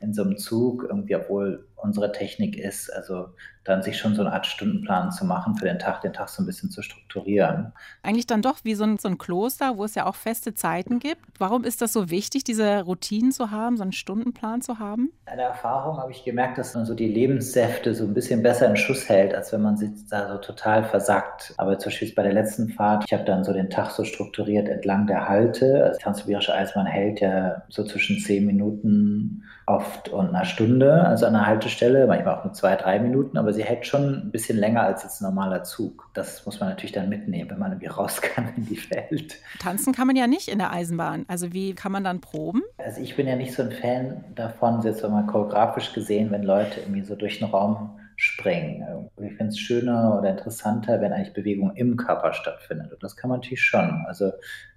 in 0.00 0.12
so 0.12 0.22
einem 0.22 0.36
Zug, 0.36 0.84
irgendwie, 0.88 1.16
obwohl 1.16 1.66
unsere 1.84 2.10
Technik 2.12 2.56
ist, 2.56 2.90
also 2.90 3.28
dann 3.64 3.82
sich 3.82 3.98
schon 3.98 4.14
so 4.14 4.22
eine 4.22 4.32
Art 4.32 4.46
Stundenplan 4.46 5.10
zu 5.10 5.24
machen 5.24 5.56
für 5.56 5.64
den 5.64 5.78
Tag, 5.78 6.02
den 6.02 6.12
Tag 6.12 6.28
so 6.28 6.42
ein 6.42 6.46
bisschen 6.46 6.70
zu 6.70 6.82
strukturieren. 6.82 7.72
Eigentlich 8.02 8.26
dann 8.26 8.42
doch 8.42 8.58
wie 8.62 8.74
so 8.74 8.84
ein, 8.84 8.98
so 8.98 9.08
ein 9.08 9.16
Kloster, 9.16 9.78
wo 9.78 9.84
es 9.84 9.94
ja 9.94 10.04
auch 10.06 10.14
feste 10.14 10.54
Zeiten 10.54 10.98
gibt. 10.98 11.22
Warum 11.38 11.64
ist 11.64 11.80
das 11.80 11.92
so 11.92 12.10
wichtig, 12.10 12.44
diese 12.44 12.82
Routinen 12.82 13.32
zu 13.32 13.50
haben, 13.50 13.76
so 13.76 13.82
einen 13.82 13.92
Stundenplan 13.92 14.60
zu 14.60 14.78
haben? 14.78 15.12
In 15.30 15.38
der 15.38 15.48
Erfahrung 15.48 15.96
habe 15.98 16.12
ich 16.12 16.24
gemerkt, 16.24 16.58
dass 16.58 16.74
man 16.74 16.84
so 16.84 16.94
die 16.94 17.08
Lebenssäfte 17.08 17.94
so 17.94 18.04
ein 18.04 18.12
bisschen 18.12 18.42
besser 18.42 18.68
in 18.68 18.76
Schuss 18.76 19.08
hält, 19.08 19.34
als 19.34 19.52
wenn 19.52 19.62
man 19.62 19.78
sich 19.78 19.90
da 20.10 20.28
so 20.28 20.38
total 20.38 20.84
versackt. 20.84 21.54
Aber 21.56 21.78
zum 21.78 21.90
Beispiel 21.90 22.12
bei 22.14 22.22
der 22.22 22.34
letzten 22.34 22.68
Fahrt, 22.68 23.04
ich 23.06 23.14
habe 23.14 23.24
dann 23.24 23.44
so 23.44 23.52
den 23.54 23.70
Tag 23.70 23.90
so 23.92 24.04
strukturiert 24.04 24.68
entlang 24.68 25.06
der 25.06 25.26
Halte. 25.26 25.84
Also 25.84 26.00
Transsibirische 26.00 26.54
Eisbahn 26.54 26.86
hält 26.86 27.20
ja 27.20 27.62
so 27.70 27.84
zwischen 27.84 28.18
zehn 28.18 28.44
Minuten 28.44 29.44
oft 29.66 30.10
und 30.10 30.28
einer 30.28 30.44
Stunde, 30.44 31.04
also 31.04 31.24
an 31.24 31.32
der 31.32 31.46
Haltestelle, 31.46 31.73
manchmal 32.06 32.36
auch 32.36 32.44
nur 32.44 32.52
zwei, 32.52 32.76
drei 32.76 32.98
Minuten, 32.98 33.36
aber 33.38 33.52
sie 33.52 33.64
hält 33.64 33.86
schon 33.86 34.26
ein 34.26 34.30
bisschen 34.30 34.58
länger 34.58 34.82
als 34.82 35.02
jetzt 35.02 35.20
ein 35.20 35.24
normaler 35.24 35.64
Zug. 35.64 36.10
Das 36.14 36.44
muss 36.46 36.60
man 36.60 36.68
natürlich 36.68 36.92
dann 36.92 37.08
mitnehmen, 37.08 37.50
wenn 37.50 37.58
man 37.58 37.72
irgendwie 37.72 37.88
raus 37.88 38.20
kann 38.22 38.48
in 38.56 38.66
die 38.66 38.90
Welt. 38.90 39.36
Tanzen 39.60 39.92
kann 39.92 40.06
man 40.06 40.16
ja 40.16 40.26
nicht 40.26 40.48
in 40.48 40.58
der 40.58 40.72
Eisenbahn. 40.72 41.24
Also 41.28 41.52
wie 41.52 41.74
kann 41.74 41.92
man 41.92 42.04
dann 42.04 42.20
proben? 42.20 42.62
Also 42.78 43.00
ich 43.00 43.16
bin 43.16 43.26
ja 43.26 43.36
nicht 43.36 43.54
so 43.54 43.62
ein 43.62 43.72
Fan 43.72 44.24
davon, 44.34 44.82
jetzt 44.82 45.02
mal 45.02 45.26
choreografisch 45.26 45.92
gesehen, 45.92 46.30
wenn 46.30 46.42
Leute 46.42 46.80
irgendwie 46.80 47.02
so 47.02 47.14
durch 47.14 47.38
den 47.38 47.48
Raum 47.48 47.98
springen. 48.16 49.10
Ich 49.20 49.34
finde 49.34 49.48
es 49.48 49.58
schöner 49.58 50.18
oder 50.18 50.30
interessanter, 50.30 51.00
wenn 51.00 51.12
eigentlich 51.12 51.32
Bewegung 51.32 51.74
im 51.74 51.96
Körper 51.96 52.32
stattfindet. 52.32 52.92
Und 52.92 53.02
das 53.02 53.16
kann 53.16 53.28
man 53.28 53.40
natürlich 53.40 53.62
schon. 53.62 54.04
Also 54.06 54.32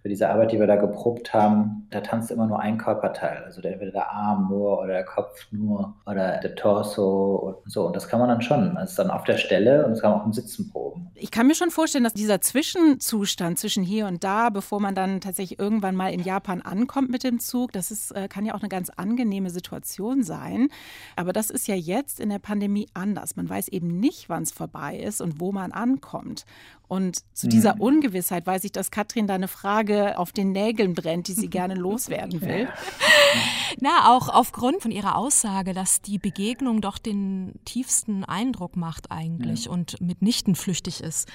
für 0.07 0.09
diese 0.09 0.29
Arbeit, 0.29 0.53
die 0.53 0.59
wir 0.59 0.67
da 0.67 0.77
geprobt 0.77 1.33
haben, 1.33 1.85
da 1.89 1.99
tanzt 1.99 2.31
immer 2.31 2.47
nur 2.47 2.61
ein 2.61 2.77
Körperteil. 2.77 3.43
Also 3.43 3.61
entweder 3.61 3.91
der 3.91 4.09
Arm 4.09 4.47
nur 4.49 4.79
oder 4.79 4.93
der 4.93 5.03
Kopf 5.03 5.47
nur 5.51 5.95
oder 6.05 6.37
der 6.37 6.55
Torso 6.55 7.35
und 7.35 7.69
so. 7.69 7.87
Und 7.87 7.93
das 7.93 8.07
kann 8.07 8.21
man 8.21 8.29
dann 8.29 8.41
schon. 8.41 8.75
Das 8.75 8.91
ist 8.91 8.99
dann 8.99 9.11
auf 9.11 9.25
der 9.25 9.35
Stelle 9.35 9.83
und 9.83 9.91
das 9.91 10.01
kann 10.01 10.11
man 10.11 10.21
auch 10.21 10.25
im 10.25 10.31
Sitzen 10.31 10.69
proben. 10.71 11.11
Ich 11.15 11.29
kann 11.29 11.45
mir 11.45 11.55
schon 11.55 11.71
vorstellen, 11.71 12.05
dass 12.05 12.13
dieser 12.13 12.39
Zwischenzustand 12.39 13.59
zwischen 13.59 13.83
hier 13.83 14.07
und 14.07 14.23
da, 14.23 14.49
bevor 14.49 14.79
man 14.79 14.95
dann 14.95 15.19
tatsächlich 15.19 15.59
irgendwann 15.59 15.95
mal 15.95 16.13
in 16.13 16.23
Japan 16.23 16.61
ankommt 16.61 17.09
mit 17.09 17.25
dem 17.25 17.41
Zug, 17.41 17.73
das 17.73 17.91
ist, 17.91 18.11
äh, 18.11 18.29
kann 18.29 18.45
ja 18.45 18.53
auch 18.53 18.61
eine 18.61 18.69
ganz 18.69 18.89
angenehme 18.89 19.49
Situation 19.49 20.23
sein. 20.23 20.69
Aber 21.17 21.33
das 21.33 21.49
ist 21.49 21.67
ja 21.67 21.75
jetzt 21.75 22.21
in 22.21 22.29
der 22.29 22.39
Pandemie 22.39 22.87
anders. 22.93 23.35
Man 23.35 23.49
weiß 23.49 23.67
eben 23.67 23.99
nicht, 23.99 24.29
wann 24.29 24.43
es 24.43 24.53
vorbei 24.53 24.95
ist 24.97 25.19
und 25.19 25.41
wo 25.41 25.51
man 25.51 25.73
ankommt. 25.73 26.45
Und 26.87 27.19
zu 27.33 27.47
dieser 27.47 27.75
mhm. 27.75 27.81
Ungewissheit 27.81 28.45
weiß 28.45 28.63
ich, 28.63 28.71
dass 28.71 28.91
Katrin 28.91 29.27
da 29.27 29.35
eine 29.35 29.49
Frage 29.49 30.17
auf 30.17 30.31
den 30.31 30.53
Nägeln 30.53 30.93
brennt, 30.93 31.27
die 31.27 31.33
sie 31.33 31.49
gerne 31.49 31.75
loswerden 31.75 32.41
will. 32.41 32.69
Na, 33.81 34.15
auch 34.15 34.29
aufgrund 34.29 34.81
von 34.81 34.91
ihrer 34.91 35.17
Aussage, 35.17 35.73
dass 35.73 36.01
die 36.01 36.17
Begegnung 36.17 36.79
doch 36.79 36.97
den 36.97 37.55
tiefsten 37.65 38.23
Eindruck 38.23 38.77
macht 38.77 39.11
eigentlich 39.11 39.65
ja. 39.65 39.71
und 39.71 39.99
mitnichten 39.99 40.55
flüchtig 40.55 41.01
ist. 41.01 41.27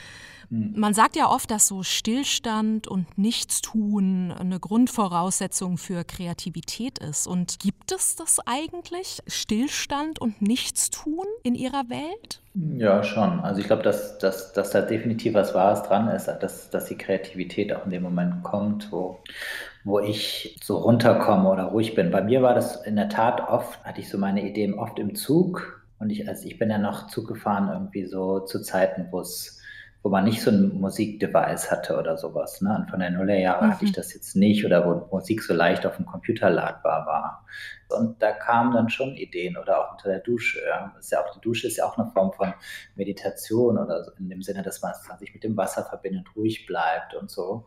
Mhm. 0.51 0.75
Man 0.77 0.95
sagt 0.95 1.17
ja 1.17 1.29
oft, 1.29 1.51
dass 1.51 1.69
so 1.69 1.83
Stillstand 1.83 2.89
und 2.89 3.19
Nichtstun 3.19 4.33
eine 4.33 4.61
Grundvoraussetzung 4.61 5.79
für 5.79 6.05
Kreativität 6.05 6.99
ist. 6.99 7.27
Und 7.27 7.59
gibt 7.61 7.93
es 7.93 8.17
das 8.17 8.39
eigentlich? 8.47 9.21
Stillstand 9.27 10.21
und 10.21 10.43
Nichtstun 10.43 11.27
in 11.43 11.55
ihrer 11.55 11.89
Welt? 11.89 12.41
Ja, 12.55 13.03
schon. 13.03 13.41
Also 13.41 13.61
ich 13.61 13.67
glaube, 13.67 13.83
dass, 13.83 14.19
dass, 14.19 14.53
dass 14.53 14.71
da 14.71 14.83
definitiv 14.83 15.33
was 15.35 15.55
Wahres 15.55 15.83
dran 15.85 16.09
ist, 16.09 16.27
dass, 16.27 16.69
dass 16.69 16.85
die 16.87 16.99
Kreativität 16.99 17.73
auch 17.73 17.87
in 17.87 17.91
dem 17.91 18.03
Moment 18.03 18.43
kommt, 18.43 18.93
wo, 18.93 19.21
wo 19.85 20.01
ich 20.01 20.59
so 20.63 20.77
runterkomme 20.77 21.49
oder 21.49 21.65
ruhig 21.65 21.95
bin. 21.95 22.11
Bei 22.11 22.23
mir 22.23 22.43
war 22.43 22.55
das 22.55 22.85
in 22.85 22.97
der 22.97 23.09
Tat 23.09 23.49
oft, 23.49 23.83
hatte 23.85 24.01
ich 24.01 24.11
so 24.11 24.19
meine 24.19 24.47
Ideen 24.47 24.75
oft 24.75 24.99
im 24.99 25.15
Zug. 25.15 25.83
Und 25.99 26.11
ich, 26.11 26.29
also 26.29 26.47
ich 26.47 26.59
bin 26.59 26.69
ja 26.69 26.79
noch 26.79 27.07
Zug 27.07 27.27
gefahren 27.29 27.71
irgendwie 27.73 28.05
so 28.05 28.41
zu 28.41 28.61
Zeiten, 28.61 29.07
wo 29.11 29.21
es 29.21 29.62
wo 30.03 30.09
man 30.09 30.25
nicht 30.25 30.43
so 30.43 30.51
ein 30.51 30.81
Musikdevice 30.81 31.71
hatte 31.71 31.97
oder 31.97 32.17
sowas. 32.17 32.61
Ne? 32.61 32.75
Anfang 32.75 33.01
der 33.01 33.11
Nullerjahre 33.11 33.67
mhm. 33.67 33.71
hatte 33.73 33.85
ich 33.85 33.93
das 33.93 34.13
jetzt 34.15 34.35
nicht 34.35 34.65
oder 34.65 34.85
wo 34.85 35.17
Musik 35.17 35.43
so 35.43 35.55
leicht 35.55 35.87
auf 35.87 35.97
dem 35.97 36.07
Computer 36.07 36.51
ladbar 36.51 37.07
war. 37.07 37.47
Und 37.97 38.21
da 38.21 38.33
kamen 38.33 38.73
dann 38.73 38.89
schon 38.89 39.15
Ideen 39.15 39.57
oder 39.57 39.79
auch 39.79 39.93
unter 39.93 40.09
der 40.09 40.19
Dusche. 40.21 40.61
Ja. 40.67 40.93
Ist 40.99 41.13
ja 41.13 41.23
auch, 41.23 41.33
die 41.35 41.41
Dusche 41.41 41.69
ist 41.69 41.77
ja 41.77 41.85
auch 41.85 41.97
eine 41.99 42.11
Form 42.11 42.33
von 42.33 42.53
Meditation 42.97 43.79
oder 43.79 44.03
so, 44.03 44.11
in 44.19 44.29
dem 44.29 44.43
Sinne, 44.43 44.63
dass 44.63 44.83
man 44.83 44.93
sich 45.19 45.33
mit 45.35 45.45
dem 45.45 45.57
Wasser 45.57 45.85
verbindet, 45.85 46.27
ruhig 46.35 46.67
bleibt 46.67 47.15
und 47.15 47.31
so. 47.31 47.67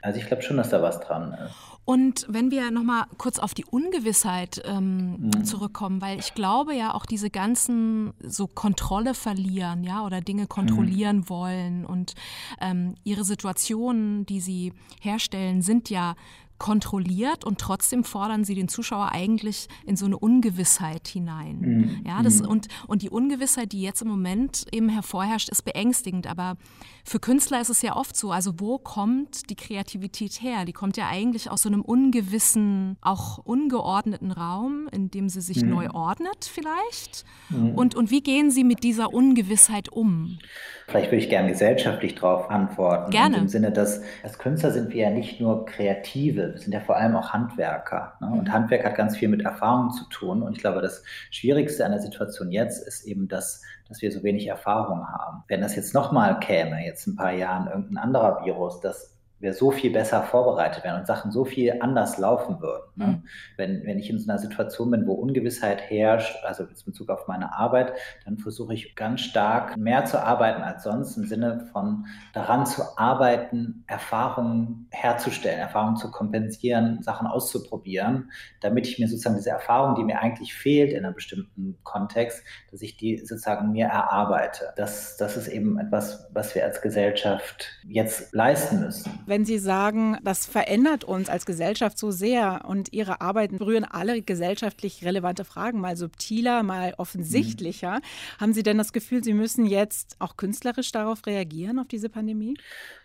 Also 0.00 0.18
ich 0.18 0.26
glaube 0.26 0.42
schon, 0.42 0.56
dass 0.56 0.70
da 0.70 0.80
was 0.80 1.00
dran 1.00 1.34
ist. 1.34 1.75
Und 1.86 2.26
wenn 2.28 2.50
wir 2.50 2.72
nochmal 2.72 3.04
kurz 3.16 3.38
auf 3.38 3.54
die 3.54 3.64
Ungewissheit 3.64 4.60
ähm, 4.64 5.30
mhm. 5.30 5.44
zurückkommen, 5.44 6.00
weil 6.00 6.18
ich 6.18 6.34
glaube 6.34 6.74
ja 6.74 6.92
auch 6.92 7.06
diese 7.06 7.30
ganzen 7.30 8.12
so 8.20 8.48
Kontrolle 8.48 9.14
verlieren, 9.14 9.84
ja, 9.84 10.04
oder 10.04 10.20
Dinge 10.20 10.48
kontrollieren 10.48 11.18
mhm. 11.18 11.28
wollen 11.28 11.86
und 11.86 12.16
ähm, 12.60 12.96
ihre 13.04 13.22
Situationen, 13.22 14.26
die 14.26 14.40
sie 14.40 14.72
herstellen, 15.00 15.62
sind 15.62 15.88
ja 15.88 16.16
kontrolliert 16.58 17.44
und 17.44 17.58
trotzdem 17.58 18.04
fordern 18.04 18.44
sie 18.44 18.54
den 18.54 18.68
Zuschauer 18.68 19.10
eigentlich 19.12 19.68
in 19.84 19.96
so 19.96 20.06
eine 20.06 20.18
Ungewissheit 20.18 21.08
hinein. 21.08 21.58
Mhm. 21.58 22.04
Ja, 22.06 22.22
das, 22.22 22.40
mhm. 22.40 22.48
und, 22.48 22.68
und 22.86 23.02
die 23.02 23.10
Ungewissheit, 23.10 23.72
die 23.72 23.82
jetzt 23.82 24.02
im 24.02 24.08
Moment 24.08 24.64
eben 24.72 24.88
hervorherrscht, 24.88 25.48
ist 25.48 25.64
beängstigend. 25.64 26.26
Aber 26.26 26.56
für 27.04 27.20
Künstler 27.20 27.60
ist 27.60 27.68
es 27.68 27.82
ja 27.82 27.96
oft 27.96 28.16
so, 28.16 28.32
also 28.32 28.54
wo 28.58 28.78
kommt 28.78 29.50
die 29.50 29.54
Kreativität 29.54 30.42
her? 30.42 30.64
Die 30.64 30.72
kommt 30.72 30.96
ja 30.96 31.08
eigentlich 31.08 31.50
aus 31.50 31.62
so 31.62 31.68
einem 31.68 31.82
ungewissen, 31.82 32.96
auch 33.00 33.38
ungeordneten 33.38 34.32
Raum, 34.32 34.88
in 34.92 35.10
dem 35.10 35.28
sie 35.28 35.40
sich 35.40 35.62
mhm. 35.62 35.70
neu 35.70 35.90
ordnet 35.90 36.44
vielleicht. 36.44 37.24
Mhm. 37.50 37.74
Und, 37.74 37.94
und 37.94 38.10
wie 38.10 38.22
gehen 38.22 38.50
sie 38.50 38.64
mit 38.64 38.82
dieser 38.82 39.12
Ungewissheit 39.12 39.90
um? 39.90 40.38
Vielleicht 40.86 41.10
würde 41.10 41.22
ich 41.22 41.28
gerne 41.28 41.50
gesellschaftlich 41.50 42.14
darauf 42.14 42.50
antworten. 42.50 43.10
Gerne. 43.10 43.38
Im 43.38 43.48
Sinne, 43.48 43.72
dass 43.72 44.00
als 44.22 44.38
Künstler 44.38 44.72
sind 44.72 44.92
wir 44.92 45.02
ja 45.02 45.10
nicht 45.10 45.40
nur 45.40 45.66
Kreative, 45.66 46.45
wir 46.52 46.60
sind 46.60 46.72
ja 46.72 46.80
vor 46.80 46.96
allem 46.96 47.16
auch 47.16 47.32
Handwerker. 47.32 48.14
Ne? 48.20 48.28
Und 48.28 48.48
mhm. 48.48 48.52
Handwerk 48.52 48.84
hat 48.84 48.94
ganz 48.94 49.16
viel 49.16 49.28
mit 49.28 49.42
Erfahrung 49.42 49.90
zu 49.90 50.04
tun. 50.08 50.42
Und 50.42 50.52
ich 50.52 50.58
glaube, 50.58 50.82
das 50.82 51.02
Schwierigste 51.30 51.84
an 51.84 51.92
der 51.92 52.00
Situation 52.00 52.50
jetzt 52.50 52.86
ist 52.86 53.04
eben, 53.04 53.28
dass, 53.28 53.62
dass 53.88 54.02
wir 54.02 54.12
so 54.12 54.22
wenig 54.22 54.46
Erfahrung 54.46 55.08
haben. 55.08 55.44
Wenn 55.48 55.60
das 55.60 55.76
jetzt 55.76 55.94
nochmal 55.94 56.38
käme, 56.40 56.84
jetzt 56.84 57.06
ein 57.06 57.16
paar 57.16 57.32
Jahren 57.32 57.66
irgendein 57.68 57.98
anderer 57.98 58.44
Virus, 58.44 58.80
das 58.80 59.15
wir 59.46 59.54
so 59.54 59.70
viel 59.70 59.92
besser 59.92 60.24
vorbereitet 60.24 60.82
wären 60.82 61.00
und 61.00 61.06
Sachen 61.06 61.30
so 61.30 61.44
viel 61.44 61.76
anders 61.80 62.18
laufen 62.18 62.60
würden. 62.60 62.82
Ne? 62.96 63.06
Mhm. 63.06 63.22
Wenn, 63.56 63.86
wenn 63.86 63.98
ich 63.98 64.10
in 64.10 64.18
so 64.18 64.28
einer 64.28 64.40
Situation 64.40 64.90
bin, 64.90 65.06
wo 65.06 65.12
Ungewissheit 65.12 65.80
herrscht, 65.80 66.44
also 66.44 66.64
in 66.64 66.74
Bezug 66.84 67.08
auf 67.10 67.28
meine 67.28 67.54
Arbeit, 67.54 67.92
dann 68.24 68.38
versuche 68.38 68.74
ich 68.74 68.96
ganz 68.96 69.20
stark 69.20 69.76
mehr 69.76 70.04
zu 70.04 70.20
arbeiten 70.20 70.62
als 70.62 70.82
sonst 70.82 71.16
im 71.16 71.26
Sinne 71.26 71.68
von 71.72 72.06
daran 72.34 72.66
zu 72.66 72.82
arbeiten, 72.96 73.84
Erfahrungen 73.86 74.88
herzustellen, 74.90 75.60
Erfahrungen 75.60 75.96
zu 75.96 76.10
kompensieren, 76.10 77.02
Sachen 77.02 77.28
auszuprobieren, 77.28 78.32
damit 78.60 78.88
ich 78.88 78.98
mir 78.98 79.06
sozusagen 79.06 79.36
diese 79.36 79.50
Erfahrung, 79.50 79.94
die 79.94 80.02
mir 80.02 80.20
eigentlich 80.20 80.54
fehlt 80.54 80.92
in 80.92 81.04
einem 81.04 81.14
bestimmten 81.14 81.78
Kontext, 81.84 82.42
dass 82.72 82.82
ich 82.82 82.96
die 82.96 83.18
sozusagen 83.18 83.70
mir 83.70 83.86
erarbeite. 83.86 84.72
Das, 84.76 85.16
das 85.16 85.36
ist 85.36 85.46
eben 85.46 85.78
etwas, 85.78 86.28
was 86.32 86.54
wir 86.56 86.64
als 86.64 86.82
Gesellschaft 86.82 87.68
jetzt 87.86 88.34
leisten 88.34 88.80
müssen 88.80 89.16
wenn 89.35 89.35
Sie 89.44 89.58
sagen, 89.58 90.18
das 90.22 90.46
verändert 90.46 91.04
uns 91.04 91.28
als 91.28 91.46
Gesellschaft 91.46 91.98
so 91.98 92.10
sehr 92.10 92.64
und 92.66 92.92
Ihre 92.92 93.20
Arbeiten 93.20 93.58
berühren 93.58 93.84
alle 93.84 94.22
gesellschaftlich 94.22 95.04
relevante 95.04 95.44
Fragen, 95.44 95.80
mal 95.80 95.96
subtiler, 95.96 96.62
mal 96.62 96.94
offensichtlicher, 96.96 97.96
mhm. 97.96 98.40
haben 98.40 98.52
Sie 98.54 98.62
denn 98.62 98.78
das 98.78 98.92
Gefühl, 98.92 99.22
Sie 99.22 99.34
müssen 99.34 99.66
jetzt 99.66 100.16
auch 100.18 100.36
künstlerisch 100.36 100.92
darauf 100.92 101.26
reagieren, 101.26 101.78
auf 101.78 101.88
diese 101.88 102.08
Pandemie? 102.08 102.54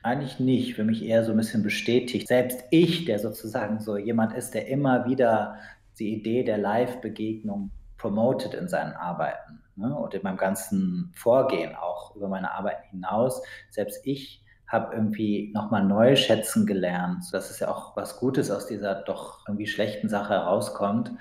Eigentlich 0.04 0.39
nicht. 0.39 0.76
Für 0.76 0.84
mich 0.84 1.04
eher 1.04 1.24
so 1.26 1.32
ein 1.32 1.38
bisschen 1.38 1.63
bestätigt. 1.63 2.28
Selbst 2.28 2.63
ich, 2.70 3.06
der 3.06 3.20
sozusagen 3.20 3.80
so 3.80 3.98
jemand 3.98 4.34
ist, 4.34 4.54
der 4.54 4.67
immer 4.67 5.06
wieder 5.06 5.58
die 6.00 6.13
Idee 6.13 6.44
der 6.44 6.58
Live-Begegnung 6.58 7.72
promotet 7.98 8.54
in 8.54 8.67
seinen 8.67 8.94
Arbeiten 8.94 9.62
ne? 9.76 9.96
und 9.96 10.13
in 10.13 10.24
meinem 10.24 10.38
ganzen 10.38 11.12
Vorgehen 11.15 11.76
auch 11.76 12.15
über 12.15 12.28
meine 12.28 12.52
Arbeiten 12.52 12.88
hinaus. 12.89 13.41
Selbst 13.70 14.02
ich 14.06 14.44
habe 14.71 14.95
irgendwie 14.95 15.51
nochmal 15.53 15.84
neu 15.84 16.15
schätzen 16.15 16.65
gelernt, 16.65 17.25
dass 17.34 17.49
es 17.49 17.60
ja 17.60 17.69
auch 17.69 17.97
was 17.97 18.17
Gutes 18.17 18.49
aus 18.49 18.67
dieser 18.67 18.95
doch 18.95 19.39
irgendwie 19.47 19.67
schlechten 19.67 20.07
Sache 20.07 20.34
herauskommt, 20.34 21.12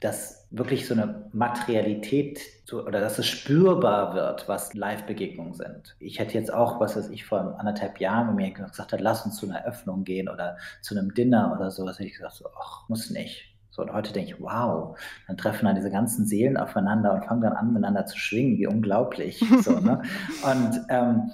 dass 0.00 0.46
wirklich 0.50 0.86
so 0.86 0.94
eine 0.94 1.28
Materialität 1.32 2.40
oder 2.72 3.00
dass 3.00 3.18
es 3.18 3.26
spürbar 3.26 4.14
wird, 4.14 4.48
was 4.48 4.74
Live-Begegnungen 4.74 5.54
sind. 5.54 5.96
Ich 5.98 6.18
hätte 6.20 6.34
jetzt 6.34 6.52
auch, 6.52 6.80
was 6.80 6.96
weiß 6.96 7.10
ich, 7.10 7.24
vor 7.24 7.56
anderthalb 7.58 7.98
Jahren, 7.98 8.28
wenn 8.28 8.36
mir 8.36 8.52
gesagt 8.52 8.92
hat, 8.92 9.00
lass 9.00 9.24
uns 9.24 9.36
zu 9.36 9.48
einer 9.48 9.64
Öffnung 9.64 10.04
gehen 10.04 10.28
oder 10.28 10.56
zu 10.80 10.96
einem 10.96 11.12
Dinner 11.14 11.52
oder 11.56 11.70
sowas, 11.70 11.98
hätte 11.98 12.08
ich 12.08 12.16
gesagt, 12.16 12.34
so, 12.34 12.46
ach, 12.60 12.88
muss 12.88 13.10
nicht. 13.10 13.50
So, 13.70 13.82
und 13.82 13.92
heute 13.92 14.12
denke 14.12 14.32
ich, 14.32 14.40
wow, 14.40 14.98
dann 15.28 15.36
treffen 15.36 15.66
dann 15.66 15.76
diese 15.76 15.90
ganzen 15.90 16.26
Seelen 16.26 16.56
aufeinander 16.56 17.14
und 17.14 17.24
fangen 17.24 17.42
dann 17.42 17.52
an, 17.52 17.72
miteinander 17.72 18.06
zu 18.06 18.18
schwingen, 18.18 18.58
wie 18.58 18.66
unglaublich. 18.66 19.42
So, 19.62 19.78
ne? 19.78 20.02
Und 20.42 20.80
ähm, 20.88 21.30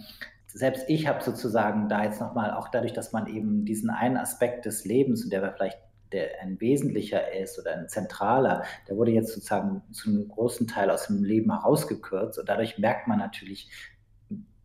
selbst 0.57 0.85
ich 0.89 1.07
habe 1.07 1.23
sozusagen 1.23 1.89
da 1.89 2.05
jetzt 2.05 2.21
nochmal, 2.21 2.53
auch 2.53 2.69
dadurch, 2.69 2.95
dass 2.95 3.13
man 3.13 3.27
eben 3.27 3.65
diesen 3.67 3.91
einen 3.91 4.17
Aspekt 4.17 4.65
des 4.65 4.85
Lebens, 4.85 5.25
und 5.25 5.33
der 5.33 5.53
vielleicht 5.53 5.79
der 6.13 6.41
ein 6.41 6.61
wesentlicher 6.61 7.35
ist 7.35 7.59
oder 7.59 7.73
ein 7.73 7.89
zentraler, 7.89 8.63
der 8.89 8.97
wurde 8.97 9.11
jetzt 9.11 9.35
sozusagen 9.35 9.83
zu 9.93 10.09
einem 10.09 10.29
großen 10.29 10.67
Teil 10.69 10.91
aus 10.91 11.09
dem 11.09 11.25
Leben 11.25 11.53
herausgekürzt 11.53 12.39
und 12.39 12.49
dadurch 12.49 12.79
merkt 12.79 13.09
man 13.09 13.19
natürlich, 13.19 13.69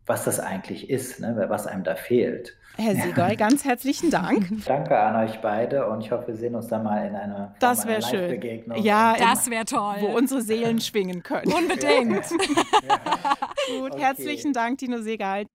was 0.06 0.24
das 0.24 0.40
eigentlich 0.40 0.90
ist, 0.90 1.20
ne, 1.20 1.46
was 1.50 1.68
einem 1.68 1.84
da 1.84 1.96
fehlt. 1.96 2.58
Herr 2.78 2.96
Siegel, 2.96 3.36
ganz 3.36 3.66
herzlichen 3.66 4.12
Dank. 4.12 4.48
Danke 4.66 4.98
an 4.98 5.28
euch 5.28 5.42
beide 5.42 5.88
und 5.88 6.02
ich 6.02 6.12
hoffe, 6.12 6.28
wir 6.28 6.36
sehen 6.36 6.56
uns 6.56 6.68
dann 6.68 6.84
mal 6.84 7.06
in 7.06 7.16
einer 7.16 7.54
Das 7.60 7.86
wäre 7.86 8.02
schön. 8.02 8.42
Ja, 8.78 9.16
das 9.18 9.50
wäre 9.50 9.66
toll. 9.66 9.96
Wo 10.00 10.08
unsere 10.08 10.42
Seelen 10.42 10.80
schwingen 10.80 11.22
können. 11.22 11.52
Unbedingt. 11.52 12.32
ja. 12.88 13.00
Gut, 13.80 13.92
okay. 13.92 14.02
herzlichen 14.02 14.54
Dank, 14.54 14.78
Dino 14.78 15.02
Segal. 15.02 15.46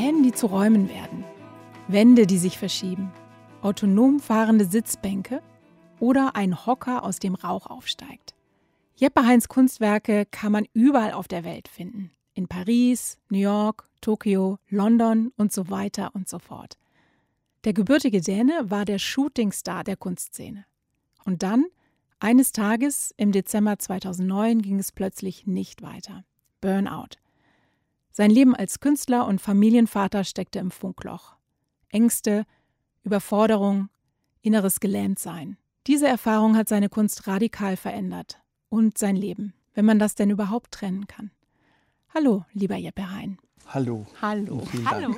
Fontänen, 0.00 0.22
die 0.22 0.32
zu 0.32 0.46
Räumen 0.46 0.88
werden, 0.88 1.24
Wände, 1.86 2.26
die 2.26 2.38
sich 2.38 2.56
verschieben, 2.56 3.12
autonom 3.60 4.18
fahrende 4.18 4.64
Sitzbänke 4.64 5.42
oder 5.98 6.36
ein 6.36 6.64
Hocker, 6.64 7.02
aus 7.02 7.18
dem 7.18 7.34
Rauch 7.34 7.66
aufsteigt. 7.66 8.34
Jeppe 8.96 9.26
Heinz 9.26 9.48
Kunstwerke 9.48 10.24
kann 10.30 10.52
man 10.52 10.64
überall 10.72 11.12
auf 11.12 11.28
der 11.28 11.44
Welt 11.44 11.68
finden. 11.68 12.12
In 12.32 12.48
Paris, 12.48 13.18
New 13.28 13.40
York, 13.40 13.90
Tokio, 14.00 14.58
London 14.70 15.32
und 15.36 15.52
so 15.52 15.68
weiter 15.68 16.14
und 16.14 16.30
so 16.30 16.38
fort. 16.38 16.78
Der 17.64 17.74
gebürtige 17.74 18.22
Däne 18.22 18.70
war 18.70 18.86
der 18.86 18.98
Shootingstar 18.98 19.84
der 19.84 19.98
Kunstszene. 19.98 20.64
Und 21.26 21.42
dann, 21.42 21.66
eines 22.20 22.52
Tages 22.52 23.12
im 23.18 23.32
Dezember 23.32 23.78
2009, 23.78 24.62
ging 24.62 24.78
es 24.78 24.92
plötzlich 24.92 25.46
nicht 25.46 25.82
weiter. 25.82 26.24
Burnout. 26.62 27.19
Sein 28.12 28.30
Leben 28.30 28.54
als 28.54 28.80
Künstler 28.80 29.26
und 29.26 29.40
Familienvater 29.40 30.24
steckte 30.24 30.58
im 30.58 30.70
Funkloch. 30.70 31.36
Ängste, 31.90 32.44
Überforderung, 33.02 33.88
inneres 34.42 34.80
Gelähmtsein. 34.80 35.56
Diese 35.86 36.08
Erfahrung 36.08 36.56
hat 36.56 36.68
seine 36.68 36.88
Kunst 36.88 37.26
radikal 37.26 37.76
verändert. 37.76 38.40
Und 38.68 38.98
sein 38.98 39.16
Leben, 39.16 39.54
wenn 39.74 39.84
man 39.84 39.98
das 39.98 40.14
denn 40.14 40.30
überhaupt 40.30 40.70
trennen 40.72 41.06
kann. 41.06 41.30
Hallo, 42.14 42.44
lieber 42.52 42.76
Jeppe 42.76 43.10
Hein. 43.10 43.38
Hallo. 43.72 44.04
Hallo. 44.20 44.66
Hallo. 44.84 45.14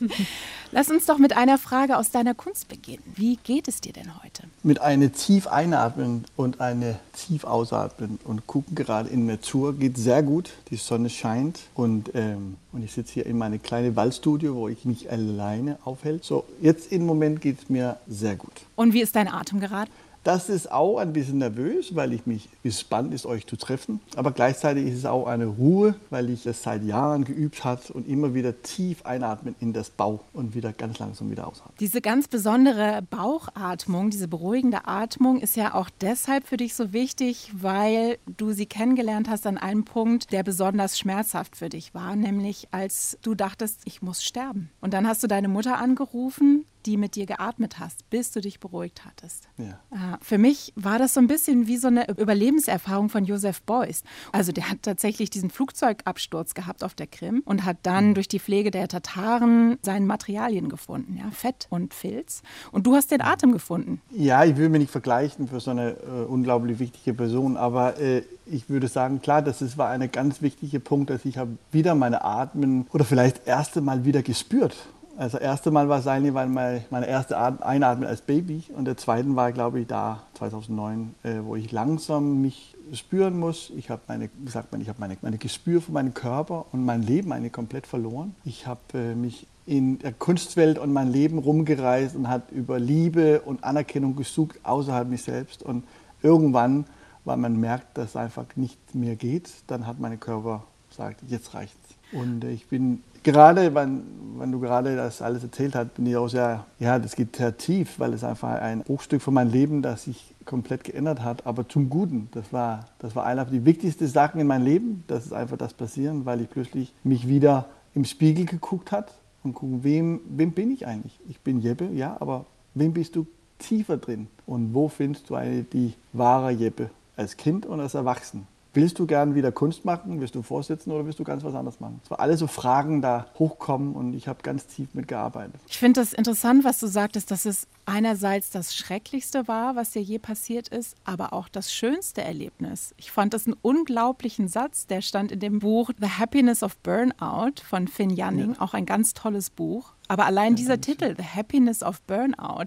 Lass 0.72 0.90
uns 0.90 1.06
doch 1.06 1.16
mit 1.16 1.34
einer 1.34 1.56
Frage 1.56 1.96
aus 1.96 2.10
deiner 2.10 2.34
Kunst 2.34 2.68
beginnen. 2.68 3.02
Wie 3.14 3.36
geht 3.36 3.68
es 3.68 3.80
dir 3.80 3.94
denn 3.94 4.22
heute? 4.22 4.42
Mit 4.62 4.82
einem 4.82 5.14
tief 5.14 5.46
einatmen 5.46 6.26
und 6.36 6.60
eine 6.60 6.98
tief 7.14 7.44
ausatmen 7.44 8.18
und 8.24 8.46
gucken 8.46 8.74
gerade 8.74 9.08
in 9.08 9.24
Natur 9.24 9.72
geht 9.72 9.96
sehr 9.96 10.22
gut. 10.22 10.50
Die 10.70 10.76
Sonne 10.76 11.08
scheint 11.08 11.60
und, 11.74 12.10
ähm, 12.14 12.58
und 12.72 12.82
ich 12.82 12.92
sitze 12.92 13.14
hier 13.14 13.24
in 13.24 13.38
meinem 13.38 13.62
kleinen 13.62 13.96
Waldstudio, 13.96 14.54
wo 14.54 14.68
ich 14.68 14.84
mich 14.84 15.10
alleine 15.10 15.78
aufhält. 15.84 16.22
So, 16.22 16.44
jetzt 16.60 16.92
im 16.92 17.06
Moment 17.06 17.40
geht 17.40 17.62
es 17.62 17.70
mir 17.70 17.96
sehr 18.06 18.36
gut. 18.36 18.52
Und 18.74 18.92
wie 18.92 19.00
ist 19.00 19.16
dein 19.16 19.28
Atem 19.28 19.58
gerade? 19.58 19.90
Das 20.26 20.48
ist 20.48 20.72
auch 20.72 20.98
ein 20.98 21.12
bisschen 21.12 21.38
nervös, 21.38 21.94
weil 21.94 22.12
ich 22.12 22.26
mich 22.26 22.48
gespannt 22.64 23.14
ist, 23.14 23.26
euch 23.26 23.46
zu 23.46 23.54
treffen. 23.54 24.00
Aber 24.16 24.32
gleichzeitig 24.32 24.86
ist 24.86 24.98
es 24.98 25.06
auch 25.06 25.28
eine 25.28 25.46
Ruhe, 25.46 25.94
weil 26.10 26.30
ich 26.30 26.44
es 26.46 26.64
seit 26.64 26.82
Jahren 26.82 27.22
geübt 27.22 27.62
habe 27.62 27.80
und 27.92 28.08
immer 28.08 28.34
wieder 28.34 28.60
tief 28.62 29.06
einatmen 29.06 29.54
in 29.60 29.72
das 29.72 29.88
Bauch 29.88 30.24
und 30.32 30.56
wieder 30.56 30.72
ganz 30.72 30.98
langsam 30.98 31.30
wieder 31.30 31.46
ausatmen. 31.46 31.76
Diese 31.78 32.00
ganz 32.00 32.26
besondere 32.26 33.02
Bauchatmung, 33.08 34.10
diese 34.10 34.26
beruhigende 34.26 34.88
Atmung 34.88 35.40
ist 35.40 35.54
ja 35.54 35.74
auch 35.74 35.90
deshalb 36.00 36.48
für 36.48 36.56
dich 36.56 36.74
so 36.74 36.92
wichtig, 36.92 37.52
weil 37.54 38.18
du 38.36 38.50
sie 38.50 38.66
kennengelernt 38.66 39.30
hast 39.30 39.46
an 39.46 39.58
einem 39.58 39.84
Punkt, 39.84 40.32
der 40.32 40.42
besonders 40.42 40.98
schmerzhaft 40.98 41.54
für 41.54 41.68
dich 41.68 41.94
war, 41.94 42.16
nämlich 42.16 42.66
als 42.72 43.16
du 43.22 43.36
dachtest, 43.36 43.82
ich 43.84 44.02
muss 44.02 44.24
sterben. 44.24 44.70
Und 44.80 44.92
dann 44.92 45.06
hast 45.06 45.22
du 45.22 45.28
deine 45.28 45.46
Mutter 45.46 45.78
angerufen 45.78 46.64
die 46.86 46.96
mit 46.96 47.16
dir 47.16 47.26
geatmet 47.26 47.78
hast, 47.78 48.08
bis 48.10 48.30
du 48.30 48.40
dich 48.40 48.60
beruhigt 48.60 49.04
hattest. 49.04 49.48
Ja. 49.58 49.80
Äh, 49.90 50.16
Für 50.22 50.38
mich 50.38 50.72
war 50.76 50.98
das 50.98 51.14
so 51.14 51.20
ein 51.20 51.26
bisschen 51.26 51.66
wie 51.66 51.76
so 51.76 51.88
eine 51.88 52.08
Überlebenserfahrung 52.08 53.08
von 53.08 53.24
Joseph 53.24 53.62
Beuys. 53.62 54.02
Also 54.32 54.52
der 54.52 54.70
hat 54.70 54.82
tatsächlich 54.82 55.30
diesen 55.30 55.50
Flugzeugabsturz 55.50 56.54
gehabt 56.54 56.84
auf 56.84 56.94
der 56.94 57.06
Krim 57.06 57.42
und 57.44 57.64
hat 57.64 57.78
dann 57.82 58.14
durch 58.14 58.28
die 58.28 58.38
Pflege 58.38 58.70
der 58.70 58.88
Tataren 58.88 59.78
seine 59.82 60.06
Materialien 60.06 60.68
gefunden, 60.68 61.16
ja, 61.16 61.30
Fett 61.30 61.66
und 61.70 61.92
Filz. 61.92 62.42
Und 62.72 62.86
du 62.86 62.94
hast 62.94 63.10
den 63.10 63.20
Atem 63.20 63.52
gefunden. 63.52 64.00
Ja, 64.10 64.44
ich 64.44 64.56
will 64.56 64.68
mich 64.68 64.80
nicht 64.80 64.92
vergleichen 64.92 65.48
für 65.48 65.60
so 65.60 65.72
eine 65.72 65.90
äh, 65.90 66.24
unglaublich 66.28 66.78
wichtige 66.78 67.14
Person, 67.14 67.56
aber 67.56 67.98
äh, 67.98 68.22
ich 68.46 68.68
würde 68.70 68.88
sagen, 68.88 69.20
klar, 69.20 69.42
das 69.42 69.60
ist, 69.62 69.76
war 69.76 69.90
ein 69.90 70.10
ganz 70.10 70.40
wichtiger 70.42 70.78
Punkt, 70.78 71.10
dass 71.10 71.24
ich 71.24 71.36
habe 71.38 71.58
wieder 71.72 71.94
meine 71.94 72.24
Atmen 72.24 72.86
oder 72.92 73.04
vielleicht 73.04 73.46
erste 73.46 73.80
Mal 73.80 74.04
wieder 74.04 74.22
gespürt. 74.22 74.76
Also 75.18 75.38
das 75.38 75.46
erste 75.46 75.70
Mal 75.70 75.88
war 75.88 76.06
eigentlich 76.06 76.34
weil 76.34 76.48
meine, 76.48 76.84
meine 76.90 77.06
erste 77.06 77.38
At- 77.38 77.62
Einatmen 77.62 78.06
als 78.06 78.20
Baby 78.20 78.64
und 78.76 78.84
der 78.84 78.98
zweite 78.98 79.34
war, 79.34 79.50
glaube 79.52 79.80
ich, 79.80 79.86
da 79.86 80.22
2009, 80.34 81.14
äh, 81.22 81.36
wo 81.42 81.56
ich 81.56 81.72
langsam 81.72 82.42
mich 82.42 82.76
spüren 82.92 83.38
muss. 83.38 83.72
Ich 83.76 83.88
habe 83.88 84.02
meine, 84.08 84.28
sagt 84.46 84.72
man, 84.72 84.80
ich 84.82 84.88
habe 84.88 85.00
meine, 85.00 85.16
meine 85.22 85.38
Gespür 85.38 85.80
für 85.80 85.92
meinen 85.92 86.12
Körper 86.12 86.66
und 86.72 86.84
mein 86.84 87.02
Leben 87.02 87.32
eigentlich 87.32 87.52
komplett 87.52 87.86
verloren. 87.86 88.34
Ich 88.44 88.66
habe 88.66 88.80
äh, 88.92 89.14
mich 89.14 89.46
in 89.64 89.98
der 90.00 90.12
Kunstwelt 90.12 90.78
und 90.78 90.92
mein 90.92 91.10
Leben 91.10 91.38
rumgereist 91.38 92.14
und 92.14 92.28
hat 92.28 92.52
über 92.52 92.78
Liebe 92.78 93.40
und 93.40 93.64
Anerkennung 93.64 94.16
gesucht 94.16 94.60
außerhalb 94.64 95.08
mich 95.08 95.22
selbst 95.22 95.62
und 95.62 95.84
irgendwann, 96.22 96.84
weil 97.24 97.38
man 97.38 97.58
merkt, 97.58 97.96
dass 97.96 98.10
es 98.10 98.16
einfach 98.16 98.44
nicht 98.54 98.94
mehr 98.94 99.16
geht, 99.16 99.50
dann 99.66 99.86
hat 99.86 99.98
mein 99.98 100.20
Körper 100.20 100.64
gesagt, 100.90 101.22
jetzt 101.26 101.54
reicht's. 101.54 101.74
Und 102.12 102.44
äh, 102.44 102.50
ich 102.50 102.68
bin 102.68 103.02
gerade, 103.26 103.74
wenn, 103.74 104.04
wenn 104.38 104.52
du 104.52 104.60
gerade 104.60 104.94
das 104.94 105.20
alles 105.20 105.42
erzählt 105.42 105.74
hast, 105.74 105.94
bin 105.94 106.06
ich 106.06 106.16
auch 106.16 106.28
sehr, 106.28 106.64
ja, 106.78 106.98
das 106.98 107.16
geht 107.16 107.34
sehr 107.36 107.56
tief, 107.56 107.98
weil 107.98 108.14
es 108.14 108.22
einfach 108.22 108.60
ein 108.60 108.82
Bruchstück 108.82 109.20
von 109.20 109.34
meinem 109.34 109.50
Leben, 109.50 109.82
das 109.82 110.04
sich 110.04 110.34
komplett 110.44 110.84
geändert 110.84 111.22
hat, 111.22 111.44
aber 111.44 111.68
zum 111.68 111.90
Guten. 111.90 112.28
Das 112.32 112.52
war, 112.52 112.86
das 113.00 113.16
war 113.16 113.26
einer 113.26 113.44
der 113.44 113.64
wichtigsten 113.64 114.06
Sachen 114.06 114.40
in 114.40 114.46
meinem 114.46 114.64
Leben, 114.64 115.04
das 115.08 115.26
ist 115.26 115.32
einfach 115.32 115.56
das 115.56 115.74
passieren, 115.74 116.24
weil 116.24 116.40
ich 116.40 116.48
plötzlich 116.48 116.94
mich 117.02 117.26
wieder 117.28 117.66
im 117.94 118.04
Spiegel 118.04 118.46
geguckt 118.46 118.92
hat 118.92 119.12
und 119.42 119.54
gucken, 119.54 119.82
wem, 119.82 120.20
wem 120.28 120.52
bin 120.52 120.70
ich 120.70 120.86
eigentlich? 120.86 121.18
Ich 121.28 121.40
bin 121.40 121.60
Jeppe, 121.60 121.88
ja, 121.92 122.16
aber 122.20 122.46
wem 122.74 122.92
bist 122.92 123.16
du 123.16 123.26
tiefer 123.58 123.96
drin? 123.96 124.28
Und 124.46 124.72
wo 124.72 124.88
findest 124.88 125.28
du 125.30 125.34
eine, 125.34 125.64
die 125.64 125.94
wahre 126.12 126.50
Jeppe? 126.50 126.90
Als 127.16 127.36
Kind 127.36 127.66
und 127.66 127.80
als 127.80 127.94
Erwachsen? 127.94 128.46
Willst 128.76 128.98
du 128.98 129.06
gern 129.06 129.34
wieder 129.34 129.52
Kunst 129.52 129.86
machen? 129.86 130.20
Willst 130.20 130.34
du 130.34 130.42
vorsitzen 130.42 130.92
oder 130.92 131.06
willst 131.06 131.18
du 131.18 131.24
ganz 131.24 131.42
was 131.42 131.54
anderes 131.54 131.80
machen? 131.80 131.98
Es 132.04 132.10
waren 132.10 132.20
alle 132.20 132.36
so 132.36 132.46
Fragen 132.46 133.00
da 133.00 133.24
hochkommen 133.38 133.94
und 133.94 134.12
ich 134.12 134.28
habe 134.28 134.42
ganz 134.42 134.66
tief 134.66 134.92
mitgearbeitet. 134.92 135.58
Ich 135.66 135.78
finde 135.78 136.02
das 136.02 136.12
interessant, 136.12 136.62
was 136.62 136.78
du 136.78 136.86
sagtest, 136.86 137.30
dass 137.30 137.46
es 137.46 137.68
einerseits 137.86 138.50
das 138.50 138.76
Schrecklichste 138.76 139.48
war, 139.48 139.76
was 139.76 139.92
dir 139.92 140.02
je 140.02 140.18
passiert 140.18 140.68
ist, 140.68 140.94
aber 141.04 141.32
auch 141.32 141.48
das 141.48 141.72
schönste 141.72 142.20
Erlebnis. 142.20 142.92
Ich 142.98 143.10
fand 143.10 143.32
das 143.32 143.46
einen 143.46 143.56
unglaublichen 143.62 144.46
Satz, 144.46 144.86
der 144.86 145.00
stand 145.00 145.32
in 145.32 145.40
dem 145.40 145.60
Buch 145.60 145.90
The 145.98 146.10
Happiness 146.10 146.62
of 146.62 146.76
Burnout 146.80 147.62
von 147.66 147.88
Finn 147.88 148.10
Janning, 148.10 148.58
auch 148.58 148.74
ein 148.74 148.84
ganz 148.84 149.14
tolles 149.14 149.48
Buch. 149.48 149.94
Aber 150.08 150.26
allein 150.26 150.54
dieser 150.54 150.82
Titel, 150.82 151.14
The 151.16 151.24
Happiness 151.24 151.82
of 151.82 152.02
Burnout, 152.02 152.66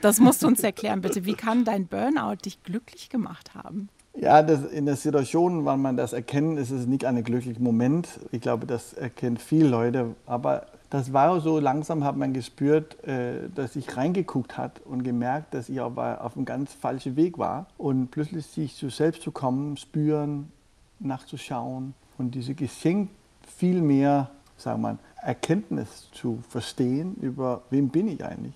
das 0.00 0.18
musst 0.18 0.42
du 0.42 0.48
uns 0.48 0.64
erklären, 0.64 1.00
bitte. 1.00 1.24
Wie 1.24 1.34
kann 1.34 1.64
dein 1.64 1.86
Burnout 1.86 2.38
dich 2.44 2.62
glücklich 2.64 3.08
gemacht 3.08 3.54
haben? 3.54 3.88
Ja, 4.16 4.42
das, 4.42 4.64
in 4.64 4.86
der 4.86 4.94
Situation, 4.94 5.64
wann 5.64 5.82
man 5.82 5.96
das 5.96 6.12
erkennt, 6.12 6.58
ist 6.58 6.70
es 6.70 6.86
nicht 6.86 7.04
ein 7.04 7.22
glücklicher 7.24 7.60
Moment. 7.60 8.08
Ich 8.30 8.40
glaube, 8.40 8.64
das 8.64 8.92
erkennen 8.92 9.38
viele 9.38 9.68
Leute. 9.68 10.14
Aber 10.24 10.66
das 10.88 11.12
war 11.12 11.40
so 11.40 11.58
langsam, 11.58 12.04
hat 12.04 12.16
man 12.16 12.32
gespürt, 12.32 13.02
äh, 13.04 13.48
dass 13.52 13.74
ich 13.74 13.96
reingeguckt 13.96 14.56
hat 14.56 14.80
und 14.84 15.02
gemerkt, 15.02 15.52
dass 15.52 15.68
ich 15.68 15.80
aber 15.80 16.24
auf 16.24 16.36
einem 16.36 16.44
ganz 16.44 16.72
falschen 16.72 17.16
Weg 17.16 17.38
war. 17.38 17.66
Und 17.76 18.12
plötzlich 18.12 18.46
sich 18.46 18.76
zu 18.76 18.88
selbst 18.88 19.22
zu 19.22 19.32
kommen, 19.32 19.76
spüren, 19.76 20.52
nachzuschauen 21.00 21.94
und 22.16 22.36
diese 22.36 22.54
Geschenk 22.54 23.10
viel 23.56 23.82
mehr, 23.82 24.30
sagen 24.56 24.80
wir 24.82 24.92
mal, 24.92 24.98
Erkenntnis 25.20 26.08
zu 26.12 26.38
verstehen 26.48 27.16
über, 27.20 27.62
wem 27.70 27.88
bin 27.88 28.06
ich 28.06 28.24
eigentlich. 28.24 28.54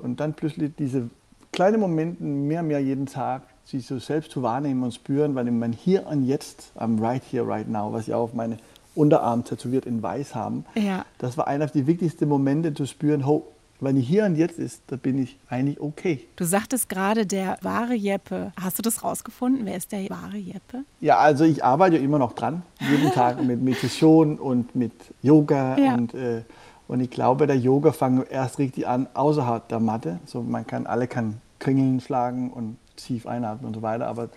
Und 0.00 0.20
dann 0.20 0.34
plötzlich 0.34 0.72
diese 0.78 1.10
kleinen 1.50 1.80
Momente 1.80 2.22
mehr 2.22 2.60
und 2.60 2.68
mehr 2.68 2.80
jeden 2.80 3.06
Tag 3.06 3.42
sich 3.66 3.86
so 3.86 3.98
selbst 3.98 4.30
zu 4.30 4.42
wahrnehmen 4.42 4.82
und 4.82 4.94
spüren, 4.94 5.34
weil 5.34 5.50
man 5.50 5.72
hier 5.72 6.06
und 6.06 6.24
jetzt, 6.24 6.72
am 6.76 6.98
right 6.98 7.22
here, 7.30 7.46
right 7.46 7.68
now, 7.68 7.92
was 7.92 8.08
ich 8.08 8.14
auch 8.14 8.24
auf 8.24 8.34
meine 8.34 8.58
Unterarm 8.94 9.44
tätowiert 9.44 9.86
in 9.86 10.02
weiß 10.02 10.34
haben, 10.34 10.64
Ja. 10.74 11.04
das 11.18 11.36
war 11.36 11.48
einer 11.48 11.66
der 11.66 11.86
wichtigsten 11.86 12.28
Momente 12.28 12.72
zu 12.74 12.86
spüren, 12.86 13.26
ho, 13.26 13.44
wenn 13.80 13.96
ich 13.96 14.06
hier 14.06 14.24
und 14.24 14.36
jetzt 14.36 14.58
ist, 14.58 14.82
da 14.86 14.96
bin 14.96 15.18
ich 15.20 15.36
eigentlich 15.50 15.80
okay. 15.80 16.24
Du 16.36 16.44
sagtest 16.44 16.88
gerade, 16.88 17.26
der 17.26 17.58
wahre 17.62 17.94
Jeppe. 17.94 18.52
Hast 18.60 18.78
du 18.78 18.82
das 18.82 19.02
rausgefunden? 19.02 19.66
Wer 19.66 19.76
ist 19.76 19.90
der 19.92 20.08
wahre 20.10 20.36
Jeppe? 20.36 20.84
Ja, 21.00 21.18
also 21.18 21.44
ich 21.44 21.64
arbeite 21.64 21.96
immer 21.96 22.18
noch 22.18 22.34
dran, 22.34 22.62
jeden 22.80 23.10
Tag 23.14 23.42
mit 23.42 23.60
Meditation 23.60 24.38
und 24.38 24.76
mit 24.76 24.92
Yoga 25.22 25.76
Ja. 25.78 25.94
und, 25.94 26.14
äh, 26.14 26.42
und 26.86 27.00
ich 27.00 27.10
glaube, 27.10 27.46
der 27.46 27.56
Yoga 27.56 27.92
fängt 27.92 28.30
erst 28.30 28.58
richtig 28.58 28.86
an 28.86 29.08
außerhalb 29.14 29.66
der 29.68 29.80
Matte. 29.80 30.20
So 30.26 30.42
man 30.42 30.66
kann 30.66 30.86
alle 30.86 31.08
kann 31.08 31.40
Kringeln 31.58 32.00
schlagen 32.00 32.50
und 32.52 32.76
tief 32.96 33.26
einatmen 33.26 33.66
und 33.66 33.74
so 33.74 33.82
weiter, 33.82 34.06
aber 34.06 34.28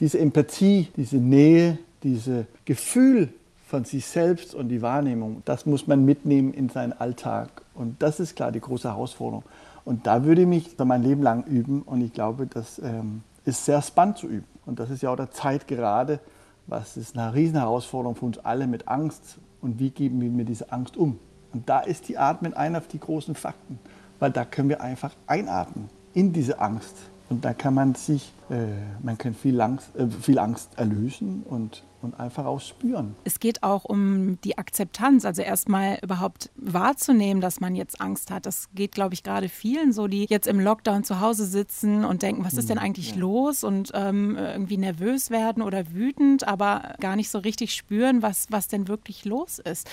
diese 0.00 0.18
Empathie, 0.18 0.88
diese 0.96 1.16
Nähe, 1.16 1.78
dieses 2.02 2.46
Gefühl 2.64 3.30
von 3.66 3.84
sich 3.84 4.06
selbst 4.06 4.54
und 4.54 4.68
die 4.68 4.82
Wahrnehmung, 4.82 5.42
das 5.44 5.66
muss 5.66 5.86
man 5.86 6.04
mitnehmen 6.04 6.52
in 6.52 6.68
seinen 6.68 6.92
Alltag 6.92 7.62
und 7.74 8.02
das 8.02 8.20
ist 8.20 8.36
klar 8.36 8.52
die 8.52 8.60
große 8.60 8.88
Herausforderung. 8.88 9.44
Und 9.84 10.06
da 10.06 10.24
würde 10.24 10.42
ich 10.42 10.48
mich 10.48 10.76
mein 10.78 11.02
Leben 11.02 11.22
lang 11.22 11.44
üben 11.44 11.82
und 11.82 12.00
ich 12.00 12.12
glaube, 12.12 12.46
das 12.46 12.80
ähm, 12.80 13.22
ist 13.44 13.64
sehr 13.64 13.80
spannend 13.82 14.18
zu 14.18 14.26
üben. 14.26 14.46
Und 14.66 14.80
das 14.80 14.90
ist 14.90 15.02
ja 15.02 15.10
auch 15.10 15.16
der 15.16 15.30
Zeit 15.30 15.68
gerade, 15.68 16.18
was 16.66 16.96
ist 16.96 17.16
eine 17.16 17.32
riesen 17.32 17.58
Herausforderung 17.58 18.16
für 18.16 18.26
uns 18.26 18.38
alle 18.38 18.66
mit 18.66 18.88
Angst 18.88 19.38
und 19.60 19.78
wie 19.78 19.90
geben 19.90 20.20
wir 20.20 20.28
mit 20.28 20.48
dieser 20.48 20.72
Angst 20.72 20.96
um. 20.96 21.18
Und 21.52 21.68
da 21.68 21.80
ist 21.80 22.08
die 22.08 22.18
Atmen 22.18 22.54
einer 22.54 22.80
der 22.80 23.00
großen 23.00 23.36
Fakten, 23.36 23.78
weil 24.18 24.32
da 24.32 24.44
können 24.44 24.68
wir 24.68 24.80
einfach 24.80 25.14
einatmen 25.28 25.88
in 26.12 26.32
diese 26.32 26.58
Angst. 26.58 26.96
Und 27.28 27.44
da 27.44 27.54
kann 27.54 27.74
man 27.74 27.94
sich, 27.94 28.32
äh, 28.50 28.66
man 29.02 29.18
kann 29.18 29.34
viel 29.34 29.60
Angst, 29.60 29.94
äh, 29.96 30.06
viel 30.08 30.38
Angst 30.38 30.70
erlösen 30.76 31.42
und, 31.42 31.82
und 32.02 32.18
einfach 32.20 32.44
auch 32.44 32.60
spüren. 32.60 33.16
Es 33.24 33.40
geht 33.40 33.64
auch 33.64 33.84
um 33.84 34.40
die 34.42 34.58
Akzeptanz, 34.58 35.24
also 35.24 35.42
erstmal 35.42 35.98
überhaupt 36.02 36.50
wahrzunehmen, 36.54 37.40
dass 37.40 37.58
man 37.58 37.74
jetzt 37.74 38.00
Angst 38.00 38.30
hat. 38.30 38.46
Das 38.46 38.68
geht, 38.74 38.92
glaube 38.92 39.14
ich, 39.14 39.24
gerade 39.24 39.48
vielen 39.48 39.92
so, 39.92 40.06
die 40.06 40.26
jetzt 40.28 40.46
im 40.46 40.60
Lockdown 40.60 41.02
zu 41.02 41.20
Hause 41.20 41.46
sitzen 41.46 42.04
und 42.04 42.22
denken, 42.22 42.44
was 42.44 42.54
ist 42.54 42.70
denn 42.70 42.78
eigentlich 42.78 43.16
los 43.16 43.64
und 43.64 43.90
ähm, 43.94 44.36
irgendwie 44.36 44.76
nervös 44.76 45.30
werden 45.30 45.64
oder 45.64 45.92
wütend, 45.92 46.46
aber 46.46 46.94
gar 47.00 47.16
nicht 47.16 47.30
so 47.30 47.38
richtig 47.38 47.74
spüren, 47.74 48.22
was, 48.22 48.46
was 48.50 48.68
denn 48.68 48.86
wirklich 48.86 49.24
los 49.24 49.58
ist. 49.58 49.88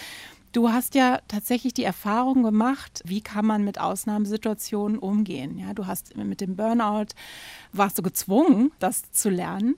Du 0.54 0.70
hast 0.70 0.94
ja 0.94 1.18
tatsächlich 1.28 1.74
die 1.74 1.84
Erfahrung 1.84 2.44
gemacht, 2.44 3.02
wie 3.06 3.22
kann 3.22 3.44
man 3.44 3.63
mit 3.63 3.82
Ausnahmesituationen 3.82 5.00
umgehen. 5.00 5.58
Ja, 5.58 5.74
du 5.74 5.88
hast 5.88 6.16
mit 6.16 6.42
dem 6.42 6.56
Burnout, 6.56 7.08
warst 7.72 7.98
du 7.98 8.04
gezwungen, 8.04 8.72
das 8.78 9.12
zu 9.12 9.32
lernen. 9.32 9.76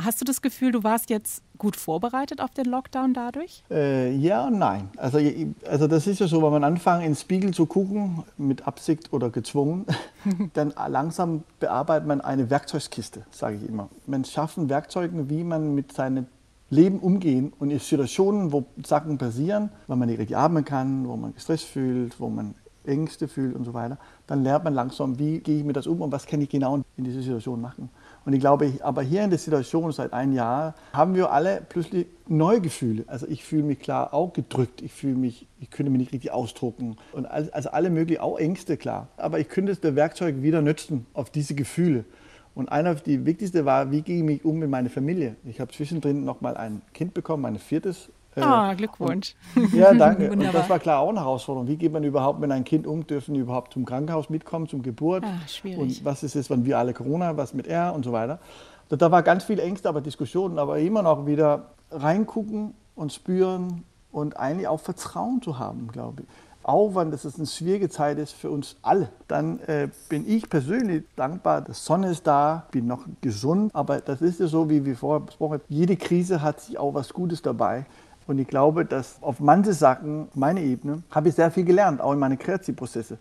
Hast 0.00 0.20
du 0.20 0.26
das 0.26 0.42
Gefühl, 0.42 0.70
du 0.70 0.84
warst 0.84 1.08
jetzt 1.08 1.42
gut 1.56 1.76
vorbereitet 1.76 2.42
auf 2.42 2.50
den 2.50 2.66
Lockdown 2.66 3.14
dadurch? 3.14 3.64
Äh, 3.70 4.14
ja 4.16 4.46
und 4.46 4.58
nein. 4.58 4.90
Also, 4.98 5.18
also 5.66 5.86
das 5.86 6.06
ist 6.06 6.20
ja 6.20 6.28
so, 6.28 6.42
wenn 6.42 6.52
man 6.52 6.62
anfängt, 6.62 7.04
ins 7.04 7.22
Spiegel 7.22 7.54
zu 7.54 7.64
gucken, 7.64 8.22
mit 8.36 8.66
Absicht 8.66 9.14
oder 9.14 9.30
gezwungen, 9.30 9.86
dann 10.52 10.74
langsam 10.88 11.42
bearbeitet 11.58 12.06
man 12.06 12.20
eine 12.20 12.50
Werkzeugkiste, 12.50 13.24
sage 13.30 13.56
ich 13.56 13.66
immer. 13.66 13.88
Man 14.06 14.26
schafft 14.26 14.56
Werkzeuge, 14.68 15.30
wie 15.30 15.42
man 15.42 15.74
mit 15.74 15.94
seinem 15.94 16.26
Leben 16.70 16.98
umgehen 17.00 17.52
und 17.58 17.70
in 17.70 17.78
Situationen, 17.78 18.52
wo 18.52 18.66
Sachen 18.84 19.18
passieren, 19.18 19.70
wenn 19.86 19.98
man 19.98 20.08
nicht 20.08 20.18
richtig 20.18 20.36
atmen 20.36 20.64
kann, 20.64 21.08
wo 21.08 21.16
man 21.16 21.34
gestresst 21.34 21.64
fühlt, 21.64 22.20
wo 22.20 22.28
man 22.28 22.54
Ängste 22.84 23.28
fühlt 23.28 23.54
und 23.54 23.64
so 23.64 23.74
weiter, 23.74 23.98
dann 24.26 24.42
lernt 24.42 24.64
man 24.64 24.74
langsam, 24.74 25.18
wie 25.18 25.40
gehe 25.40 25.58
ich 25.58 25.64
mit 25.64 25.76
das 25.76 25.86
um 25.86 26.00
und 26.00 26.10
was 26.10 26.26
kann 26.26 26.40
ich 26.40 26.48
genau 26.48 26.82
in 26.96 27.04
dieser 27.04 27.20
Situation 27.20 27.60
machen. 27.60 27.90
Und 28.24 28.32
ich 28.32 28.40
glaube, 28.40 28.72
aber 28.82 29.02
hier 29.02 29.22
in 29.24 29.30
der 29.30 29.38
Situation 29.38 29.90
seit 29.92 30.12
einem 30.12 30.32
Jahr 30.32 30.74
haben 30.92 31.14
wir 31.14 31.30
alle 31.30 31.62
plötzlich 31.68 32.06
neue 32.26 32.60
Gefühle. 32.60 33.04
Also 33.06 33.26
ich 33.26 33.44
fühle 33.44 33.62
mich 33.62 33.78
klar 33.78 34.12
auch 34.12 34.32
gedrückt, 34.32 34.82
ich 34.82 34.92
fühle 34.92 35.16
mich, 35.16 35.46
ich 35.60 35.70
könnte 35.70 35.90
mich 35.90 36.00
nicht 36.00 36.12
richtig 36.12 36.32
ausdrucken 36.32 36.96
und 37.12 37.26
also 37.26 37.70
alle 37.70 37.90
möglichen, 37.90 38.20
auch 38.20 38.38
Ängste 38.38 38.76
klar. 38.76 39.08
Aber 39.16 39.38
ich 39.38 39.48
könnte 39.48 39.74
das 39.74 39.94
Werkzeug 39.94 40.42
wieder 40.42 40.62
nutzen 40.62 41.06
auf 41.14 41.30
diese 41.30 41.54
Gefühle. 41.54 42.04
Und 42.58 42.72
einer 42.72 42.96
die 42.96 43.24
wichtigste 43.24 43.64
war, 43.64 43.92
wie 43.92 44.02
gehe 44.02 44.16
ich 44.16 44.24
mich 44.24 44.44
um 44.44 44.58
mit 44.58 44.68
meiner 44.68 44.90
Familie? 44.90 45.36
Ich 45.44 45.60
habe 45.60 45.70
zwischendrin 45.70 46.24
noch 46.24 46.40
mal 46.40 46.56
ein 46.56 46.82
Kind 46.92 47.14
bekommen, 47.14 47.44
mein 47.44 47.56
viertes. 47.56 48.10
Ah, 48.34 48.74
Glückwunsch. 48.74 49.36
Und, 49.54 49.72
ja, 49.72 49.94
danke. 49.94 50.28
Und 50.32 50.42
das 50.42 50.68
war 50.68 50.80
klar 50.80 50.98
auch 50.98 51.10
eine 51.10 51.20
Herausforderung. 51.20 51.68
Wie 51.68 51.76
geht 51.76 51.92
man 51.92 52.02
überhaupt 52.02 52.40
mit 52.40 52.50
einem 52.50 52.64
Kind 52.64 52.88
um? 52.88 53.06
Dürfen 53.06 53.34
die 53.34 53.40
überhaupt 53.40 53.74
zum 53.74 53.84
Krankenhaus 53.84 54.28
mitkommen, 54.28 54.66
zum 54.66 54.82
Geburt? 54.82 55.22
Ah, 55.24 55.46
schwierig. 55.46 55.78
Und 55.78 56.04
was 56.04 56.24
ist 56.24 56.34
es, 56.34 56.50
wenn 56.50 56.64
wir 56.64 56.78
alle 56.78 56.94
Corona, 56.94 57.36
was 57.36 57.54
mit 57.54 57.68
er 57.68 57.94
und 57.94 58.04
so 58.04 58.10
weiter? 58.10 58.40
Und 58.88 59.00
da 59.00 59.08
war 59.12 59.22
ganz 59.22 59.44
viel 59.44 59.60
Ängste, 59.60 59.88
aber 59.88 60.00
Diskussionen, 60.00 60.58
aber 60.58 60.80
immer 60.80 61.02
noch 61.02 61.26
wieder 61.26 61.66
reingucken 61.92 62.74
und 62.96 63.12
spüren 63.12 63.84
und 64.10 64.36
eigentlich 64.36 64.66
auch 64.66 64.80
Vertrauen 64.80 65.40
zu 65.42 65.60
haben, 65.60 65.86
glaube 65.92 66.22
ich. 66.22 66.28
Auch 66.68 66.94
wenn 66.94 67.10
das 67.10 67.24
eine 67.34 67.46
schwierige 67.46 67.88
Zeit 67.88 68.18
ist 68.18 68.32
für 68.32 68.50
uns 68.50 68.76
alle, 68.82 69.08
dann 69.26 69.58
äh, 69.60 69.88
bin 70.10 70.28
ich 70.28 70.50
persönlich 70.50 71.04
dankbar, 71.16 71.62
die 71.62 71.72
Sonne 71.72 72.10
ist 72.10 72.26
da, 72.26 72.66
bin 72.70 72.86
noch 72.86 73.06
gesund, 73.22 73.74
aber 73.74 74.00
das 74.02 74.20
ist 74.20 74.38
ja 74.38 74.48
so, 74.48 74.68
wie 74.68 74.84
wir 74.84 74.94
vorher 74.94 75.24
besprochen 75.24 75.54
haben, 75.54 75.62
jede 75.70 75.96
Krise 75.96 76.42
hat 76.42 76.60
sich 76.60 76.76
auch 76.76 76.92
was 76.92 77.14
Gutes 77.14 77.40
dabei. 77.40 77.86
Und 78.26 78.38
ich 78.38 78.46
glaube, 78.46 78.84
dass 78.84 79.16
auf 79.22 79.40
manche 79.40 79.72
Sachen, 79.72 80.28
meine 80.34 80.60
Ebene, 80.60 81.02
habe 81.10 81.30
ich 81.30 81.34
sehr 81.34 81.50
viel 81.50 81.64
gelernt, 81.64 82.02
auch 82.02 82.12
in 82.12 82.18
meinen 82.18 82.38
Kreativprozessen 82.38 83.18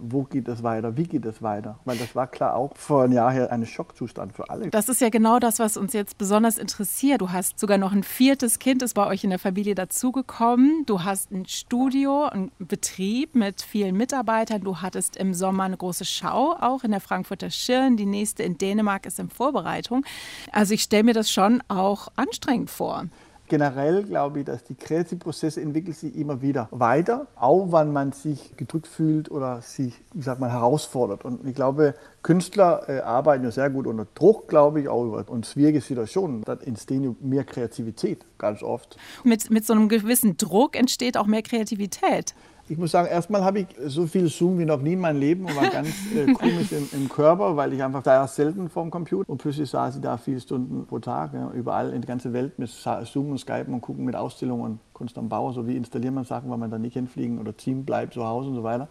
wo 0.00 0.22
geht 0.22 0.48
es 0.48 0.62
weiter, 0.62 0.96
wie 0.96 1.04
geht 1.04 1.24
es 1.24 1.42
weiter? 1.42 1.78
Weil 1.84 1.98
das 1.98 2.14
war 2.14 2.26
klar 2.26 2.54
auch 2.54 2.76
vor 2.76 3.04
einem 3.04 3.12
Jahr 3.12 3.32
her 3.32 3.52
ein 3.52 3.66
Schockzustand 3.66 4.32
für 4.34 4.48
alle. 4.48 4.70
Das 4.70 4.88
ist 4.88 5.00
ja 5.00 5.08
genau 5.08 5.38
das, 5.38 5.58
was 5.58 5.76
uns 5.76 5.92
jetzt 5.92 6.18
besonders 6.18 6.58
interessiert. 6.58 7.20
Du 7.20 7.30
hast 7.30 7.58
sogar 7.58 7.78
noch 7.78 7.92
ein 7.92 8.02
viertes 8.02 8.58
Kind, 8.58 8.82
ist 8.82 8.94
bei 8.94 9.06
euch 9.06 9.24
in 9.24 9.30
der 9.30 9.38
Familie 9.38 9.74
dazugekommen. 9.74 10.84
Du 10.86 11.04
hast 11.04 11.30
ein 11.30 11.46
Studio, 11.46 12.24
einen 12.24 12.50
Betrieb 12.58 13.34
mit 13.34 13.62
vielen 13.62 13.96
Mitarbeitern. 13.96 14.62
Du 14.62 14.80
hattest 14.80 15.16
im 15.16 15.34
Sommer 15.34 15.64
eine 15.64 15.76
große 15.76 16.04
Schau 16.04 16.52
auch 16.52 16.84
in 16.84 16.90
der 16.90 17.00
Frankfurter 17.00 17.50
Schirn. 17.50 17.96
Die 17.96 18.06
nächste 18.06 18.42
in 18.42 18.58
Dänemark 18.58 19.06
ist 19.06 19.18
in 19.18 19.30
Vorbereitung. 19.30 20.04
Also 20.52 20.74
ich 20.74 20.82
stelle 20.82 21.04
mir 21.04 21.14
das 21.14 21.30
schon 21.30 21.62
auch 21.68 22.08
anstrengend 22.16 22.70
vor 22.70 23.04
generell 23.48 24.04
glaube 24.04 24.40
ich, 24.40 24.44
dass 24.44 24.64
die 24.64 24.74
Kreativprozesse 24.74 25.60
entwickeln 25.60 25.94
sich 25.94 26.14
immer 26.16 26.42
wieder 26.42 26.68
weiter, 26.70 27.26
auch 27.36 27.72
wenn 27.72 27.92
man 27.92 28.12
sich 28.12 28.56
gedrückt 28.56 28.86
fühlt 28.86 29.30
oder 29.30 29.62
sich, 29.62 29.94
ich 30.14 30.24
sag 30.24 30.38
mal, 30.40 30.50
herausfordert. 30.50 31.24
Und 31.24 31.46
ich 31.46 31.54
glaube, 31.54 31.94
Künstler 32.22 32.88
äh, 32.88 33.00
arbeiten 33.00 33.44
ja 33.44 33.50
sehr 33.50 33.70
gut 33.70 33.86
unter 33.86 34.06
Druck, 34.14 34.48
glaube 34.48 34.80
ich, 34.80 34.88
auch 34.88 35.04
über 35.04 35.24
und 35.28 35.46
schwierige 35.46 35.80
Situationen. 35.80 36.42
Da 36.42 36.54
entstehen 36.54 37.16
mehr 37.20 37.44
Kreativität, 37.44 38.24
ganz 38.38 38.62
oft. 38.62 38.96
Mit, 39.24 39.50
mit 39.50 39.66
so 39.66 39.72
einem 39.72 39.88
gewissen 39.88 40.36
Druck 40.36 40.76
entsteht 40.76 41.16
auch 41.16 41.26
mehr 41.26 41.42
Kreativität. 41.42 42.34
Ich 42.70 42.76
muss 42.76 42.90
sagen, 42.90 43.08
erstmal 43.08 43.44
habe 43.44 43.60
ich 43.60 43.66
so 43.86 44.06
viel 44.06 44.28
Zoom 44.28 44.58
wie 44.58 44.66
noch 44.66 44.82
nie 44.82 44.92
in 44.92 45.00
meinem 45.00 45.18
Leben 45.18 45.46
und 45.46 45.56
war 45.56 45.68
ganz 45.70 45.88
äh, 46.14 46.30
komisch 46.32 46.70
im, 46.72 46.88
im, 46.92 47.08
Körper, 47.08 47.56
weil 47.56 47.72
ich 47.72 47.82
einfach 47.82 48.02
da 48.02 48.26
selten 48.28 48.68
vorm 48.68 48.90
Computer 48.90 49.28
und 49.30 49.38
plötzlich 49.38 49.70
saß 49.70 49.96
ich 49.96 50.02
da 50.02 50.18
viele 50.18 50.40
Stunden 50.40 50.86
pro 50.86 50.98
Tag, 50.98 51.32
ja, 51.32 51.50
überall 51.52 51.92
in 51.94 52.02
der 52.02 52.08
ganzen 52.08 52.34
Welt 52.34 52.58
mit 52.58 52.68
Zoom 52.68 53.30
und 53.30 53.38
Skype 53.38 53.66
und 53.68 53.80
gucken 53.80 54.04
mit 54.04 54.14
Ausstellungen 54.14 54.64
und 54.64 54.78
Kunst 54.92 55.16
am 55.16 55.30
Bau, 55.30 55.50
so 55.52 55.66
wie 55.66 55.76
installiert 55.76 56.12
man 56.12 56.24
Sachen, 56.24 56.50
weil 56.50 56.58
man 56.58 56.70
da 56.70 56.78
nicht 56.78 56.92
hinfliegen 56.92 57.38
oder 57.38 57.56
Team 57.56 57.84
bleibt 57.84 58.14
zu 58.14 58.26
Hause 58.26 58.50
und 58.50 58.56
so 58.56 58.62
weiter. 58.62 58.88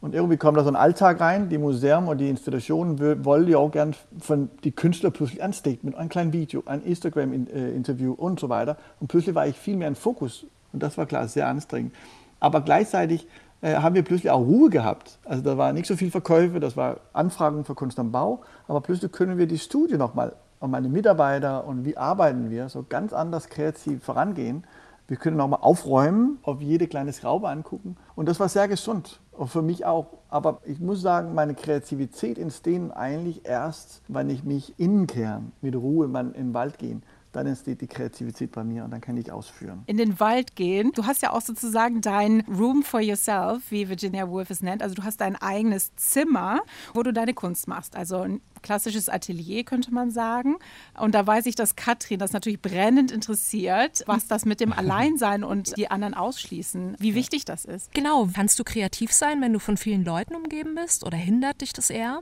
Und 0.00 0.14
irgendwie 0.14 0.36
kommt 0.36 0.56
da 0.56 0.62
so 0.62 0.68
ein 0.68 0.76
Alltag 0.76 1.20
rein, 1.20 1.48
die 1.48 1.58
Museum 1.58 2.08
und 2.08 2.18
die 2.18 2.28
Institutionen 2.28 3.24
wollen 3.24 3.48
ja 3.48 3.58
auch 3.58 3.70
gern 3.70 3.94
von 4.20 4.48
die 4.62 4.70
Künstler 4.70 5.10
plötzlich 5.10 5.42
ein 5.42 5.52
Statement, 5.52 5.96
ein 5.96 6.08
kleines 6.08 6.32
Video, 6.32 6.62
ein 6.66 6.82
Instagram-Interview 6.82 8.12
äh, 8.12 8.16
und 8.16 8.38
so 8.38 8.48
weiter. 8.48 8.76
Und 9.00 9.08
plötzlich 9.08 9.34
war 9.34 9.46
ich 9.46 9.56
viel 9.56 9.76
mehr 9.76 9.88
im 9.88 9.96
Fokus. 9.96 10.46
Und 10.72 10.82
das 10.82 10.96
war 10.98 11.06
klar 11.06 11.26
sehr 11.26 11.48
anstrengend. 11.48 11.92
Aber 12.40 12.60
gleichzeitig 12.60 13.26
äh, 13.60 13.74
haben 13.74 13.94
wir 13.94 14.02
plötzlich 14.02 14.30
auch 14.30 14.40
Ruhe 14.40 14.70
gehabt. 14.70 15.18
Also 15.24 15.42
da 15.42 15.58
war 15.58 15.72
nicht 15.72 15.86
so 15.86 15.96
viel 15.96 16.10
Verkäufe, 16.10 16.60
das 16.60 16.76
war 16.76 16.98
Anfragen 17.12 17.64
für 17.64 17.74
Kunst 17.74 17.98
am 17.98 18.12
Bau, 18.12 18.40
aber 18.68 18.80
plötzlich 18.80 19.10
können 19.12 19.38
wir 19.38 19.46
die 19.46 19.58
Studie 19.58 19.96
nochmal 19.96 20.34
und 20.60 20.70
meine 20.70 20.88
Mitarbeiter 20.88 21.66
und 21.66 21.84
wie 21.84 21.96
arbeiten 21.96 22.50
wir 22.50 22.68
so 22.68 22.84
ganz 22.88 23.12
anders 23.12 23.48
kreativ 23.48 24.02
vorangehen. 24.02 24.64
Wir 25.06 25.16
können 25.16 25.38
nochmal 25.38 25.60
aufräumen, 25.62 26.38
auf 26.42 26.60
jede 26.60 26.86
kleine 26.86 27.12
Schraube 27.12 27.48
angucken 27.48 27.96
und 28.14 28.28
das 28.28 28.38
war 28.38 28.48
sehr 28.48 28.68
gesund 28.68 29.20
und 29.32 29.48
für 29.48 29.62
mich 29.62 29.86
auch. 29.86 30.06
Aber 30.28 30.60
ich 30.64 30.80
muss 30.80 31.00
sagen, 31.00 31.34
meine 31.34 31.54
Kreativität 31.54 32.38
entsteht 32.38 32.92
eigentlich 32.92 33.46
erst, 33.46 34.02
wenn 34.08 34.28
ich 34.28 34.44
mich 34.44 34.78
innen 34.78 35.06
kehren, 35.06 35.52
mit 35.62 35.74
Ruhe 35.74 36.06
in 36.06 36.32
den 36.32 36.54
Wald 36.54 36.78
gehen 36.78 37.02
dann 37.32 37.46
entsteht 37.46 37.80
die 37.80 37.86
Kreativität 37.86 38.52
bei 38.52 38.64
mir 38.64 38.84
und 38.84 38.90
dann 38.90 39.00
kann 39.00 39.16
ich 39.16 39.30
ausführen. 39.30 39.82
In 39.86 39.96
den 39.96 40.18
Wald 40.18 40.56
gehen. 40.56 40.92
Du 40.94 41.06
hast 41.06 41.22
ja 41.22 41.32
auch 41.32 41.42
sozusagen 41.42 42.00
dein 42.00 42.40
Room 42.48 42.82
for 42.82 43.00
yourself, 43.00 43.70
wie 43.70 43.88
Virginia 43.88 44.28
Woolf 44.28 44.50
es 44.50 44.62
nennt. 44.62 44.82
Also 44.82 44.94
du 44.94 45.04
hast 45.04 45.20
dein 45.20 45.36
eigenes 45.36 45.94
Zimmer, 45.96 46.60
wo 46.94 47.02
du 47.02 47.12
deine 47.12 47.34
Kunst 47.34 47.68
machst. 47.68 47.96
Also 47.96 48.20
ein 48.20 48.40
klassisches 48.62 49.08
Atelier 49.08 49.64
könnte 49.64 49.92
man 49.92 50.10
sagen. 50.10 50.56
Und 50.98 51.14
da 51.14 51.26
weiß 51.26 51.46
ich, 51.46 51.54
dass 51.54 51.76
Katrin 51.76 52.18
das 52.18 52.32
natürlich 52.32 52.62
brennend 52.62 53.12
interessiert, 53.12 54.02
was 54.06 54.26
das 54.26 54.44
mit 54.44 54.60
dem 54.60 54.72
Alleinsein 54.78 55.44
und 55.44 55.76
die 55.76 55.90
anderen 55.90 56.14
ausschließen, 56.14 56.96
wie 56.98 57.14
wichtig 57.14 57.44
das 57.44 57.64
ist. 57.64 57.92
Genau. 57.92 58.28
Kannst 58.34 58.58
du 58.58 58.64
kreativ 58.64 59.12
sein, 59.12 59.40
wenn 59.42 59.52
du 59.52 59.58
von 59.58 59.76
vielen 59.76 60.04
Leuten 60.04 60.34
umgeben 60.34 60.74
bist 60.74 61.04
oder 61.04 61.16
hindert 61.16 61.60
dich 61.60 61.72
das 61.72 61.90
eher? 61.90 62.20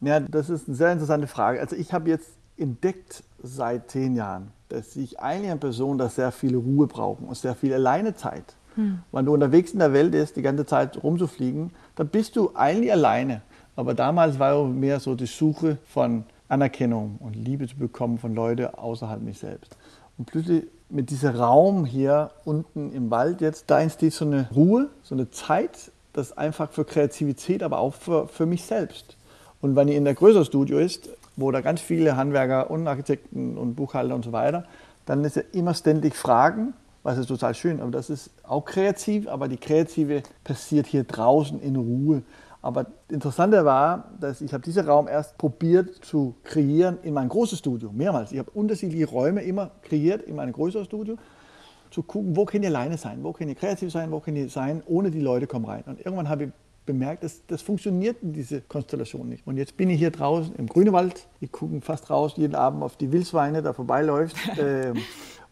Ja, 0.00 0.20
das 0.20 0.48
ist 0.48 0.68
eine 0.68 0.76
sehr 0.76 0.92
interessante 0.92 1.26
Frage. 1.26 1.60
Also 1.60 1.76
ich 1.76 1.92
habe 1.92 2.10
jetzt 2.10 2.30
entdeckt 2.56 3.22
seit 3.42 3.90
zehn 3.90 4.14
Jahren, 4.14 4.52
dass 4.68 4.96
ich 4.96 5.20
eigentlich 5.20 5.50
eine 5.50 5.60
Person, 5.60 5.98
das 5.98 6.16
sehr 6.16 6.32
viel 6.32 6.56
Ruhe 6.56 6.86
braucht 6.86 7.22
und 7.22 7.36
sehr 7.36 7.54
viel 7.54 7.74
Alleinezeit. 7.74 8.54
Hm. 8.74 9.00
Wenn 9.12 9.26
du 9.26 9.34
unterwegs 9.34 9.72
in 9.72 9.80
der 9.80 9.92
Welt 9.92 10.12
bist, 10.12 10.36
die 10.36 10.42
ganze 10.42 10.64
Zeit 10.64 11.02
rumzufliegen, 11.02 11.70
dann 11.96 12.08
bist 12.08 12.36
du 12.36 12.52
eigentlich 12.54 12.92
alleine. 12.92 13.42
Aber 13.76 13.94
damals 13.94 14.38
war 14.38 14.54
auch 14.54 14.66
mehr 14.66 15.00
so 15.00 15.14
die 15.14 15.26
Suche 15.26 15.78
von 15.86 16.24
Anerkennung 16.48 17.16
und 17.20 17.34
Liebe 17.34 17.66
zu 17.66 17.76
bekommen 17.76 18.18
von 18.18 18.34
Leuten 18.34 18.66
außerhalb 18.66 19.22
mich 19.22 19.38
selbst. 19.38 19.76
Und 20.18 20.26
plötzlich 20.26 20.64
mit 20.90 21.10
diesem 21.10 21.34
Raum 21.34 21.86
hier 21.86 22.30
unten 22.44 22.92
im 22.92 23.10
Wald 23.10 23.40
jetzt, 23.40 23.64
da 23.70 23.80
entsteht 23.80 24.12
so 24.12 24.26
eine 24.26 24.48
Ruhe, 24.54 24.90
so 25.02 25.14
eine 25.14 25.30
Zeit, 25.30 25.90
das 26.12 26.36
einfach 26.36 26.70
für 26.70 26.84
Kreativität, 26.84 27.62
aber 27.62 27.78
auch 27.78 27.94
für, 27.94 28.28
für 28.28 28.44
mich 28.44 28.64
selbst. 28.64 29.16
Und 29.62 29.74
wenn 29.74 29.88
ihr 29.88 29.96
in 29.96 30.04
der 30.04 30.14
größeren 30.14 30.44
Studio 30.44 30.78
ist, 30.78 31.08
wo 31.36 31.50
da 31.50 31.60
ganz 31.60 31.80
viele 31.80 32.16
Handwerker 32.16 32.70
und 32.70 32.86
Architekten 32.86 33.56
und 33.56 33.74
Buchhalter 33.74 34.14
und 34.14 34.24
so 34.24 34.32
weiter, 34.32 34.64
dann 35.06 35.24
ist 35.24 35.36
ja 35.36 35.42
immer 35.52 35.74
ständig 35.74 36.14
Fragen, 36.14 36.74
was 37.02 37.18
ist 37.18 37.26
total 37.26 37.54
schön, 37.54 37.80
aber 37.80 37.90
das 37.90 38.10
ist 38.10 38.30
auch 38.44 38.64
kreativ, 38.64 39.26
aber 39.28 39.48
die 39.48 39.56
Kreative 39.56 40.22
passiert 40.44 40.86
hier 40.86 41.04
draußen 41.04 41.60
in 41.60 41.76
Ruhe. 41.76 42.22
Aber 42.60 42.86
interessanter 43.08 43.64
war, 43.64 44.12
dass 44.20 44.40
ich 44.40 44.52
habe 44.54 44.62
diesen 44.62 44.86
Raum 44.86 45.08
erst 45.08 45.36
probiert 45.36 46.04
zu 46.04 46.36
kreieren 46.44 46.98
in 47.02 47.12
mein 47.12 47.28
großes 47.28 47.58
Studio, 47.58 47.90
mehrmals. 47.92 48.30
Ich 48.30 48.38
habe 48.38 48.52
unterschiedliche 48.52 49.06
Räume 49.06 49.42
immer 49.42 49.72
kreiert 49.82 50.22
in 50.22 50.36
meinem 50.36 50.52
größeren 50.52 50.84
Studio, 50.84 51.16
zu 51.90 52.04
gucken, 52.04 52.36
wo 52.36 52.44
kann 52.44 52.62
die 52.62 52.68
alleine 52.68 52.96
sein, 52.96 53.18
wo 53.22 53.32
kann 53.32 53.48
die 53.48 53.54
kreativ 53.54 53.90
sein, 53.90 54.10
wo 54.12 54.20
kann 54.20 54.34
die 54.34 54.48
sein, 54.48 54.82
ohne 54.86 55.10
die 55.10 55.20
Leute 55.20 55.46
kommen 55.48 55.64
rein. 55.64 55.82
Und 55.86 55.98
irgendwann 55.98 56.28
habe 56.28 56.44
ich 56.44 56.50
bemerkt, 56.84 57.24
das, 57.24 57.42
das 57.46 57.62
funktioniert 57.62 58.22
in 58.22 58.32
diese 58.32 58.60
Konstellation 58.60 59.28
nicht. 59.28 59.46
Und 59.46 59.56
jetzt 59.56 59.76
bin 59.76 59.90
ich 59.90 59.98
hier 59.98 60.10
draußen 60.10 60.54
im 60.56 60.66
Grünewald. 60.66 61.28
Ich 61.40 61.52
gucke 61.52 61.80
fast 61.80 62.10
raus 62.10 62.34
jeden 62.36 62.54
Abend 62.54 62.82
auf 62.82 62.96
die 62.96 63.12
Wildschweine, 63.12 63.62
da 63.62 63.72
vorbeiläuft. 63.72 64.36
ähm, 64.58 64.96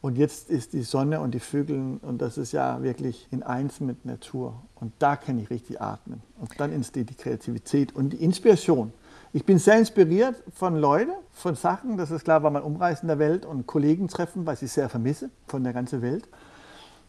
und 0.00 0.16
jetzt 0.16 0.50
ist 0.50 0.72
die 0.72 0.82
Sonne 0.82 1.20
und 1.20 1.32
die 1.34 1.40
Vögel 1.40 1.98
und 2.00 2.22
das 2.22 2.38
ist 2.38 2.52
ja 2.52 2.82
wirklich 2.82 3.28
in 3.30 3.42
eins 3.42 3.80
mit 3.80 4.04
Natur. 4.06 4.62
Und 4.74 4.92
da 4.98 5.16
kann 5.16 5.38
ich 5.38 5.50
richtig 5.50 5.80
atmen. 5.80 6.22
Und 6.40 6.58
dann 6.58 6.72
entsteht 6.72 7.10
die 7.10 7.14
Kreativität 7.14 7.94
und 7.94 8.14
die 8.14 8.24
Inspiration. 8.24 8.92
Ich 9.32 9.44
bin 9.44 9.58
sehr 9.58 9.78
inspiriert 9.78 10.42
von 10.54 10.74
Leuten, 10.76 11.12
von 11.32 11.54
Sachen, 11.54 11.96
das 11.96 12.10
ist 12.10 12.24
klar, 12.24 12.42
weil 12.42 12.50
man 12.50 12.62
umreist 12.62 13.02
in 13.02 13.08
der 13.08 13.18
Welt 13.18 13.44
und 13.46 13.66
Kollegen 13.66 14.08
treffen, 14.08 14.46
was 14.46 14.62
ich 14.62 14.72
sehr 14.72 14.88
vermisse 14.88 15.30
von 15.46 15.62
der 15.62 15.72
ganzen 15.72 16.02
Welt. 16.02 16.26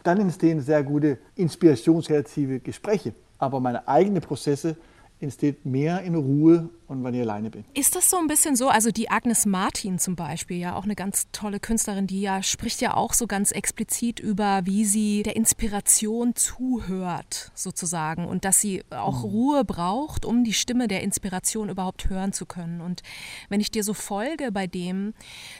Dann 0.03 0.19
entstehen 0.19 0.61
sehr 0.61 0.83
gute 0.83 1.17
inspirationskreative 1.35 2.59
Gespräche 2.59 3.13
aber 3.41 3.59
meine 3.59 3.87
eigenen 3.87 4.21
Prozesse 4.21 4.77
entsteht 5.19 5.65
mehr 5.65 6.01
in 6.03 6.15
Ruhe 6.15 6.69
und 6.91 7.05
wenn 7.05 7.13
ich 7.13 7.21
alleine 7.21 7.49
bin. 7.49 7.63
Ist 7.73 7.95
das 7.95 8.09
so 8.09 8.17
ein 8.17 8.27
bisschen 8.27 8.57
so? 8.57 8.67
Also 8.67 8.91
die 8.91 9.09
Agnes 9.09 9.45
Martin 9.45 9.97
zum 9.97 10.17
Beispiel, 10.17 10.57
ja 10.57 10.75
auch 10.75 10.83
eine 10.83 10.95
ganz 10.95 11.27
tolle 11.31 11.61
Künstlerin, 11.61 12.05
die 12.05 12.19
ja 12.19 12.43
spricht 12.43 12.81
ja 12.81 12.95
auch 12.95 13.13
so 13.13 13.27
ganz 13.27 13.51
explizit 13.51 14.19
über, 14.19 14.65
wie 14.65 14.83
sie 14.83 15.23
der 15.23 15.37
Inspiration 15.37 16.35
zuhört 16.35 17.51
sozusagen 17.55 18.25
und 18.25 18.43
dass 18.43 18.59
sie 18.59 18.83
auch 18.89 19.23
mhm. 19.23 19.29
Ruhe 19.29 19.65
braucht, 19.65 20.25
um 20.25 20.43
die 20.43 20.51
Stimme 20.51 20.89
der 20.89 21.01
Inspiration 21.01 21.69
überhaupt 21.69 22.09
hören 22.09 22.33
zu 22.33 22.45
können. 22.45 22.81
Und 22.81 23.03
wenn 23.47 23.61
ich 23.61 23.71
dir 23.71 23.85
so 23.85 23.93
folge 23.93 24.51
bei 24.51 24.67
dem, 24.67 25.13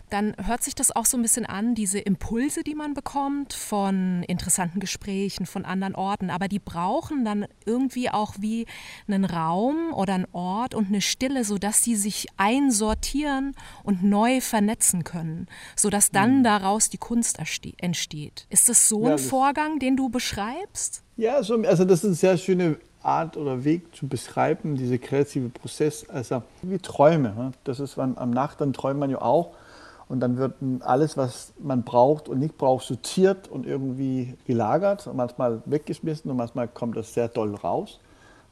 dann 0.09 0.35
hört 0.37 0.63
sich 0.63 0.75
das 0.75 0.93
auch 0.93 1.05
so 1.05 1.17
ein 1.17 1.21
bisschen 1.21 1.45
an, 1.45 1.75
diese 1.75 1.99
Impulse, 1.99 2.61
die 2.63 2.75
man 2.75 2.93
bekommt 2.93 3.53
von 3.53 4.23
interessanten 4.23 4.81
Gesprächen, 4.81 5.45
von 5.45 5.63
anderen 5.63 5.95
Orten, 5.95 6.29
aber 6.29 6.49
die 6.49 6.59
brauchen 6.59 7.23
dann 7.23 7.45
irgendwie 7.65 8.09
auch 8.09 8.33
wie 8.39 8.65
einen 9.07 9.23
Raum 9.23 9.93
oder 9.93 10.15
einen 10.15 10.27
Ort 10.33 10.75
und 10.75 10.87
eine 10.87 10.99
Stimme 10.99 11.20
Stille, 11.21 11.43
sodass 11.43 11.83
sie 11.83 11.95
sich 11.95 12.25
einsortieren 12.37 13.53
und 13.83 14.01
neu 14.01 14.41
vernetzen 14.41 15.03
können, 15.03 15.47
sodass 15.75 16.09
dann 16.09 16.39
mhm. 16.39 16.43
daraus 16.43 16.89
die 16.89 16.97
Kunst 16.97 17.37
entsteht. 17.37 18.47
Ist 18.49 18.69
das 18.69 18.89
so 18.89 19.05
ja, 19.05 19.11
ein 19.11 19.19
Vorgang, 19.19 19.77
den 19.77 19.95
du 19.95 20.09
beschreibst? 20.09 21.03
Ja, 21.17 21.43
so, 21.43 21.61
also 21.61 21.85
das 21.85 21.99
ist 21.99 22.05
eine 22.05 22.15
sehr 22.15 22.37
schöne 22.37 22.77
Art 23.03 23.37
oder 23.37 23.63
Weg 23.63 23.95
zu 23.95 24.07
beschreiben, 24.07 24.75
dieser 24.75 24.97
kreative 24.97 25.49
Prozess. 25.49 26.09
Also 26.09 26.41
wie 26.63 26.79
Träume. 26.79 27.35
Ne? 27.35 27.51
Das 27.65 27.79
ist, 27.79 27.99
wenn, 27.99 28.17
am 28.17 28.31
Nacht, 28.31 28.59
dann 28.59 28.73
träumt 28.73 28.99
man 28.99 29.11
ja 29.11 29.21
auch. 29.21 29.51
Und 30.09 30.21
dann 30.21 30.37
wird 30.37 30.55
alles, 30.79 31.17
was 31.17 31.53
man 31.59 31.83
braucht 31.83 32.29
und 32.29 32.39
nicht 32.39 32.57
braucht, 32.57 32.87
sortiert 32.87 33.47
und 33.47 33.67
irgendwie 33.67 34.33
gelagert. 34.47 35.05
Und 35.05 35.17
manchmal 35.17 35.61
weggeschmissen 35.65 36.31
und 36.31 36.37
manchmal 36.37 36.67
kommt 36.67 36.97
das 36.97 37.13
sehr 37.13 37.27
doll 37.27 37.53
raus. 37.53 37.99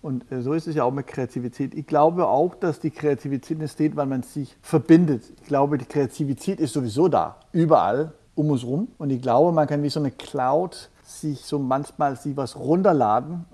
Und 0.02 0.32
äh, 0.32 0.42
so 0.42 0.54
ist 0.54 0.68
es 0.68 0.76
ja 0.76 0.84
auch 0.84 0.94
mit 0.94 1.08
Kreativität. 1.08 1.74
Ich 1.74 1.86
glaube 1.86 2.28
auch, 2.28 2.56
dass 2.56 2.80
die 2.80 2.92
Kreativität 2.92 3.60
entsteht, 3.60 3.96
weil 3.96 4.06
man 4.06 4.24
sich 4.24 4.56
verbindet. 4.62 5.24
Ich 5.42 5.48
glaube, 5.48 5.78
die 5.78 5.86
Kreativität 5.86 6.60
ist 6.60 6.74
sowieso 6.74 7.08
da, 7.08 7.38
überall 7.52 8.14
um 8.36 8.52
uns 8.52 8.64
rum. 8.64 8.88
Und 8.98 9.10
ich 9.10 9.22
glaube, 9.22 9.52
man 9.52 9.68
kann 9.68 9.84
wie 9.84 9.90
so 9.90 10.00
eine 10.00 10.12
Cloud 10.12 10.90
sich 11.10 11.40
so 11.40 11.58
manchmal 11.58 12.16
sie 12.16 12.38
was 12.38 12.56
runterladen 12.56 13.46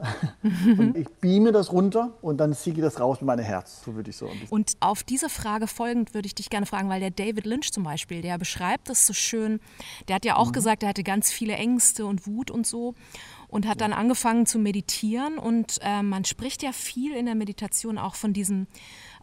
und 0.77 0.97
ich 0.97 1.07
beame 1.21 1.51
das 1.51 1.71
runter 1.71 2.11
und 2.21 2.37
dann 2.37 2.53
ziehe 2.53 2.75
ich 2.75 2.81
das 2.81 2.99
raus 2.99 3.21
mit 3.21 3.27
meinem 3.27 3.45
Herz, 3.45 3.81
so 3.85 3.95
würde 3.95 4.09
ich 4.09 4.17
so. 4.17 4.29
Und 4.49 4.73
auf 4.81 5.03
diese 5.03 5.29
Frage 5.29 5.67
folgend 5.67 6.13
würde 6.13 6.25
ich 6.25 6.35
dich 6.35 6.49
gerne 6.49 6.65
fragen, 6.65 6.89
weil 6.89 6.99
der 6.99 7.11
David 7.11 7.45
Lynch 7.45 7.71
zum 7.71 7.83
Beispiel, 7.83 8.21
der 8.21 8.37
beschreibt 8.37 8.89
das 8.89 9.07
so 9.07 9.13
schön, 9.13 9.61
der 10.07 10.15
hat 10.15 10.25
ja 10.25 10.35
auch 10.35 10.47
mhm. 10.47 10.53
gesagt, 10.53 10.83
er 10.83 10.89
hatte 10.89 11.03
ganz 11.03 11.31
viele 11.31 11.53
Ängste 11.53 12.05
und 12.05 12.27
Wut 12.27 12.51
und 12.51 12.67
so 12.67 12.93
und 13.55 13.65
hat 13.65 13.79
dann 13.79 13.93
angefangen 13.93 14.45
zu 14.45 14.59
meditieren 14.59 15.37
und 15.37 15.79
äh, 15.81 16.03
man 16.03 16.25
spricht 16.25 16.61
ja 16.61 16.73
viel 16.73 17.13
in 17.13 17.25
der 17.25 17.35
Meditation 17.35 17.97
auch 17.97 18.15
von 18.15 18.33
diesem, 18.33 18.67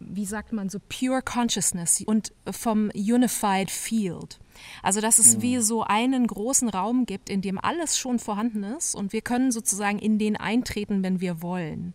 wie 0.00 0.24
sagt 0.24 0.54
man 0.54 0.70
so, 0.70 0.78
Pure 0.78 1.20
Consciousness 1.20 2.02
und 2.06 2.32
vom 2.50 2.90
Unified 2.94 3.70
Field. 3.70 4.40
Also 4.82 5.02
dass 5.02 5.18
es 5.18 5.36
mhm. 5.36 5.42
wie 5.42 5.58
so 5.58 5.82
einen 5.82 6.26
großen 6.26 6.70
Raum 6.70 7.04
gibt, 7.04 7.28
in 7.28 7.42
dem 7.42 7.58
alles 7.58 7.98
schon 7.98 8.18
vorhanden 8.18 8.64
ist 8.64 8.94
und 8.94 9.12
wir 9.12 9.20
können 9.20 9.52
sozusagen 9.52 9.98
in 9.98 10.18
den 10.18 10.38
eintreten, 10.38 11.02
wenn 11.02 11.20
wir 11.20 11.42
wollen 11.42 11.92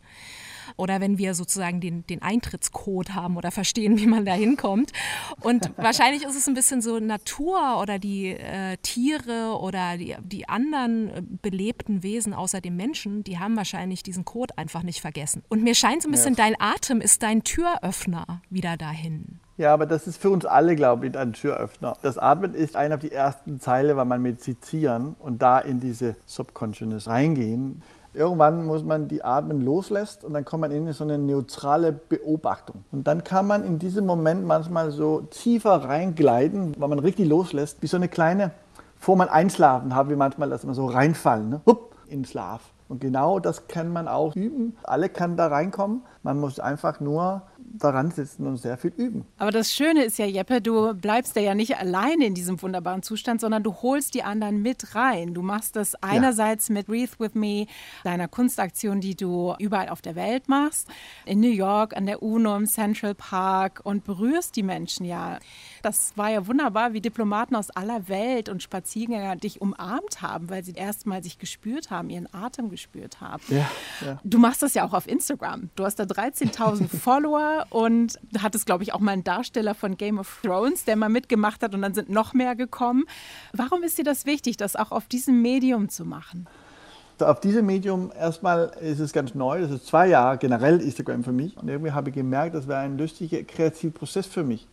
oder 0.77 1.01
wenn 1.01 1.17
wir 1.17 1.33
sozusagen 1.33 1.81
den, 1.81 2.05
den 2.07 2.21
Eintrittscode 2.21 3.13
haben 3.13 3.35
oder 3.35 3.51
verstehen, 3.51 3.97
wie 3.97 4.07
man 4.07 4.25
da 4.25 4.33
hinkommt. 4.33 4.93
Und 5.41 5.71
wahrscheinlich 5.77 6.23
ist 6.23 6.35
es 6.35 6.47
ein 6.47 6.53
bisschen 6.53 6.81
so 6.81 6.99
Natur 6.99 7.81
oder 7.81 7.99
die 7.99 8.29
äh, 8.29 8.77
Tiere 8.81 9.57
oder 9.59 9.97
die, 9.97 10.15
die 10.23 10.47
anderen 10.47 11.09
äh, 11.09 11.21
belebten 11.41 12.03
Wesen 12.03 12.33
außer 12.33 12.61
dem 12.61 12.75
Menschen, 12.75 13.23
die 13.23 13.39
haben 13.39 13.57
wahrscheinlich 13.57 14.03
diesen 14.03 14.23
Code 14.23 14.57
einfach 14.57 14.83
nicht 14.83 15.01
vergessen. 15.01 15.43
Und 15.49 15.63
mir 15.63 15.75
scheint 15.75 16.03
so 16.03 16.09
ein 16.09 16.11
bisschen, 16.11 16.35
ja. 16.35 16.45
dein 16.45 16.55
Atem 16.59 17.01
ist 17.01 17.23
dein 17.23 17.43
Türöffner 17.43 18.41
wieder 18.49 18.77
dahin. 18.77 19.39
Ja, 19.57 19.73
aber 19.73 19.87
das 19.87 20.05
ist 20.05 20.21
für 20.21 20.29
uns 20.29 20.45
alle, 20.45 20.75
glaube 20.75 21.07
ich, 21.07 21.17
ein 21.17 21.33
Türöffner. 21.33 21.97
Das 22.03 22.19
Atmen 22.19 22.53
ist 22.53 22.75
einer 22.75 22.97
der 22.97 23.11
ersten 23.11 23.59
Zeile, 23.59 23.97
weil 23.97 24.05
man 24.05 24.21
meditieren 24.21 25.15
und 25.17 25.41
da 25.41 25.57
in 25.57 25.79
diese 25.79 26.15
Subconsciousness 26.27 27.07
reingehen. 27.07 27.81
Irgendwann 28.17 28.65
muss 28.65 28.83
man 28.83 29.07
die 29.07 29.23
Atmen 29.23 29.61
loslässt 29.61 30.23
und 30.23 30.33
dann 30.33 30.43
kommt 30.43 30.61
man 30.61 30.71
in 30.71 30.91
so 30.91 31.03
eine 31.03 31.19
neutrale 31.19 31.91
Beobachtung. 31.91 32.83
Und 32.91 33.05
dann 33.05 33.23
kann 33.23 33.45
man 33.45 33.63
in 33.63 33.77
diesem 33.77 34.07
Moment 34.07 34.43
manchmal 34.45 34.89
so 34.89 35.21
tiefer 35.29 35.83
reingleiten, 35.83 36.73
weil 36.79 36.89
man 36.89 36.99
richtig 36.99 37.29
loslässt, 37.29 37.81
wie 37.81 37.87
so 37.87 37.97
eine 37.97 38.07
kleine, 38.07 38.51
vor 38.97 39.15
man 39.15 39.29
einschlafen, 39.29 39.93
haben 39.93 40.09
wir 40.09 40.17
manchmal, 40.17 40.49
dass 40.49 40.63
man 40.63 40.73
so 40.73 40.87
reinfallen, 40.87 41.49
ne? 41.49 41.61
Hup, 41.67 41.95
in 42.07 42.25
Schlaf. 42.25 42.61
Und 42.89 43.01
genau 43.01 43.39
das 43.39 43.67
kann 43.67 43.91
man 43.91 44.07
auch 44.07 44.35
üben. 44.35 44.75
Alle 44.83 45.09
kann 45.09 45.37
da 45.37 45.47
reinkommen. 45.47 46.03
Man 46.23 46.39
muss 46.39 46.59
einfach 46.59 46.99
nur 46.99 47.43
daran 47.73 48.11
sitzen 48.11 48.47
und 48.47 48.57
sehr 48.57 48.77
viel 48.77 48.93
üben. 48.95 49.25
Aber 49.37 49.51
das 49.51 49.73
Schöne 49.73 50.03
ist 50.03 50.17
ja, 50.17 50.25
Jeppe, 50.25 50.61
du 50.61 50.93
bleibst 50.93 51.35
ja 51.35 51.53
nicht 51.53 51.77
alleine 51.77 52.25
in 52.25 52.33
diesem 52.33 52.61
wunderbaren 52.61 53.03
Zustand, 53.03 53.41
sondern 53.41 53.63
du 53.63 53.73
holst 53.81 54.13
die 54.13 54.23
anderen 54.23 54.61
mit 54.61 54.95
rein. 54.95 55.33
Du 55.33 55.41
machst 55.41 55.75
das 55.75 55.95
einerseits 55.95 56.69
ja. 56.69 56.75
mit 56.75 56.87
Breathe 56.87 57.11
With 57.19 57.35
Me, 57.35 57.67
deiner 58.03 58.27
Kunstaktion, 58.27 59.01
die 59.01 59.15
du 59.15 59.53
überall 59.59 59.89
auf 59.89 60.01
der 60.01 60.15
Welt 60.15 60.47
machst, 60.47 60.87
in 61.25 61.39
New 61.39 61.51
York, 61.51 61.95
an 61.95 62.05
der 62.05 62.23
UNO, 62.23 62.55
im 62.55 62.65
Central 62.65 63.15
Park 63.15 63.81
und 63.83 64.03
berührst 64.03 64.55
die 64.55 64.63
Menschen 64.63 65.05
ja. 65.05 65.39
Das 65.87 66.11
war 66.17 66.29
ja 66.29 66.45
wunderbar, 66.45 66.91
wie 66.91 66.99
Diplomaten 66.99 67.55
aus 67.55 67.69
aller 67.69 68.09
Welt 68.09 68.49
und 68.49 68.61
Spaziergänger 68.61 69.37
dich 69.37 69.61
umarmt 69.61 70.21
haben, 70.21 70.49
weil 70.49 70.61
sie 70.61 70.73
erstmal 70.73 71.23
sich 71.23 71.39
gespürt 71.39 71.91
haben, 71.91 72.09
ihren 72.09 72.27
Atem 72.33 72.69
gespürt 72.69 73.21
haben. 73.21 73.41
Ja, 73.47 73.71
ja. 74.05 74.19
Du 74.25 74.37
machst 74.37 74.61
das 74.61 74.73
ja 74.73 74.85
auch 74.85 74.91
auf 74.91 75.07
Instagram. 75.07 75.69
Du 75.77 75.85
hast 75.85 75.95
da 75.95 76.03
13.000 76.03 76.89
Follower 76.99 77.67
und 77.69 78.19
hattest, 78.43 78.65
glaube 78.65 78.83
ich, 78.83 78.93
auch 78.93 78.99
mal 78.99 79.13
einen 79.13 79.23
Darsteller 79.23 79.75
von 79.75 79.95
Game 79.95 80.19
of 80.19 80.41
Thrones, 80.43 80.83
der 80.83 80.97
mal 80.97 81.07
mitgemacht 81.07 81.63
hat 81.63 81.73
und 81.73 81.81
dann 81.83 81.93
sind 81.93 82.09
noch 82.09 82.33
mehr 82.33 82.57
gekommen. 82.57 83.05
Warum 83.53 83.81
ist 83.81 83.97
dir 83.97 84.03
das 84.03 84.25
wichtig, 84.25 84.57
das 84.57 84.75
auch 84.75 84.91
auf 84.91 85.07
diesem 85.07 85.41
Medium 85.41 85.87
zu 85.87 86.03
machen? 86.03 86.47
Auf 87.19 87.39
diesem 87.39 87.65
Medium 87.65 88.11
erstmal 88.11 88.73
ist 88.81 88.99
es 88.99 89.13
ganz 89.13 89.33
neu, 89.33 89.61
das 89.61 89.71
ist 89.71 89.87
zwei 89.87 90.09
Jahre 90.09 90.37
generell 90.37 90.81
Instagram 90.81 91.23
für 91.23 91.31
mich 91.31 91.55
und 91.55 91.69
irgendwie 91.69 91.93
habe 91.93 92.09
ich 92.09 92.15
gemerkt, 92.15 92.55
das 92.55 92.67
wäre 92.67 92.79
ein 92.79 92.97
lustiger 92.97 93.41
kreativer 93.43 93.93
Prozess 93.93 94.25
für 94.25 94.43
mich. 94.43 94.67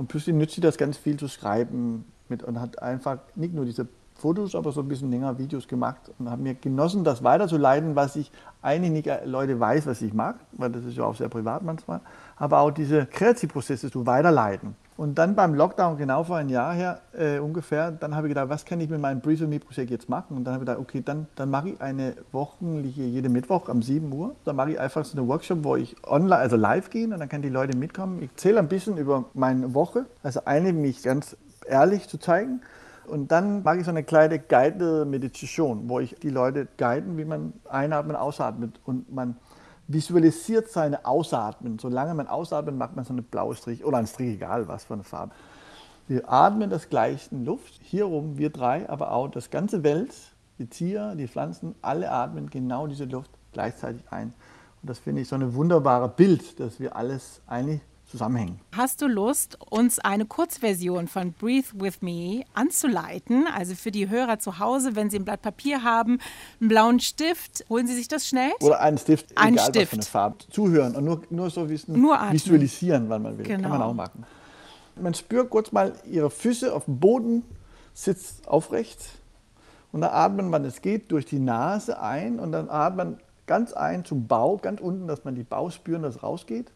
Und 0.00 0.06
plötzlich 0.06 0.34
nützt 0.34 0.54
sie 0.54 0.62
das 0.62 0.78
ganz 0.78 0.96
viel 0.96 1.18
zu 1.18 1.28
schreiben 1.28 2.06
mit 2.30 2.42
und 2.42 2.58
hat 2.58 2.80
einfach 2.82 3.18
nicht 3.34 3.52
nur 3.52 3.66
diese 3.66 3.86
Fotos, 4.14 4.54
aber 4.54 4.72
so 4.72 4.80
ein 4.80 4.88
bisschen 4.88 5.10
länger 5.10 5.36
Videos 5.36 5.68
gemacht 5.68 6.10
und 6.18 6.30
habe 6.30 6.40
mir 6.40 6.54
genossen, 6.54 7.04
das 7.04 7.22
weiterzuleiten, 7.22 7.96
was 7.96 8.16
ich 8.16 8.32
eigentlich 8.62 9.06
äh, 9.06 9.26
Leute 9.26 9.60
weiß, 9.60 9.86
was 9.86 10.00
ich 10.00 10.14
mag, 10.14 10.36
weil 10.52 10.70
das 10.70 10.86
ist 10.86 10.96
ja 10.96 11.04
auch 11.04 11.14
sehr 11.16 11.28
privat 11.28 11.62
manchmal, 11.62 12.00
aber 12.36 12.60
auch 12.60 12.70
diese 12.70 13.04
Kreativprozesse 13.04 13.90
zu 13.90 14.06
weiterleiten. 14.06 14.74
Und 15.00 15.14
dann 15.14 15.34
beim 15.34 15.54
Lockdown, 15.54 15.96
genau 15.96 16.24
vor 16.24 16.36
einem 16.36 16.50
Jahr 16.50 16.74
her 16.74 17.00
äh, 17.18 17.38
ungefähr, 17.38 17.90
dann 17.90 18.14
habe 18.14 18.26
ich 18.26 18.32
gedacht, 18.32 18.50
was 18.50 18.66
kann 18.66 18.82
ich 18.82 18.90
mit 18.90 19.00
meinem 19.00 19.22
Breathe 19.22 19.46
Me 19.46 19.58
Projekt 19.58 19.90
jetzt 19.90 20.10
machen? 20.10 20.36
Und 20.36 20.44
dann 20.44 20.52
habe 20.52 20.62
ich 20.62 20.68
gedacht, 20.68 20.78
okay, 20.78 21.00
dann, 21.02 21.26
dann 21.36 21.48
mache 21.48 21.70
ich 21.70 21.80
eine 21.80 22.16
wöchentliche, 22.32 23.04
jede 23.04 23.30
Mittwoch 23.30 23.70
um 23.70 23.80
7 23.80 24.12
Uhr, 24.12 24.36
dann 24.44 24.56
mache 24.56 24.72
ich 24.72 24.78
einfach 24.78 25.02
so 25.06 25.16
einen 25.16 25.26
Workshop, 25.26 25.64
wo 25.64 25.76
ich 25.76 25.96
online, 26.06 26.36
also 26.36 26.56
live 26.56 26.90
gehe 26.90 27.04
und 27.04 27.18
dann 27.18 27.30
können 27.30 27.40
die 27.40 27.48
Leute 27.48 27.78
mitkommen. 27.78 28.22
Ich 28.22 28.36
zähle 28.36 28.58
ein 28.58 28.68
bisschen 28.68 28.98
über 28.98 29.24
meine 29.32 29.72
Woche, 29.72 30.04
also 30.22 30.42
eine 30.44 30.74
mich 30.74 31.02
ganz 31.02 31.34
ehrlich 31.66 32.06
zu 32.06 32.18
zeigen 32.18 32.60
und 33.06 33.32
dann 33.32 33.62
mache 33.62 33.78
ich 33.78 33.84
so 33.84 33.90
eine 33.90 34.04
kleine 34.04 34.38
guided 34.38 35.08
Meditation, 35.08 35.88
wo 35.88 36.00
ich 36.00 36.16
die 36.16 36.28
Leute 36.28 36.68
guiden, 36.76 37.16
wie 37.16 37.24
man 37.24 37.54
einatmet, 37.70 38.18
ausatmet 38.18 38.78
und 38.84 39.10
man 39.10 39.36
visualisiert 39.92 40.70
seine 40.70 41.04
Ausatmen. 41.04 41.78
Solange 41.78 42.14
man 42.14 42.28
ausatmet, 42.28 42.76
macht 42.76 42.96
man 42.96 43.04
so 43.04 43.12
eine 43.12 43.22
blaue 43.22 43.54
Strich 43.54 43.84
oder 43.84 43.98
ein 43.98 44.06
Strich, 44.06 44.34
egal 44.34 44.68
was 44.68 44.84
für 44.84 44.94
eine 44.94 45.04
Farbe. 45.04 45.32
Wir 46.06 46.30
atmen 46.30 46.70
das 46.70 46.88
gleiche 46.88 47.34
Luft, 47.34 47.80
hier 47.82 48.06
wir 48.10 48.50
drei, 48.50 48.88
aber 48.88 49.12
auch 49.12 49.28
das 49.28 49.50
ganze 49.50 49.82
Welt, 49.82 50.14
die 50.58 50.66
Tiere, 50.66 51.16
die 51.16 51.28
Pflanzen, 51.28 51.74
alle 51.82 52.10
atmen 52.10 52.50
genau 52.50 52.86
diese 52.86 53.04
Luft 53.04 53.30
gleichzeitig 53.52 54.02
ein. 54.10 54.32
Und 54.82 54.90
das 54.90 54.98
finde 54.98 55.22
ich 55.22 55.28
so 55.28 55.36
ein 55.36 55.54
wunderbares 55.54 56.12
Bild, 56.16 56.58
dass 56.58 56.80
wir 56.80 56.96
alles 56.96 57.40
eigentlich 57.46 57.80
zusammenhängen. 58.10 58.60
Hast 58.76 59.00
du 59.02 59.06
Lust, 59.06 59.56
uns 59.70 59.98
eine 59.98 60.26
Kurzversion 60.26 61.06
von 61.06 61.32
Breathe 61.32 61.68
With 61.74 62.02
Me 62.02 62.42
anzuleiten? 62.54 63.46
Also 63.54 63.74
für 63.74 63.90
die 63.90 64.08
Hörer 64.08 64.38
zu 64.38 64.58
Hause, 64.58 64.96
wenn 64.96 65.10
sie 65.10 65.18
ein 65.18 65.24
Blatt 65.24 65.42
Papier 65.42 65.82
haben, 65.82 66.18
einen 66.60 66.68
blauen 66.68 67.00
Stift, 67.00 67.64
holen 67.68 67.86
sie 67.86 67.94
sich 67.94 68.08
das 68.08 68.26
schnell? 68.26 68.50
Oder 68.60 68.80
einen 68.80 68.98
Stift, 68.98 69.36
ein 69.36 69.54
egal 69.54 69.66
Stift. 69.68 69.82
was 69.84 69.88
für 69.88 69.94
eine 69.94 70.02
Farbe. 70.02 70.36
Zuhören 70.50 70.96
und 70.96 71.04
nur, 71.04 71.22
nur 71.30 71.50
so 71.50 71.68
wissen, 71.68 72.00
nur 72.00 72.18
visualisieren, 72.30 73.08
wann 73.08 73.22
man 73.22 73.38
will. 73.38 73.46
Genau. 73.46 73.68
Kann 73.68 73.78
man 73.78 73.82
auch 73.82 73.94
machen. 73.94 74.26
Man 75.00 75.14
spürt 75.14 75.48
kurz 75.50 75.72
mal 75.72 75.94
ihre 76.04 76.30
Füße 76.30 76.74
auf 76.74 76.84
dem 76.86 76.98
Boden, 76.98 77.42
sitzt 77.94 78.46
aufrecht 78.48 78.98
und 79.92 80.02
dann 80.02 80.10
atmet 80.10 80.46
man, 80.46 80.64
es 80.64 80.82
geht, 80.82 81.10
durch 81.12 81.26
die 81.26 81.38
Nase 81.38 82.00
ein 82.00 82.38
und 82.38 82.52
dann 82.52 82.68
atmet 82.68 82.96
man 82.96 83.20
ganz 83.46 83.72
ein 83.72 84.04
zum 84.04 84.26
Bauch, 84.26 84.60
ganz 84.62 84.80
unten, 84.80 85.06
dass 85.08 85.24
man 85.24 85.34
die 85.34 85.42
Bauch 85.42 85.70
spüren, 85.70 86.02
dass 86.02 86.16
es 86.16 86.22
rausgeht. 86.22 86.70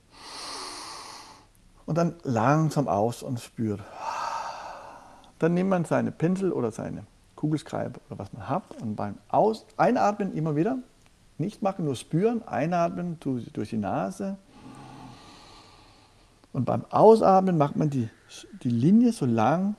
Und 1.86 1.98
dann 1.98 2.14
langsam 2.22 2.88
aus 2.88 3.22
und 3.22 3.40
spürt. 3.40 3.80
Dann 5.38 5.54
nimmt 5.54 5.70
man 5.70 5.84
seine 5.84 6.12
Pinsel 6.12 6.52
oder 6.52 6.70
seine 6.70 7.04
Kugelschreiber 7.36 8.00
oder 8.08 8.18
was 8.18 8.32
man 8.32 8.48
hat 8.48 8.62
und 8.80 8.96
beim 8.96 9.18
aus 9.28 9.66
Einatmen 9.76 10.34
immer 10.34 10.56
wieder, 10.56 10.78
nicht 11.36 11.62
machen, 11.62 11.84
nur 11.84 11.96
spüren, 11.96 12.46
einatmen 12.46 13.18
durch 13.20 13.70
die 13.70 13.76
Nase. 13.76 14.38
Und 16.52 16.64
beim 16.64 16.84
Ausatmen 16.90 17.58
macht 17.58 17.76
man 17.76 17.90
die, 17.90 18.08
die 18.62 18.70
Linie 18.70 19.12
so 19.12 19.26
lang. 19.26 19.74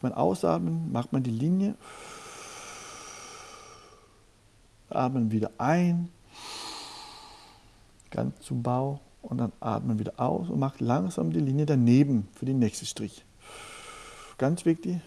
Beim 0.00 0.12
Ausatmen 0.12 0.92
macht 0.92 1.12
man 1.12 1.24
die 1.24 1.32
Linie. 1.32 1.74
Atmen 4.88 5.32
wieder 5.32 5.50
ein, 5.58 6.08
ganz 8.10 8.40
zum 8.40 8.62
Bauch 8.62 9.00
und 9.26 9.38
dann 9.38 9.52
atmen 9.58 9.98
wieder 9.98 10.14
aus 10.18 10.48
und 10.48 10.60
macht 10.60 10.80
langsam 10.80 11.32
die 11.32 11.40
Linie 11.40 11.66
daneben 11.66 12.28
für 12.32 12.46
den 12.46 12.60
nächsten 12.60 12.86
Strich. 12.86 13.24
Ganz 14.38 14.64
wichtig 14.64 15.00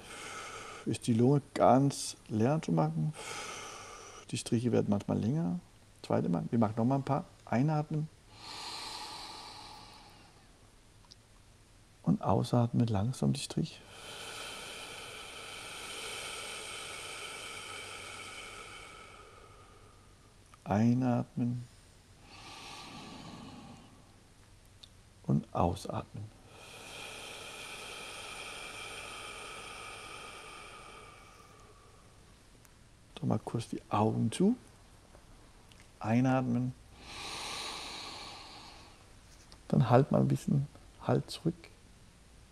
ist 0.85 1.07
die 1.07 1.13
Lunge 1.13 1.41
ganz 1.53 2.17
leer 2.27 2.61
zu 2.61 2.71
machen. 2.71 3.13
Die 4.31 4.37
Striche 4.37 4.71
werden 4.71 4.87
manchmal 4.89 5.19
länger. 5.19 5.59
Zweite 6.01 6.27
Mal, 6.27 6.43
wir 6.49 6.59
machen 6.59 6.73
nochmal 6.75 6.99
ein 6.99 7.03
paar. 7.03 7.25
Einatmen. 7.45 8.07
Und 12.03 12.21
ausatmen 12.21 12.87
langsam 12.87 13.33
die 13.33 13.39
Strich. 13.39 13.81
Einatmen. 20.63 21.67
Und 25.29 25.53
ausatmen. 25.53 26.25
So 33.19 33.27
mal 33.27 33.39
kurz 33.39 33.69
die 33.69 33.81
Augen 33.89 34.31
zu. 34.31 34.55
Einatmen. 35.99 36.73
Dann 39.67 39.89
halt 39.89 40.11
mal 40.11 40.21
ein 40.21 40.27
bisschen 40.27 40.67
Halt 41.05 41.29
zurück 41.29 41.55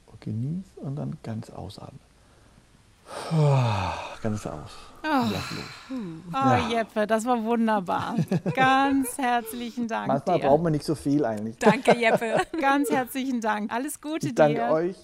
und 0.08 0.22
genieß 0.22 0.66
und 0.78 0.96
dann 0.96 1.18
ganz 1.22 1.50
ausatmen. 1.50 2.07
Ganz 4.22 4.46
aus. 4.46 4.72
Oh, 5.04 5.26
oh 5.90 6.34
ja. 6.34 6.68
Jeppe, 6.70 7.08
das 7.08 7.26
war 7.26 7.42
wunderbar. 7.44 8.16
Ganz 8.54 9.18
herzlichen 9.18 9.88
Dank. 9.88 10.08
Manchmal 10.08 10.40
dir. 10.40 10.48
braucht 10.48 10.64
man 10.64 10.72
nicht 10.74 10.84
so 10.84 10.96
viel 10.96 11.24
eigentlich. 11.24 11.58
Danke, 11.60 11.96
Jeppe. 11.96 12.42
Ganz 12.60 12.90
herzlichen 12.90 13.40
Dank. 13.40 13.72
Alles 13.72 14.02
Gute 14.02 14.28
ich 14.28 14.36
danke 14.36 14.56
dir. 14.56 14.72
euch. 14.72 14.96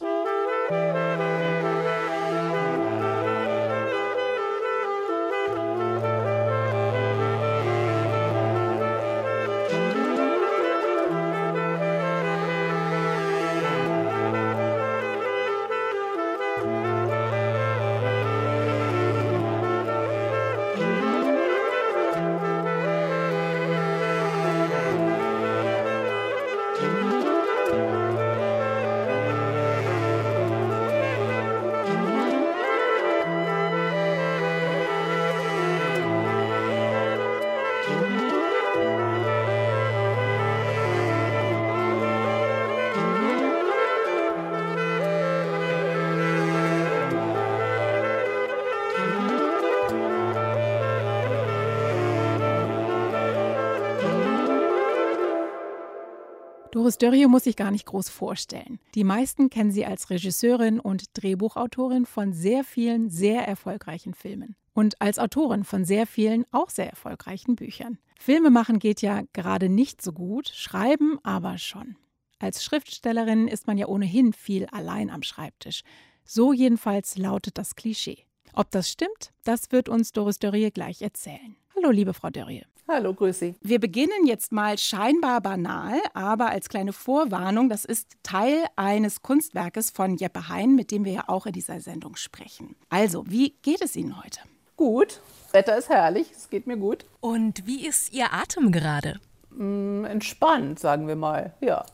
Doris 56.84 56.98
Dörrie 56.98 57.28
muss 57.28 57.46
sich 57.46 57.56
gar 57.56 57.72
nicht 57.72 57.86
groß 57.86 58.10
vorstellen. 58.10 58.78
Die 58.94 59.06
meisten 59.06 59.50
kennen 59.50 59.72
sie 59.72 59.86
als 59.86 60.10
Regisseurin 60.10 60.82
und 60.82 61.06
Drehbuchautorin 61.14 62.06
von 62.06 62.34
sehr 62.34 62.66
vielen 62.66 63.10
sehr 63.10 63.48
erfolgreichen 63.48 64.14
Filmen. 64.14 64.58
Und 64.74 65.02
als 65.02 65.18
Autorin 65.18 65.64
von 65.64 65.86
sehr 65.86 66.06
vielen 66.06 66.44
auch 66.52 66.70
sehr 66.70 66.90
erfolgreichen 66.90 67.56
Büchern. 67.56 68.00
Filme 68.20 68.50
machen 68.50 68.80
geht 68.80 69.02
ja 69.02 69.22
gerade 69.32 69.70
nicht 69.70 70.02
so 70.02 70.12
gut, 70.12 70.50
schreiben 70.50 71.20
aber 71.24 71.58
schon. 71.58 71.96
Als 72.40 72.66
Schriftstellerin 72.66 73.48
ist 73.48 73.66
man 73.66 73.78
ja 73.78 73.88
ohnehin 73.88 74.34
viel 74.34 74.66
allein 74.66 75.10
am 75.10 75.24
Schreibtisch. 75.24 75.84
So 76.26 76.52
jedenfalls 76.52 77.18
lautet 77.18 77.58
das 77.58 77.78
Klischee. 77.78 78.26
Ob 78.52 78.72
das 78.72 78.90
stimmt, 78.90 79.32
das 79.46 79.72
wird 79.72 79.88
uns 79.88 80.12
Doris 80.12 80.38
Dörrie 80.38 80.70
gleich 80.70 81.02
erzählen. 81.02 81.56
Hallo, 81.78 81.92
liebe 81.92 82.14
Frau 82.14 82.30
Dörrie. 82.30 82.66
Hallo, 82.88 83.14
grüß 83.14 83.40
Sie. 83.40 83.56
Wir 83.62 83.80
beginnen 83.80 84.28
jetzt 84.28 84.52
mal 84.52 84.78
scheinbar 84.78 85.40
banal, 85.40 86.00
aber 86.14 86.50
als 86.50 86.68
kleine 86.68 86.92
Vorwarnung, 86.92 87.70
das 87.70 87.86
ist 87.86 88.12
Teil 88.24 88.66
eines 88.76 89.22
Kunstwerkes 89.22 89.90
von 89.90 90.18
Jeppe 90.18 90.50
Hein, 90.50 90.76
mit 90.76 90.92
dem 90.92 91.06
wir 91.06 91.14
ja 91.14 91.24
auch 91.28 91.46
in 91.46 91.54
dieser 91.54 91.80
Sendung 91.80 92.18
sprechen. 92.18 92.76
Also, 92.90 93.24
wie 93.28 93.52
geht 93.62 93.82
es 93.82 93.96
Ihnen 93.96 94.22
heute? 94.22 94.42
Gut, 94.76 95.22
Wetter 95.54 95.78
ist 95.78 95.88
herrlich, 95.88 96.30
es 96.36 96.50
geht 96.50 96.68
mir 96.68 96.76
gut. 96.76 97.06
Und 97.22 97.66
wie 97.66 97.88
ist 97.88 98.12
Ihr 98.12 98.34
Atem 98.34 98.74
gerade? 98.74 99.22
Mm, 99.52 100.04
entspannt, 100.04 100.78
sagen 100.80 101.08
wir 101.08 101.16
mal, 101.16 101.54
ja. 101.62 101.86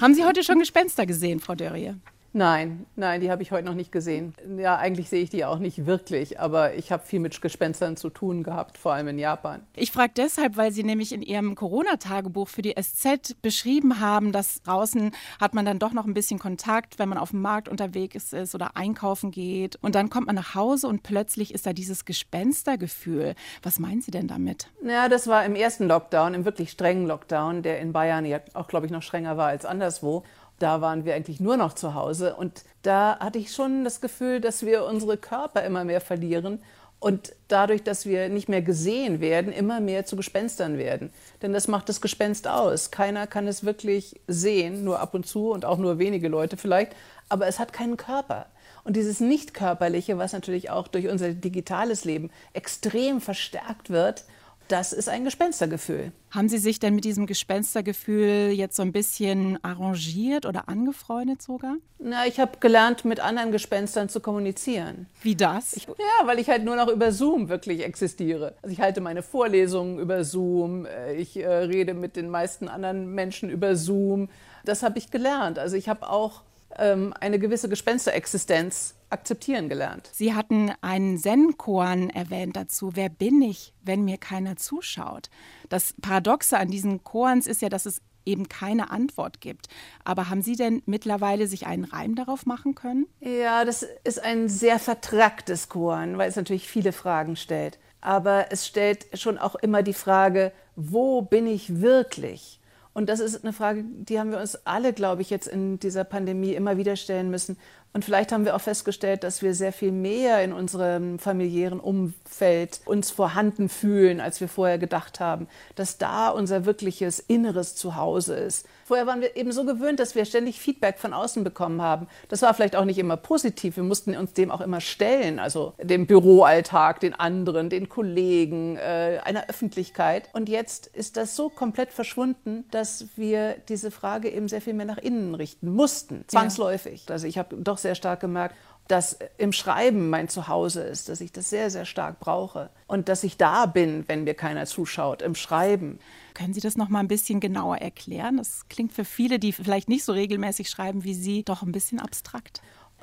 Haben 0.00 0.14
Sie 0.14 0.24
heute 0.24 0.44
schon 0.44 0.58
Gespenster 0.58 1.06
gesehen, 1.06 1.40
Frau 1.40 1.54
Dörrie? 1.54 1.94
Nein, 2.36 2.86
nein, 2.96 3.20
die 3.20 3.30
habe 3.30 3.42
ich 3.42 3.52
heute 3.52 3.64
noch 3.64 3.76
nicht 3.76 3.92
gesehen. 3.92 4.34
Ja, 4.58 4.76
eigentlich 4.76 5.08
sehe 5.08 5.22
ich 5.22 5.30
die 5.30 5.44
auch 5.44 5.60
nicht 5.60 5.86
wirklich, 5.86 6.40
aber 6.40 6.74
ich 6.74 6.90
habe 6.90 7.06
viel 7.06 7.20
mit 7.20 7.40
Gespenstern 7.40 7.96
zu 7.96 8.10
tun 8.10 8.42
gehabt, 8.42 8.76
vor 8.76 8.92
allem 8.92 9.06
in 9.06 9.20
Japan. 9.20 9.60
Ich 9.76 9.92
frage 9.92 10.14
deshalb, 10.16 10.56
weil 10.56 10.72
Sie 10.72 10.82
nämlich 10.82 11.12
in 11.12 11.22
Ihrem 11.22 11.54
Corona-Tagebuch 11.54 12.48
für 12.48 12.62
die 12.62 12.74
SZ 12.74 13.40
beschrieben 13.40 14.00
haben, 14.00 14.32
dass 14.32 14.62
draußen 14.62 15.12
hat 15.40 15.54
man 15.54 15.64
dann 15.64 15.78
doch 15.78 15.92
noch 15.92 16.06
ein 16.06 16.14
bisschen 16.14 16.40
Kontakt, 16.40 16.98
wenn 16.98 17.08
man 17.08 17.18
auf 17.18 17.30
dem 17.30 17.40
Markt 17.40 17.68
unterwegs 17.68 18.32
ist 18.32 18.56
oder 18.56 18.76
einkaufen 18.76 19.30
geht. 19.30 19.76
Und 19.80 19.94
dann 19.94 20.10
kommt 20.10 20.26
man 20.26 20.34
nach 20.34 20.56
Hause 20.56 20.88
und 20.88 21.04
plötzlich 21.04 21.54
ist 21.54 21.66
da 21.66 21.72
dieses 21.72 22.04
Gespenstergefühl. 22.04 23.36
Was 23.62 23.78
meinen 23.78 24.00
Sie 24.00 24.10
denn 24.10 24.26
damit? 24.26 24.66
Ja, 24.84 25.08
das 25.08 25.28
war 25.28 25.44
im 25.44 25.54
ersten 25.54 25.86
Lockdown, 25.86 26.34
im 26.34 26.44
wirklich 26.44 26.72
strengen 26.72 27.06
Lockdown, 27.06 27.62
der 27.62 27.78
in 27.78 27.92
Bayern 27.92 28.26
ja 28.26 28.40
auch, 28.54 28.66
glaube 28.66 28.86
ich, 28.86 28.92
noch 28.92 29.02
strenger 29.02 29.36
war 29.36 29.46
als 29.46 29.64
anderswo. 29.64 30.24
Da 30.58 30.80
waren 30.80 31.04
wir 31.04 31.14
eigentlich 31.14 31.40
nur 31.40 31.56
noch 31.56 31.72
zu 31.74 31.94
Hause 31.94 32.36
und 32.36 32.64
da 32.82 33.18
hatte 33.18 33.38
ich 33.38 33.52
schon 33.52 33.84
das 33.84 34.00
Gefühl, 34.00 34.40
dass 34.40 34.64
wir 34.64 34.84
unsere 34.84 35.16
Körper 35.16 35.62
immer 35.62 35.84
mehr 35.84 36.00
verlieren 36.00 36.60
und 37.04 37.34
dadurch, 37.48 37.82
dass 37.82 38.06
wir 38.06 38.30
nicht 38.30 38.48
mehr 38.48 38.62
gesehen 38.62 39.20
werden, 39.20 39.52
immer 39.52 39.80
mehr 39.80 40.06
zu 40.06 40.16
Gespenstern 40.16 40.78
werden. 40.78 41.12
Denn 41.42 41.52
das 41.52 41.68
macht 41.68 41.90
das 41.90 42.00
Gespenst 42.00 42.48
aus. 42.48 42.90
Keiner 42.90 43.26
kann 43.26 43.46
es 43.46 43.64
wirklich 43.64 44.20
sehen, 44.26 44.84
nur 44.84 45.00
ab 45.00 45.12
und 45.12 45.26
zu 45.26 45.50
und 45.50 45.66
auch 45.66 45.76
nur 45.76 45.98
wenige 45.98 46.28
Leute 46.28 46.56
vielleicht, 46.56 46.96
aber 47.28 47.46
es 47.46 47.58
hat 47.58 47.74
keinen 47.74 47.98
Körper. 47.98 48.46
Und 48.84 48.96
dieses 48.96 49.20
Nicht-Körperliche, 49.20 50.16
was 50.16 50.32
natürlich 50.32 50.70
auch 50.70 50.88
durch 50.88 51.08
unser 51.08 51.34
digitales 51.34 52.04
Leben 52.04 52.30
extrem 52.54 53.20
verstärkt 53.20 53.90
wird, 53.90 54.24
das 54.68 54.92
ist 54.92 55.08
ein 55.08 55.24
Gespenstergefühl. 55.24 56.12
Haben 56.30 56.48
Sie 56.48 56.58
sich 56.58 56.78
denn 56.80 56.94
mit 56.94 57.04
diesem 57.04 57.26
Gespenstergefühl 57.26 58.50
jetzt 58.52 58.76
so 58.76 58.82
ein 58.82 58.92
bisschen 58.92 59.62
arrangiert 59.62 60.46
oder 60.46 60.68
angefreundet 60.68 61.42
sogar? 61.42 61.76
Na, 61.98 62.26
ich 62.26 62.40
habe 62.40 62.58
gelernt, 62.58 63.04
mit 63.04 63.20
anderen 63.20 63.52
Gespenstern 63.52 64.08
zu 64.08 64.20
kommunizieren. 64.20 65.06
Wie 65.22 65.36
das? 65.36 65.74
Ich, 65.74 65.86
ja, 65.86 66.26
weil 66.26 66.38
ich 66.38 66.48
halt 66.48 66.64
nur 66.64 66.76
noch 66.76 66.88
über 66.88 67.12
Zoom 67.12 67.48
wirklich 67.48 67.84
existiere. 67.84 68.54
Also 68.62 68.72
ich 68.72 68.80
halte 68.80 69.00
meine 69.00 69.22
Vorlesungen 69.22 69.98
über 69.98 70.24
Zoom, 70.24 70.86
äh, 70.86 71.14
ich 71.14 71.36
äh, 71.36 71.46
rede 71.46 71.94
mit 71.94 72.16
den 72.16 72.30
meisten 72.30 72.68
anderen 72.68 73.14
Menschen 73.14 73.50
über 73.50 73.76
Zoom. 73.76 74.28
Das 74.64 74.82
habe 74.82 74.98
ich 74.98 75.10
gelernt. 75.10 75.58
Also 75.58 75.76
ich 75.76 75.88
habe 75.88 76.08
auch 76.08 76.42
ähm, 76.78 77.14
eine 77.20 77.38
gewisse 77.38 77.68
Gespensterexistenz 77.68 78.94
akzeptieren 79.10 79.68
gelernt. 79.68 80.10
Sie 80.12 80.34
hatten 80.34 80.72
einen 80.80 81.18
Zen-Koan 81.18 82.10
erwähnt 82.10 82.56
dazu. 82.56 82.92
Wer 82.94 83.08
bin 83.08 83.42
ich, 83.42 83.72
wenn 83.82 84.04
mir 84.04 84.18
keiner 84.18 84.56
zuschaut? 84.56 85.30
Das 85.68 85.94
Paradoxe 86.00 86.58
an 86.58 86.70
diesen 86.70 87.04
Koans 87.04 87.46
ist 87.46 87.62
ja, 87.62 87.68
dass 87.68 87.86
es 87.86 88.00
eben 88.26 88.48
keine 88.48 88.90
Antwort 88.90 89.40
gibt. 89.40 89.68
Aber 90.04 90.30
haben 90.30 90.42
Sie 90.42 90.56
denn 90.56 90.82
mittlerweile 90.86 91.46
sich 91.46 91.66
einen 91.66 91.84
Reim 91.84 92.14
darauf 92.14 92.46
machen 92.46 92.74
können? 92.74 93.06
Ja, 93.20 93.64
das 93.64 93.86
ist 94.04 94.22
ein 94.22 94.48
sehr 94.48 94.78
vertracktes 94.78 95.68
Koan, 95.68 96.18
weil 96.18 96.28
es 96.28 96.36
natürlich 96.36 96.68
viele 96.68 96.92
Fragen 96.92 97.36
stellt. 97.36 97.78
Aber 98.00 98.46
es 98.50 98.66
stellt 98.66 99.06
schon 99.18 99.38
auch 99.38 99.54
immer 99.54 99.82
die 99.82 99.94
Frage, 99.94 100.52
wo 100.76 101.22
bin 101.22 101.46
ich 101.46 101.80
wirklich? 101.80 102.60
Und 102.94 103.08
das 103.08 103.18
ist 103.18 103.42
eine 103.42 103.52
Frage, 103.52 103.84
die 103.84 104.20
haben 104.20 104.30
wir 104.30 104.40
uns 104.40 104.54
alle, 104.64 104.92
glaube 104.92 105.20
ich, 105.20 105.28
jetzt 105.28 105.48
in 105.48 105.80
dieser 105.80 106.04
Pandemie 106.04 106.54
immer 106.54 106.76
wieder 106.76 106.94
stellen 106.94 107.28
müssen. 107.28 107.58
Und 107.92 108.04
vielleicht 108.04 108.32
haben 108.32 108.44
wir 108.44 108.54
auch 108.54 108.60
festgestellt, 108.60 109.24
dass 109.24 109.42
wir 109.42 109.54
sehr 109.54 109.72
viel 109.72 109.92
mehr 109.92 110.42
in 110.42 110.52
unserem 110.52 111.18
familiären 111.18 111.80
Umfeld 111.80 112.80
uns 112.84 113.10
vorhanden 113.10 113.68
fühlen, 113.68 114.20
als 114.20 114.40
wir 114.40 114.48
vorher 114.48 114.78
gedacht 114.78 115.18
haben. 115.18 115.48
Dass 115.74 115.98
da 115.98 116.28
unser 116.28 116.66
wirkliches 116.66 117.18
inneres 117.18 117.74
Zuhause 117.74 118.36
ist. 118.36 118.66
Vorher 118.84 119.06
waren 119.06 119.20
wir 119.20 119.36
eben 119.36 119.50
so 119.52 119.64
gewöhnt, 119.64 119.98
dass 119.98 120.14
wir 120.14 120.24
ständig 120.24 120.60
Feedback 120.60 120.98
von 120.98 121.12
außen 121.12 121.42
bekommen 121.42 121.80
haben. 121.80 122.06
Das 122.28 122.42
war 122.42 122.52
vielleicht 122.54 122.76
auch 122.76 122.84
nicht 122.84 122.98
immer 122.98 123.16
positiv. 123.16 123.76
Wir 123.76 123.82
mussten 123.82 124.14
uns 124.16 124.34
dem 124.34 124.50
auch 124.50 124.60
immer 124.60 124.80
stellen, 124.80 125.38
also 125.38 125.72
dem 125.82 126.06
Büroalltag, 126.06 127.00
den 127.00 127.14
anderen, 127.14 127.70
den 127.70 127.88
Kollegen, 127.88 128.76
äh, 128.76 129.20
einer 129.24 129.48
Öffentlichkeit. 129.48 130.28
Und 130.34 130.48
jetzt 130.48 130.86
ist 130.88 131.16
das 131.16 131.34
so 131.34 131.48
komplett 131.48 131.92
verschwunden, 131.92 132.64
dass 132.70 133.06
wir 133.16 133.56
diese 133.68 133.90
Frage 133.90 134.28
eben 134.30 134.48
sehr 134.48 134.60
viel 134.60 134.74
mehr 134.74 134.86
nach 134.86 134.98
innen 134.98 135.34
richten 135.34 135.72
mussten, 135.72 136.24
zwangsläufig. 136.26 137.06
Also 137.08 137.26
ich 137.26 137.38
habe 137.38 137.56
doch 137.56 137.78
sehr 137.78 137.94
stark 137.94 138.20
gemerkt, 138.20 138.54
dass 138.88 139.18
im 139.38 139.52
Schreiben 139.52 140.10
mein 140.10 140.28
Zuhause 140.28 140.82
ist, 140.82 141.08
dass 141.08 141.20
ich 141.20 141.32
das 141.32 141.48
sehr, 141.48 141.70
sehr 141.70 141.86
stark 141.86 142.20
brauche 142.20 142.68
und 142.86 143.08
dass 143.08 143.24
ich 143.24 143.36
da 143.36 143.66
bin, 143.66 144.04
wenn 144.08 144.24
mir 144.24 144.34
keiner 144.34 144.66
zuschaut, 144.66 145.22
im 145.22 145.34
Schreiben. 145.34 145.98
Können 146.34 146.52
Sie 146.52 146.60
das 146.60 146.76
noch 146.76 146.88
mal 146.88 147.00
ein 147.00 147.08
bisschen 147.08 147.38
genauer 147.40 147.78
erklären? 147.78 148.36
Das 148.38 148.68
klingt 148.68 148.92
für 148.92 149.04
viele, 149.04 149.38
die 149.38 149.52
vielleicht 149.52 149.88
nicht 149.88 150.04
so 150.04 150.12
regelmäßig 150.12 150.68
schreiben 150.68 151.04
wie 151.04 151.14
Sie, 151.14 151.44
doch 151.44 151.62
ein 151.62 151.72
bisschen 151.72 152.00
abstrakt. 152.00 152.60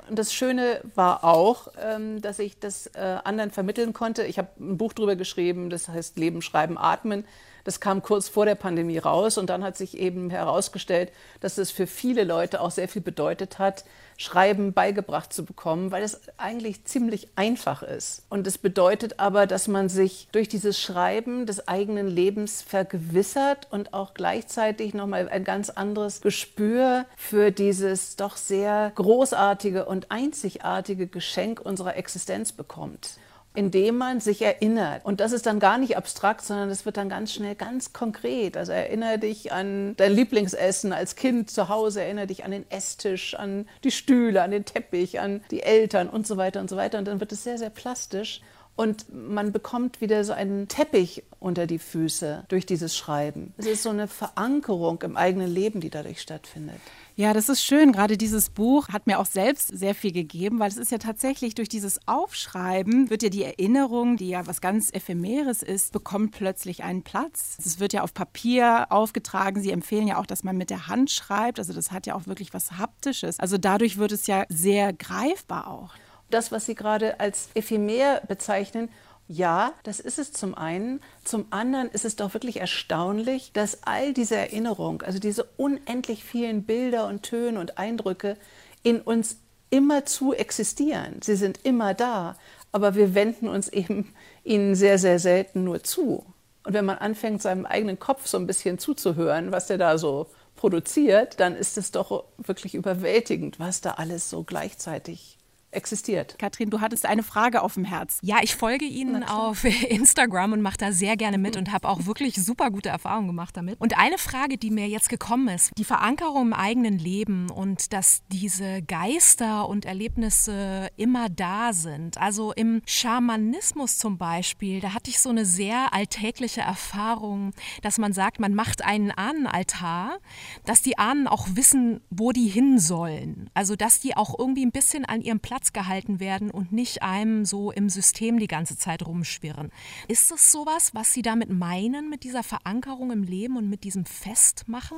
Und 0.08 0.18
das 0.18 0.34
Schöne 0.34 0.80
war 0.94 1.24
auch, 1.24 1.68
ähm, 1.80 2.20
dass 2.20 2.38
ich 2.38 2.58
das 2.58 2.88
äh, 2.88 3.18
anderen 3.24 3.50
vermitteln 3.50 3.92
konnte. 3.92 4.24
Ich 4.24 4.36
habe 4.38 4.48
ein 4.60 4.76
Buch 4.76 4.92
darüber 4.92 5.16
geschrieben, 5.16 5.70
das 5.70 5.88
heißt 5.88 6.18
Leben, 6.18 6.42
Schreiben, 6.42 6.76
Atmen. 6.76 7.24
Das 7.64 7.78
kam 7.78 8.02
kurz 8.02 8.28
vor 8.28 8.44
der 8.44 8.56
Pandemie 8.56 8.98
raus 8.98 9.38
und 9.38 9.48
dann 9.48 9.62
hat 9.62 9.76
sich 9.76 9.96
eben 9.96 10.30
herausgestellt, 10.30 11.12
dass 11.40 11.58
es 11.58 11.70
für 11.70 11.86
viele 11.86 12.24
Leute 12.24 12.60
auch 12.60 12.72
sehr 12.72 12.88
viel 12.88 13.02
bedeutet 13.02 13.60
hat, 13.60 13.84
Schreiben 14.22 14.72
beigebracht 14.72 15.32
zu 15.32 15.44
bekommen, 15.44 15.90
weil 15.90 16.02
es 16.02 16.20
eigentlich 16.38 16.84
ziemlich 16.84 17.28
einfach 17.34 17.82
ist. 17.82 18.22
Und 18.28 18.46
es 18.46 18.56
bedeutet 18.56 19.18
aber, 19.18 19.46
dass 19.46 19.66
man 19.66 19.88
sich 19.88 20.28
durch 20.30 20.48
dieses 20.48 20.80
Schreiben 20.80 21.44
des 21.44 21.66
eigenen 21.66 22.06
Lebens 22.06 22.62
vergewissert 22.62 23.66
und 23.70 23.94
auch 23.94 24.14
gleichzeitig 24.14 24.94
nochmal 24.94 25.28
ein 25.28 25.42
ganz 25.42 25.70
anderes 25.70 26.20
Gespür 26.20 27.04
für 27.16 27.50
dieses 27.50 28.16
doch 28.16 28.36
sehr 28.36 28.92
großartige 28.94 29.86
und 29.86 30.10
einzigartige 30.12 31.08
Geschenk 31.08 31.60
unserer 31.60 31.96
Existenz 31.96 32.52
bekommt. 32.52 33.18
Indem 33.54 33.98
man 33.98 34.20
sich 34.20 34.42
erinnert. 34.42 35.04
Und 35.04 35.20
das 35.20 35.32
ist 35.32 35.46
dann 35.46 35.60
gar 35.60 35.78
nicht 35.78 35.96
abstrakt, 35.96 36.42
sondern 36.42 36.68
das 36.68 36.86
wird 36.86 36.96
dann 36.96 37.08
ganz 37.08 37.32
schnell 37.32 37.54
ganz 37.54 37.92
konkret. 37.92 38.56
Also 38.56 38.72
erinnere 38.72 39.18
dich 39.18 39.52
an 39.52 39.94
dein 39.96 40.12
Lieblingsessen 40.12 40.92
als 40.92 41.16
Kind 41.16 41.50
zu 41.50 41.68
Hause, 41.68 42.02
erinnere 42.02 42.26
dich 42.26 42.44
an 42.44 42.50
den 42.50 42.70
Esstisch, 42.70 43.34
an 43.34 43.66
die 43.84 43.90
Stühle, 43.90 44.42
an 44.42 44.50
den 44.50 44.64
Teppich, 44.64 45.20
an 45.20 45.42
die 45.50 45.62
Eltern 45.62 46.08
und 46.08 46.26
so 46.26 46.36
weiter 46.36 46.60
und 46.60 46.70
so 46.70 46.76
weiter. 46.76 46.98
Und 46.98 47.06
dann 47.06 47.20
wird 47.20 47.32
es 47.32 47.44
sehr, 47.44 47.58
sehr 47.58 47.70
plastisch. 47.70 48.40
Und 48.74 49.12
man 49.12 49.52
bekommt 49.52 50.00
wieder 50.00 50.24
so 50.24 50.32
einen 50.32 50.66
Teppich 50.66 51.24
unter 51.38 51.66
die 51.66 51.78
Füße 51.78 52.44
durch 52.48 52.64
dieses 52.64 52.96
Schreiben. 52.96 53.52
Es 53.58 53.66
ist 53.66 53.82
so 53.82 53.90
eine 53.90 54.08
Verankerung 54.08 55.02
im 55.02 55.18
eigenen 55.18 55.52
Leben, 55.52 55.80
die 55.80 55.90
dadurch 55.90 56.22
stattfindet. 56.22 56.80
Ja, 57.14 57.34
das 57.34 57.50
ist 57.50 57.62
schön. 57.62 57.92
Gerade 57.92 58.16
dieses 58.16 58.48
Buch 58.48 58.88
hat 58.88 59.06
mir 59.06 59.18
auch 59.18 59.26
selbst 59.26 59.68
sehr 59.68 59.94
viel 59.94 60.12
gegeben, 60.12 60.58
weil 60.58 60.70
es 60.70 60.78
ist 60.78 60.90
ja 60.90 60.96
tatsächlich 60.96 61.54
durch 61.54 61.68
dieses 61.68 62.00
Aufschreiben 62.08 63.10
wird 63.10 63.22
ja 63.22 63.28
die 63.28 63.44
Erinnerung, 63.44 64.16
die 64.16 64.30
ja 64.30 64.46
was 64.46 64.62
ganz 64.62 64.90
Ephemeres 64.90 65.62
ist, 65.62 65.92
bekommt 65.92 66.32
plötzlich 66.32 66.84
einen 66.84 67.02
Platz. 67.02 67.58
Es 67.58 67.78
wird 67.78 67.92
ja 67.92 68.02
auf 68.02 68.14
Papier 68.14 68.86
aufgetragen. 68.88 69.60
Sie 69.60 69.72
empfehlen 69.72 70.08
ja 70.08 70.16
auch, 70.16 70.26
dass 70.26 70.42
man 70.42 70.56
mit 70.56 70.70
der 70.70 70.88
Hand 70.88 71.10
schreibt. 71.10 71.58
Also 71.58 71.74
das 71.74 71.92
hat 71.92 72.06
ja 72.06 72.14
auch 72.14 72.26
wirklich 72.26 72.54
was 72.54 72.72
Haptisches. 72.78 73.38
Also 73.38 73.58
dadurch 73.58 73.98
wird 73.98 74.12
es 74.12 74.26
ja 74.26 74.44
sehr 74.48 74.94
greifbar 74.94 75.68
auch. 75.68 75.90
Das, 76.30 76.50
was 76.50 76.64
Sie 76.64 76.74
gerade 76.74 77.20
als 77.20 77.50
ephemer 77.54 78.22
bezeichnen, 78.26 78.88
ja, 79.32 79.72
das 79.82 79.98
ist 79.98 80.18
es 80.18 80.32
zum 80.32 80.54
einen. 80.54 81.00
Zum 81.24 81.46
anderen 81.50 81.88
ist 81.88 82.04
es 82.04 82.16
doch 82.16 82.34
wirklich 82.34 82.60
erstaunlich, 82.60 83.52
dass 83.52 83.82
all 83.84 84.12
diese 84.12 84.36
Erinnerung, 84.36 85.02
also 85.02 85.18
diese 85.18 85.44
unendlich 85.56 86.22
vielen 86.22 86.64
Bilder 86.64 87.06
und 87.06 87.22
Töne 87.22 87.58
und 87.58 87.78
Eindrücke 87.78 88.36
in 88.82 89.00
uns 89.00 89.38
immerzu 89.70 90.34
existieren. 90.34 91.20
Sie 91.22 91.36
sind 91.36 91.60
immer 91.64 91.94
da, 91.94 92.36
aber 92.72 92.94
wir 92.94 93.14
wenden 93.14 93.48
uns 93.48 93.68
eben 93.68 94.12
ihnen 94.44 94.74
sehr, 94.74 94.98
sehr 94.98 95.18
selten 95.18 95.64
nur 95.64 95.82
zu. 95.82 96.26
Und 96.64 96.74
wenn 96.74 96.84
man 96.84 96.98
anfängt, 96.98 97.40
seinem 97.40 97.64
eigenen 97.64 97.98
Kopf 97.98 98.26
so 98.26 98.36
ein 98.36 98.46
bisschen 98.46 98.78
zuzuhören, 98.78 99.50
was 99.50 99.66
der 99.66 99.78
da 99.78 99.96
so 99.96 100.26
produziert, 100.56 101.40
dann 101.40 101.56
ist 101.56 101.78
es 101.78 101.90
doch 101.90 102.24
wirklich 102.36 102.74
überwältigend, 102.74 103.58
was 103.58 103.80
da 103.80 103.92
alles 103.92 104.28
so 104.28 104.42
gleichzeitig 104.44 105.38
existiert. 105.72 106.36
Katrin, 106.38 106.70
du 106.70 106.80
hattest 106.80 107.06
eine 107.06 107.22
Frage 107.22 107.62
auf 107.62 107.74
dem 107.74 107.84
Herz. 107.84 108.18
Ja, 108.22 108.38
ich 108.42 108.54
folge 108.54 108.84
Ihnen 108.84 109.24
auf 109.24 109.64
Instagram 109.88 110.52
und 110.52 110.62
mache 110.62 110.76
da 110.76 110.92
sehr 110.92 111.16
gerne 111.16 111.38
mit 111.38 111.56
und 111.56 111.72
habe 111.72 111.88
auch 111.88 112.06
wirklich 112.06 112.34
super 112.36 112.70
gute 112.70 112.90
Erfahrungen 112.90 113.28
gemacht 113.28 113.56
damit. 113.56 113.80
Und 113.80 113.98
eine 113.98 114.18
Frage, 114.18 114.58
die 114.58 114.70
mir 114.70 114.88
jetzt 114.88 115.08
gekommen 115.08 115.48
ist, 115.48 115.72
die 115.78 115.84
Verankerung 115.84 116.48
im 116.48 116.52
eigenen 116.52 116.98
Leben 116.98 117.50
und 117.50 117.92
dass 117.92 118.22
diese 118.28 118.82
Geister 118.82 119.68
und 119.68 119.84
Erlebnisse 119.84 120.88
immer 120.96 121.28
da 121.28 121.72
sind. 121.72 122.18
Also 122.18 122.52
im 122.52 122.82
Schamanismus 122.86 123.98
zum 123.98 124.18
Beispiel, 124.18 124.80
da 124.80 124.94
hatte 124.94 125.10
ich 125.10 125.20
so 125.20 125.30
eine 125.30 125.44
sehr 125.44 125.94
alltägliche 125.94 126.60
Erfahrung, 126.60 127.52
dass 127.80 127.98
man 127.98 128.12
sagt, 128.12 128.40
man 128.40 128.54
macht 128.54 128.84
einen 128.84 129.10
Ahnenaltar, 129.10 130.18
dass 130.64 130.82
die 130.82 130.98
Ahnen 130.98 131.26
auch 131.26 131.48
wissen, 131.54 132.00
wo 132.10 132.32
die 132.32 132.48
hin 132.48 132.78
sollen. 132.78 133.50
Also 133.54 133.76
dass 133.76 134.00
die 134.00 134.16
auch 134.16 134.38
irgendwie 134.38 134.66
ein 134.66 134.72
bisschen 134.72 135.04
an 135.04 135.22
ihrem 135.22 135.40
Platz 135.40 135.61
Platz 135.62 135.72
gehalten 135.72 136.18
werden 136.18 136.50
und 136.50 136.72
nicht 136.72 137.02
einem 137.02 137.44
so 137.44 137.70
im 137.70 137.88
System 137.88 138.38
die 138.38 138.48
ganze 138.48 138.76
Zeit 138.76 139.06
rumschwirren. 139.06 139.70
Ist 140.08 140.30
das 140.32 140.50
sowas, 140.50 140.92
was 140.92 141.12
Sie 141.12 141.22
damit 141.22 141.50
meinen, 141.50 142.10
mit 142.10 142.24
dieser 142.24 142.42
Verankerung 142.42 143.12
im 143.12 143.22
Leben 143.22 143.56
und 143.56 143.70
mit 143.70 143.84
diesem 143.84 144.04
Festmachen? 144.04 144.96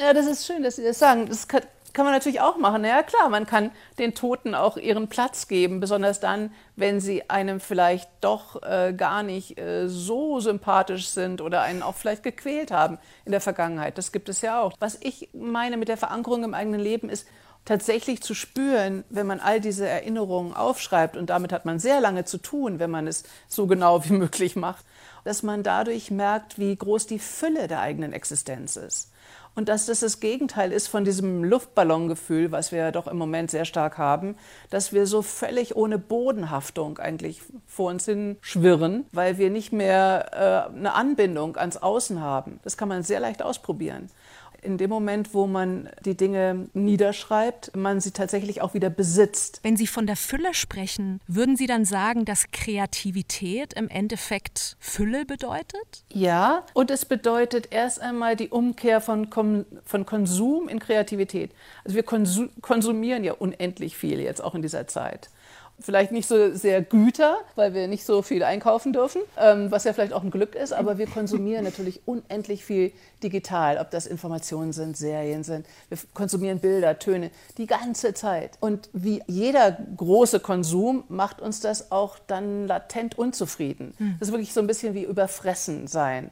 Ja, 0.00 0.14
das 0.14 0.26
ist 0.26 0.46
schön, 0.46 0.62
dass 0.62 0.76
Sie 0.76 0.84
das 0.84 0.98
sagen. 0.98 1.26
Das 1.26 1.48
kann, 1.48 1.60
kann 1.92 2.06
man 2.06 2.14
natürlich 2.14 2.40
auch 2.40 2.56
machen. 2.56 2.82
Ja, 2.84 3.02
klar, 3.02 3.28
man 3.28 3.46
kann 3.46 3.72
den 3.98 4.14
Toten 4.14 4.54
auch 4.54 4.78
ihren 4.78 5.08
Platz 5.08 5.48
geben, 5.48 5.80
besonders 5.80 6.18
dann, 6.18 6.50
wenn 6.76 6.98
sie 6.98 7.28
einem 7.28 7.60
vielleicht 7.60 8.08
doch 8.22 8.62
äh, 8.62 8.94
gar 8.96 9.22
nicht 9.22 9.58
äh, 9.58 9.86
so 9.86 10.40
sympathisch 10.40 11.08
sind 11.08 11.42
oder 11.42 11.60
einen 11.60 11.82
auch 11.82 11.94
vielleicht 11.94 12.22
gequält 12.22 12.70
haben 12.70 12.96
in 13.26 13.32
der 13.32 13.42
Vergangenheit. 13.42 13.98
Das 13.98 14.12
gibt 14.12 14.30
es 14.30 14.40
ja 14.40 14.62
auch. 14.62 14.72
Was 14.78 14.98
ich 15.02 15.28
meine 15.34 15.76
mit 15.76 15.88
der 15.88 15.98
Verankerung 15.98 16.42
im 16.42 16.54
eigenen 16.54 16.80
Leben 16.80 17.10
ist, 17.10 17.26
tatsächlich 17.66 18.22
zu 18.22 18.32
spüren, 18.32 19.04
wenn 19.10 19.26
man 19.26 19.40
all 19.40 19.60
diese 19.60 19.86
Erinnerungen 19.86 20.54
aufschreibt, 20.54 21.18
und 21.18 21.28
damit 21.28 21.52
hat 21.52 21.66
man 21.66 21.78
sehr 21.78 22.00
lange 22.00 22.24
zu 22.24 22.38
tun, 22.38 22.78
wenn 22.78 22.90
man 22.90 23.06
es 23.06 23.24
so 23.48 23.66
genau 23.66 24.02
wie 24.08 24.14
möglich 24.14 24.56
macht, 24.56 24.86
dass 25.24 25.42
man 25.42 25.62
dadurch 25.62 26.10
merkt, 26.10 26.58
wie 26.58 26.74
groß 26.74 27.06
die 27.06 27.18
Fülle 27.18 27.68
der 27.68 27.80
eigenen 27.80 28.14
Existenz 28.14 28.76
ist. 28.76 29.10
Und 29.56 29.70
dass 29.70 29.86
das 29.86 30.00
das 30.00 30.20
Gegenteil 30.20 30.70
ist 30.70 30.86
von 30.86 31.04
diesem 31.04 31.42
Luftballongefühl, 31.42 32.52
was 32.52 32.72
wir 32.72 32.78
ja 32.78 32.92
doch 32.92 33.06
im 33.06 33.16
Moment 33.16 33.50
sehr 33.50 33.64
stark 33.64 33.96
haben, 33.96 34.36
dass 34.68 34.92
wir 34.92 35.06
so 35.06 35.22
völlig 35.22 35.74
ohne 35.74 35.98
Bodenhaftung 35.98 36.98
eigentlich 36.98 37.40
vor 37.66 37.90
uns 37.90 38.04
hin 38.04 38.36
schwirren, 38.42 39.06
weil 39.12 39.38
wir 39.38 39.48
nicht 39.48 39.72
mehr 39.72 40.68
äh, 40.72 40.76
eine 40.76 40.92
Anbindung 40.92 41.56
ans 41.56 41.78
Außen 41.78 42.20
haben. 42.20 42.60
Das 42.64 42.76
kann 42.76 42.90
man 42.90 43.02
sehr 43.02 43.18
leicht 43.18 43.42
ausprobieren 43.42 44.10
in 44.66 44.78
dem 44.78 44.90
Moment, 44.90 45.32
wo 45.32 45.46
man 45.46 45.88
die 46.04 46.16
Dinge 46.16 46.68
niederschreibt, 46.74 47.74
man 47.76 48.00
sie 48.00 48.10
tatsächlich 48.10 48.60
auch 48.60 48.74
wieder 48.74 48.90
besitzt. 48.90 49.60
Wenn 49.62 49.76
Sie 49.76 49.86
von 49.86 50.06
der 50.06 50.16
Fülle 50.16 50.52
sprechen, 50.52 51.20
würden 51.26 51.56
Sie 51.56 51.66
dann 51.66 51.84
sagen, 51.84 52.24
dass 52.24 52.50
Kreativität 52.50 53.72
im 53.74 53.88
Endeffekt 53.88 54.76
Fülle 54.80 55.24
bedeutet? 55.24 56.04
Ja, 56.12 56.64
und 56.74 56.90
es 56.90 57.04
bedeutet 57.04 57.68
erst 57.70 58.00
einmal 58.00 58.36
die 58.36 58.48
Umkehr 58.48 59.00
von, 59.00 59.28
von 59.84 60.06
Konsum 60.06 60.68
in 60.68 60.80
Kreativität. 60.80 61.52
Also 61.84 61.96
wir 61.96 62.02
konsumieren 62.02 63.24
ja 63.24 63.32
unendlich 63.32 63.96
viel 63.96 64.20
jetzt 64.20 64.42
auch 64.42 64.54
in 64.54 64.62
dieser 64.62 64.86
Zeit 64.86 65.30
vielleicht 65.78 66.12
nicht 66.12 66.26
so 66.26 66.54
sehr 66.54 66.82
Güter, 66.82 67.36
weil 67.54 67.74
wir 67.74 67.88
nicht 67.88 68.04
so 68.04 68.22
viel 68.22 68.42
einkaufen 68.42 68.92
dürfen, 68.92 69.20
ähm, 69.38 69.70
was 69.70 69.84
ja 69.84 69.92
vielleicht 69.92 70.12
auch 70.12 70.22
ein 70.22 70.30
Glück 70.30 70.54
ist, 70.54 70.72
aber 70.72 70.98
wir 70.98 71.06
konsumieren 71.06 71.64
natürlich 71.64 72.00
unendlich 72.06 72.64
viel 72.64 72.92
digital, 73.22 73.78
ob 73.78 73.90
das 73.90 74.06
Informationen 74.06 74.72
sind, 74.72 74.96
Serien 74.96 75.44
sind. 75.44 75.66
Wir 75.88 75.98
konsumieren 76.14 76.60
Bilder, 76.60 76.98
Töne, 76.98 77.30
die 77.58 77.66
ganze 77.66 78.14
Zeit. 78.14 78.56
Und 78.60 78.88
wie 78.92 79.22
jeder 79.26 79.76
große 79.96 80.40
Konsum 80.40 81.04
macht 81.08 81.40
uns 81.40 81.60
das 81.60 81.92
auch 81.92 82.18
dann 82.26 82.66
latent 82.66 83.18
unzufrieden. 83.18 83.94
Hm. 83.98 84.16
Das 84.18 84.28
ist 84.28 84.32
wirklich 84.32 84.52
so 84.52 84.60
ein 84.60 84.66
bisschen 84.66 84.94
wie 84.94 85.04
überfressen 85.04 85.86
sein. 85.86 86.30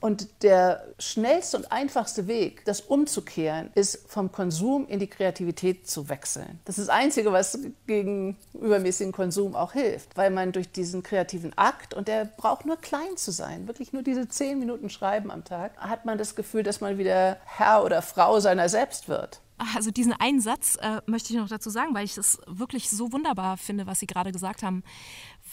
Und 0.00 0.42
der 0.42 0.84
schnellste 0.98 1.56
und 1.56 1.72
einfachste 1.72 2.26
Weg, 2.26 2.64
das 2.64 2.80
umzukehren, 2.80 3.70
ist 3.74 4.10
vom 4.10 4.30
Konsum 4.30 4.86
in 4.86 4.98
die 4.98 5.06
Kreativität 5.06 5.88
zu 5.88 6.08
wechseln. 6.08 6.60
Das 6.64 6.78
ist 6.78 6.88
das 6.88 6.94
Einzige, 6.94 7.32
was 7.32 7.58
gegen 7.86 8.36
übermäßigen 8.52 9.12
Konsum 9.12 9.54
auch 9.56 9.72
hilft, 9.72 10.16
weil 10.16 10.30
man 10.30 10.52
durch 10.52 10.70
diesen 10.70 11.02
kreativen 11.02 11.56
Akt, 11.56 11.94
und 11.94 12.08
der 12.08 12.26
braucht 12.26 12.66
nur 12.66 12.76
klein 12.76 13.16
zu 13.16 13.30
sein, 13.30 13.66
wirklich 13.66 13.92
nur 13.92 14.02
diese 14.02 14.28
zehn 14.28 14.58
Minuten 14.58 14.90
Schreiben 14.90 15.30
am 15.30 15.44
Tag, 15.44 15.76
hat 15.78 16.04
man 16.04 16.18
das 16.18 16.34
Gefühl, 16.34 16.62
dass 16.62 16.80
man 16.80 16.98
wieder 16.98 17.38
Herr 17.44 17.84
oder 17.84 18.02
Frau 18.02 18.40
seiner 18.40 18.68
selbst 18.68 19.08
wird. 19.08 19.40
Also 19.76 19.90
diesen 19.92 20.12
einen 20.12 20.40
Satz 20.40 20.76
äh, 20.76 21.00
möchte 21.06 21.32
ich 21.32 21.38
noch 21.38 21.48
dazu 21.48 21.70
sagen, 21.70 21.94
weil 21.94 22.04
ich 22.04 22.14
das 22.16 22.40
wirklich 22.46 22.90
so 22.90 23.12
wunderbar 23.12 23.56
finde, 23.56 23.86
was 23.86 24.00
Sie 24.00 24.06
gerade 24.06 24.32
gesagt 24.32 24.62
haben 24.64 24.82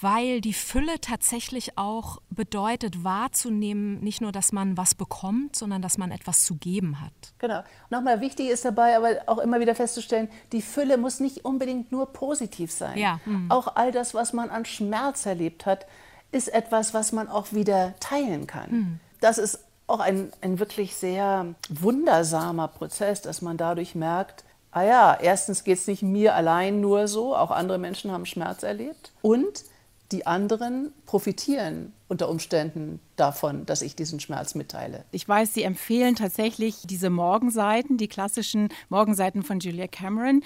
weil 0.02 0.42
die 0.42 0.54
Fülle 0.54 1.00
tatsächlich 1.00 1.78
auch 1.78 2.20
bedeutet, 2.30 3.04
wahrzunehmen, 3.04 4.00
nicht 4.02 4.22
nur, 4.22 4.32
dass 4.32 4.52
man 4.52 4.78
was 4.78 4.96
bekommt, 4.96 5.56
sondern 5.56 5.82
dass 5.82 5.98
man 5.98 6.12
etwas 6.12 6.44
zu 6.44 6.56
geben 6.56 7.02
hat. 7.02 7.14
Genau. 7.40 7.64
Nochmal 7.90 8.22
wichtig 8.22 8.50
ist 8.50 8.66
dabei, 8.66 8.98
aber 8.98 9.22
auch 9.28 9.38
immer 9.38 9.60
wieder 9.60 9.76
festzustellen, 9.76 10.28
die 10.52 10.62
Fülle 10.62 10.98
muss 10.98 11.20
nicht 11.20 11.46
unbedingt 11.46 11.92
nur 11.92 12.12
positiv 12.14 12.72
sein. 12.72 12.98
Ja. 12.98 13.20
Mhm. 13.26 13.50
Auch 13.50 13.76
all 13.76 13.92
das, 13.92 14.14
was 14.14 14.34
man 14.34 14.50
an 14.50 14.66
Schmerz 14.66 15.26
erlebt 15.26 15.66
hat, 15.66 15.86
ist 16.32 16.48
etwas, 16.48 16.94
was 16.94 17.12
man 17.12 17.28
auch 17.28 17.52
wieder 17.54 17.94
teilen 18.00 18.48
kann. 18.48 18.72
Mhm. 18.72 19.00
Das 19.20 19.38
ist 19.38 19.60
auch 19.88 20.00
ein, 20.00 20.32
ein 20.42 20.60
wirklich 20.60 20.96
sehr 20.96 21.54
wundersamer 21.70 22.70
Prozess, 22.70 23.22
dass 23.22 23.42
man 23.42 23.58
dadurch 23.58 23.94
merkt, 23.94 24.44
ah 24.72 24.84
ja, 24.84 25.18
erstens 25.22 25.64
geht 25.64 25.78
es 25.78 25.88
nicht 25.88 26.02
mir 26.02 26.34
allein 26.34 26.80
nur 26.82 27.08
so, 27.08 27.36
auch 27.36 27.52
andere 27.52 27.78
Menschen 27.78 28.12
haben 28.12 28.26
Schmerz 28.26 28.64
erlebt. 28.64 29.12
Und 29.22 29.66
die 30.12 30.28
anderen 30.28 30.94
profitieren 31.06 31.94
unter 32.12 32.28
Umständen 32.28 33.00
davon, 33.16 33.66
dass 33.66 33.82
ich 33.82 33.96
diesen 33.96 34.20
Schmerz 34.20 34.54
mitteile. 34.54 35.06
Ich 35.12 35.26
weiß, 35.26 35.54
Sie 35.54 35.64
empfehlen 35.64 36.16
tatsächlich 36.16 36.76
diese 36.84 37.10
Morgenseiten, 37.10 37.98
die 37.98 38.10
klassischen 38.10 38.68
Morgenseiten 38.90 39.44
von 39.44 39.62
Julia 39.62 39.88
Cameron. 39.88 40.44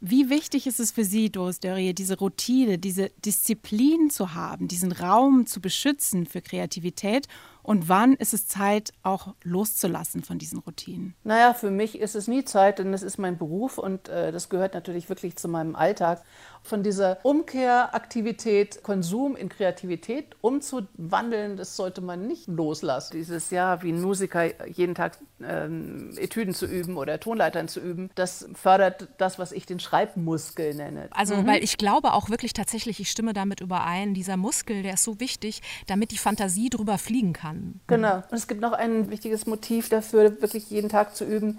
Wie 0.00 0.30
wichtig 0.30 0.68
ist 0.68 0.78
es 0.78 0.92
für 0.92 1.04
Sie, 1.04 1.28
Doris 1.28 1.58
Dörrie, 1.58 1.92
diese 1.92 2.16
Routine, 2.16 2.78
diese 2.78 3.10
Disziplin 3.24 4.10
zu 4.10 4.34
haben, 4.34 4.68
diesen 4.68 4.92
Raum 4.92 5.46
zu 5.46 5.60
beschützen 5.60 6.24
für 6.24 6.40
Kreativität 6.40 7.26
und 7.68 7.90
wann 7.90 8.14
ist 8.14 8.32
es 8.32 8.48
Zeit, 8.48 8.94
auch 9.02 9.34
loszulassen 9.42 10.22
von 10.22 10.38
diesen 10.38 10.58
Routinen? 10.58 11.14
Naja, 11.22 11.52
für 11.52 11.70
mich 11.70 11.98
ist 11.98 12.14
es 12.14 12.26
nie 12.26 12.42
Zeit, 12.46 12.78
denn 12.78 12.92
das 12.92 13.02
ist 13.02 13.18
mein 13.18 13.36
Beruf 13.36 13.76
und 13.76 14.08
äh, 14.08 14.32
das 14.32 14.48
gehört 14.48 14.72
natürlich 14.72 15.10
wirklich 15.10 15.36
zu 15.36 15.48
meinem 15.48 15.76
Alltag. 15.76 16.22
Von 16.62 16.82
dieser 16.82 17.18
Umkehraktivität, 17.24 18.82
Konsum 18.82 19.36
in 19.36 19.50
Kreativität 19.50 20.34
umzuwandeln 20.40 21.07
wandeln, 21.10 21.56
das 21.56 21.76
sollte 21.76 22.00
man 22.00 22.26
nicht 22.26 22.46
loslassen. 22.48 23.12
Dieses 23.12 23.50
Jahr, 23.50 23.82
wie 23.82 23.92
ein 23.92 24.00
Musiker 24.00 24.66
jeden 24.66 24.94
Tag 24.94 25.18
ähm, 25.42 26.16
Etüden 26.16 26.54
zu 26.54 26.66
üben 26.66 26.96
oder 26.96 27.20
Tonleitern 27.20 27.68
zu 27.68 27.80
üben, 27.80 28.10
das 28.14 28.48
fördert 28.54 29.08
das, 29.18 29.38
was 29.38 29.52
ich 29.52 29.66
den 29.66 29.80
Schreibmuskel 29.80 30.74
nenne. 30.74 31.08
Also, 31.10 31.36
mhm. 31.36 31.46
weil 31.46 31.64
ich 31.64 31.78
glaube 31.78 32.12
auch 32.12 32.30
wirklich 32.30 32.52
tatsächlich, 32.52 33.00
ich 33.00 33.10
stimme 33.10 33.32
damit 33.32 33.60
überein, 33.60 34.14
dieser 34.14 34.36
Muskel, 34.36 34.82
der 34.82 34.94
ist 34.94 35.04
so 35.04 35.20
wichtig, 35.20 35.62
damit 35.86 36.10
die 36.10 36.18
Fantasie 36.18 36.70
drüber 36.70 36.98
fliegen 36.98 37.32
kann. 37.32 37.80
Genau. 37.86 38.16
Und 38.16 38.32
es 38.32 38.46
gibt 38.46 38.60
noch 38.60 38.72
ein 38.72 39.10
wichtiges 39.10 39.46
Motiv 39.46 39.88
dafür, 39.88 40.40
wirklich 40.40 40.70
jeden 40.70 40.88
Tag 40.88 41.16
zu 41.16 41.24
üben, 41.24 41.58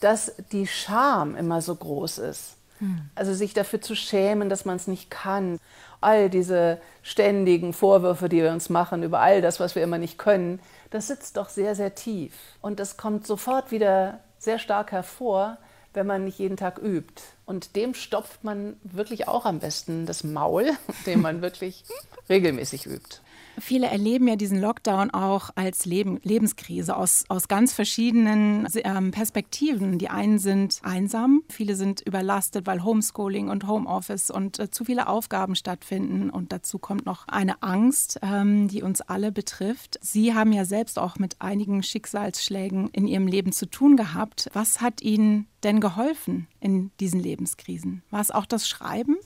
dass 0.00 0.32
die 0.52 0.66
Scham 0.66 1.36
immer 1.36 1.62
so 1.62 1.74
groß 1.74 2.18
ist. 2.18 2.56
Hm. 2.80 3.02
Also 3.14 3.32
sich 3.32 3.54
dafür 3.54 3.80
zu 3.80 3.94
schämen, 3.94 4.48
dass 4.48 4.64
man 4.64 4.76
es 4.76 4.86
nicht 4.86 5.10
kann. 5.10 5.58
All 6.00 6.30
diese 6.30 6.80
ständigen 7.02 7.72
Vorwürfe, 7.72 8.28
die 8.28 8.42
wir 8.42 8.52
uns 8.52 8.70
machen 8.70 9.02
über 9.02 9.20
all 9.20 9.40
das, 9.40 9.60
was 9.60 9.74
wir 9.74 9.82
immer 9.82 9.98
nicht 9.98 10.18
können, 10.18 10.60
das 10.90 11.06
sitzt 11.06 11.36
doch 11.36 11.48
sehr, 11.48 11.74
sehr 11.74 11.94
tief. 11.94 12.32
Und 12.60 12.80
das 12.80 12.96
kommt 12.96 13.26
sofort 13.26 13.70
wieder 13.70 14.20
sehr 14.38 14.58
stark 14.58 14.92
hervor, 14.92 15.58
wenn 15.92 16.06
man 16.06 16.24
nicht 16.24 16.38
jeden 16.38 16.56
Tag 16.56 16.78
übt. 16.78 17.22
Und 17.46 17.76
dem 17.76 17.94
stopft 17.94 18.44
man 18.44 18.76
wirklich 18.82 19.28
auch 19.28 19.44
am 19.44 19.58
besten 19.58 20.06
das 20.06 20.24
Maul, 20.24 20.70
indem 20.98 21.22
man 21.22 21.42
wirklich 21.42 21.84
regelmäßig 22.28 22.86
übt. 22.86 23.20
Viele 23.58 23.86
erleben 23.86 24.28
ja 24.28 24.36
diesen 24.36 24.60
Lockdown 24.60 25.10
auch 25.10 25.50
als 25.54 25.84
Leben, 25.84 26.20
Lebenskrise 26.22 26.96
aus, 26.96 27.24
aus 27.28 27.48
ganz 27.48 27.72
verschiedenen 27.72 28.66
ähm, 28.76 29.10
Perspektiven. 29.10 29.98
Die 29.98 30.08
einen 30.08 30.38
sind 30.38 30.80
einsam, 30.82 31.42
viele 31.48 31.76
sind 31.76 32.00
überlastet, 32.00 32.66
weil 32.66 32.84
Homeschooling 32.84 33.48
und 33.48 33.66
Homeoffice 33.66 34.30
und 34.30 34.58
äh, 34.58 34.70
zu 34.70 34.84
viele 34.84 35.08
Aufgaben 35.08 35.54
stattfinden. 35.54 36.30
Und 36.30 36.52
dazu 36.52 36.78
kommt 36.78 37.06
noch 37.06 37.28
eine 37.28 37.62
Angst, 37.62 38.18
ähm, 38.22 38.68
die 38.68 38.82
uns 38.82 39.00
alle 39.00 39.32
betrifft. 39.32 39.98
Sie 40.00 40.34
haben 40.34 40.52
ja 40.52 40.64
selbst 40.64 40.98
auch 40.98 41.18
mit 41.18 41.36
einigen 41.40 41.82
Schicksalsschlägen 41.82 42.88
in 42.88 43.06
Ihrem 43.06 43.26
Leben 43.26 43.52
zu 43.52 43.66
tun 43.66 43.96
gehabt. 43.96 44.48
Was 44.52 44.80
hat 44.80 45.02
Ihnen 45.02 45.46
denn 45.62 45.80
geholfen 45.80 46.46
in 46.60 46.90
diesen 47.00 47.20
Lebenskrisen? 47.20 48.02
War 48.10 48.20
es 48.20 48.30
auch 48.30 48.46
das 48.46 48.68
Schreiben? 48.68 49.16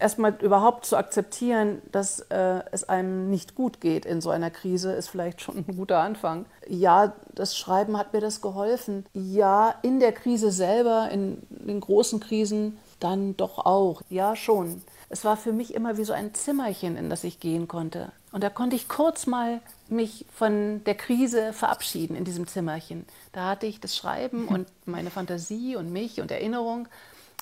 Erstmal 0.00 0.34
überhaupt 0.40 0.86
zu 0.86 0.96
akzeptieren, 0.96 1.82
dass 1.92 2.20
äh, 2.30 2.60
es 2.72 2.88
einem 2.88 3.30
nicht 3.30 3.54
gut 3.54 3.80
geht 3.80 4.04
in 4.04 4.20
so 4.20 4.30
einer 4.30 4.50
Krise, 4.50 4.92
ist 4.92 5.08
vielleicht 5.08 5.40
schon 5.40 5.58
ein 5.58 5.76
guter 5.76 6.00
Anfang. 6.00 6.46
Ja, 6.68 7.12
das 7.34 7.56
Schreiben 7.56 7.96
hat 7.96 8.12
mir 8.12 8.20
das 8.20 8.40
geholfen. 8.40 9.06
Ja, 9.12 9.74
in 9.82 10.00
der 10.00 10.12
Krise 10.12 10.50
selber, 10.50 11.08
in 11.10 11.38
den 11.50 11.80
großen 11.80 12.20
Krisen, 12.20 12.78
dann 12.98 13.36
doch 13.36 13.58
auch. 13.58 14.02
Ja, 14.08 14.36
schon. 14.36 14.82
Es 15.08 15.24
war 15.24 15.36
für 15.36 15.52
mich 15.52 15.74
immer 15.74 15.96
wie 15.96 16.04
so 16.04 16.12
ein 16.12 16.34
Zimmerchen, 16.34 16.96
in 16.96 17.10
das 17.10 17.24
ich 17.24 17.40
gehen 17.40 17.66
konnte. 17.66 18.12
Und 18.32 18.44
da 18.44 18.50
konnte 18.50 18.76
ich 18.76 18.88
kurz 18.88 19.26
mal 19.26 19.60
mich 19.88 20.24
von 20.32 20.84
der 20.84 20.94
Krise 20.94 21.52
verabschieden 21.52 22.14
in 22.14 22.24
diesem 22.24 22.46
Zimmerchen. 22.46 23.04
Da 23.32 23.48
hatte 23.48 23.66
ich 23.66 23.80
das 23.80 23.96
Schreiben 23.96 24.46
und 24.48 24.68
meine 24.86 25.10
Fantasie 25.10 25.76
und 25.76 25.92
mich 25.92 26.20
und 26.20 26.30
Erinnerung. 26.30 26.88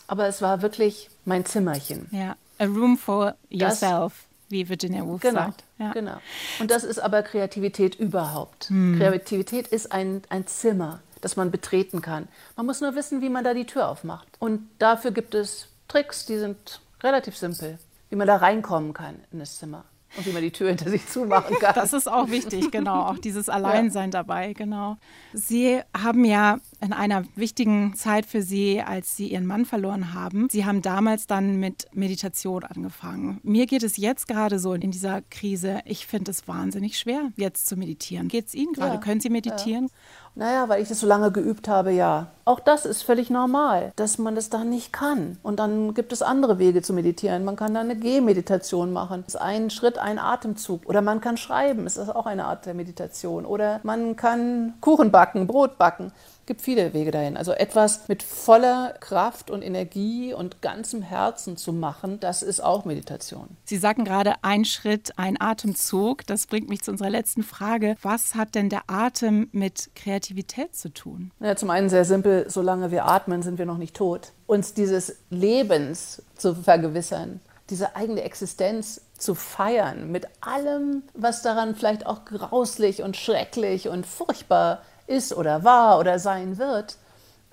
Aber 0.06 0.26
es 0.26 0.40
war 0.40 0.62
wirklich 0.62 1.10
mein 1.26 1.44
Zimmerchen. 1.44 2.08
Ja. 2.10 2.36
A 2.58 2.64
room 2.64 2.96
for 2.96 3.34
yourself, 3.50 4.12
das, 4.12 4.50
wie 4.50 4.68
Virginia 4.68 5.04
Woolf 5.04 5.22
genau, 5.22 5.40
sagt. 5.40 5.64
Ja. 5.78 5.92
Genau. 5.92 6.16
Und 6.58 6.70
das 6.70 6.84
ist 6.84 6.98
aber 6.98 7.22
Kreativität 7.22 7.94
überhaupt. 7.94 8.68
Hm. 8.68 8.96
Kreativität 8.98 9.68
ist 9.68 9.92
ein, 9.92 10.22
ein 10.28 10.46
Zimmer, 10.46 11.00
das 11.20 11.36
man 11.36 11.50
betreten 11.50 12.02
kann. 12.02 12.28
Man 12.56 12.66
muss 12.66 12.80
nur 12.80 12.94
wissen, 12.94 13.20
wie 13.22 13.28
man 13.28 13.44
da 13.44 13.54
die 13.54 13.66
Tür 13.66 13.88
aufmacht. 13.88 14.26
Und 14.38 14.68
dafür 14.78 15.10
gibt 15.10 15.34
es 15.34 15.68
Tricks, 15.88 16.26
die 16.26 16.38
sind 16.38 16.80
relativ 17.02 17.36
simpel, 17.36 17.78
wie 18.10 18.16
man 18.16 18.26
da 18.26 18.36
reinkommen 18.36 18.92
kann 18.92 19.16
in 19.32 19.38
das 19.38 19.58
Zimmer 19.58 19.84
und 20.16 20.26
wie 20.26 20.32
man 20.32 20.42
die 20.42 20.50
Tür 20.50 20.68
hinter 20.68 20.90
sich 20.90 21.06
zumachen 21.06 21.56
kann. 21.60 21.74
Das 21.74 21.92
ist 21.92 22.10
auch 22.10 22.30
wichtig, 22.30 22.70
genau. 22.70 23.02
Auch 23.06 23.18
dieses 23.18 23.48
Alleinsein 23.48 24.10
ja. 24.10 24.22
dabei, 24.22 24.52
genau. 24.52 24.96
Sie 25.32 25.80
haben 25.96 26.24
ja 26.24 26.60
in 26.80 26.92
einer 26.92 27.24
wichtigen 27.34 27.94
Zeit 27.94 28.24
für 28.24 28.42
Sie, 28.42 28.80
als 28.80 29.16
Sie 29.16 29.28
Ihren 29.28 29.46
Mann 29.46 29.64
verloren 29.64 30.14
haben, 30.14 30.48
Sie 30.50 30.64
haben 30.64 30.82
damals 30.82 31.26
dann 31.26 31.56
mit 31.58 31.86
Meditation 31.92 32.64
angefangen. 32.64 33.40
Mir 33.42 33.66
geht 33.66 33.82
es 33.82 33.96
jetzt 33.96 34.28
gerade 34.28 34.58
so 34.58 34.74
in 34.74 34.90
dieser 34.90 35.22
Krise, 35.22 35.80
ich 35.84 36.06
finde 36.06 36.30
es 36.30 36.46
wahnsinnig 36.46 36.98
schwer, 36.98 37.30
jetzt 37.36 37.66
zu 37.66 37.76
meditieren. 37.76 38.28
Geht 38.28 38.46
es 38.46 38.54
Ihnen 38.54 38.72
gerade? 38.72 38.94
Ja. 38.94 39.00
Können 39.00 39.20
Sie 39.20 39.30
meditieren? 39.30 39.86
Ja. 39.86 39.92
Naja, 40.38 40.68
weil 40.68 40.80
ich 40.80 40.88
das 40.88 41.00
so 41.00 41.06
lange 41.08 41.32
geübt 41.32 41.66
habe, 41.66 41.90
ja. 41.90 42.28
Auch 42.44 42.60
das 42.60 42.86
ist 42.86 43.02
völlig 43.02 43.28
normal, 43.28 43.92
dass 43.96 44.18
man 44.18 44.36
das 44.36 44.50
dann 44.50 44.70
nicht 44.70 44.92
kann. 44.92 45.36
Und 45.42 45.58
dann 45.58 45.94
gibt 45.94 46.12
es 46.12 46.22
andere 46.22 46.60
Wege 46.60 46.80
zu 46.80 46.92
meditieren. 46.92 47.44
Man 47.44 47.56
kann 47.56 47.74
dann 47.74 47.90
eine 47.90 47.98
Gehmeditation 47.98 48.92
machen. 48.92 49.24
Das 49.26 49.34
ist 49.34 49.40
ein 49.40 49.68
Schritt, 49.68 49.98
ein 49.98 50.20
Atemzug. 50.20 50.82
Oder 50.86 51.02
man 51.02 51.20
kann 51.20 51.38
schreiben, 51.38 51.84
das 51.84 51.96
ist 51.96 52.14
auch 52.14 52.26
eine 52.26 52.44
Art 52.44 52.66
der 52.66 52.74
Meditation. 52.74 53.46
Oder 53.46 53.80
man 53.82 54.14
kann 54.14 54.74
Kuchen 54.80 55.10
backen, 55.10 55.48
Brot 55.48 55.76
backen 55.76 56.12
gibt 56.48 56.62
viele 56.62 56.92
Wege 56.94 57.12
dahin. 57.12 57.36
Also 57.36 57.52
etwas 57.52 58.08
mit 58.08 58.24
voller 58.24 58.94
Kraft 58.98 59.50
und 59.50 59.62
Energie 59.62 60.34
und 60.34 60.60
ganzem 60.62 61.02
Herzen 61.02 61.56
zu 61.56 61.72
machen, 61.72 62.18
das 62.18 62.42
ist 62.42 62.58
auch 62.58 62.84
Meditation. 62.84 63.56
Sie 63.64 63.76
sagen 63.76 64.04
gerade 64.04 64.32
ein 64.42 64.64
Schritt, 64.64 65.12
ein 65.16 65.40
Atemzug. 65.40 66.26
Das 66.26 66.46
bringt 66.46 66.68
mich 66.68 66.82
zu 66.82 66.90
unserer 66.90 67.10
letzten 67.10 67.44
Frage. 67.44 67.94
Was 68.02 68.34
hat 68.34 68.56
denn 68.56 68.70
der 68.70 68.82
Atem 68.88 69.48
mit 69.52 69.90
Kreativität 69.94 70.74
zu 70.74 70.88
tun? 70.92 71.30
Ja, 71.38 71.54
zum 71.54 71.70
einen 71.70 71.88
sehr 71.88 72.04
simpel, 72.04 72.46
solange 72.48 72.90
wir 72.90 73.04
atmen, 73.04 73.42
sind 73.42 73.58
wir 73.58 73.66
noch 73.66 73.78
nicht 73.78 73.94
tot. 73.94 74.32
Uns 74.46 74.72
dieses 74.72 75.16
Lebens 75.30 76.22
zu 76.36 76.54
vergewissern, 76.54 77.40
diese 77.68 77.94
eigene 77.94 78.22
Existenz 78.22 79.02
zu 79.18 79.34
feiern, 79.34 80.10
mit 80.10 80.26
allem, 80.40 81.02
was 81.12 81.42
daran 81.42 81.74
vielleicht 81.74 82.06
auch 82.06 82.24
grauslich 82.24 83.02
und 83.02 83.18
schrecklich 83.18 83.88
und 83.88 84.06
furchtbar 84.06 84.80
ist 85.08 85.34
oder 85.34 85.64
war 85.64 85.98
oder 85.98 86.18
sein 86.18 86.58
wird. 86.58 86.98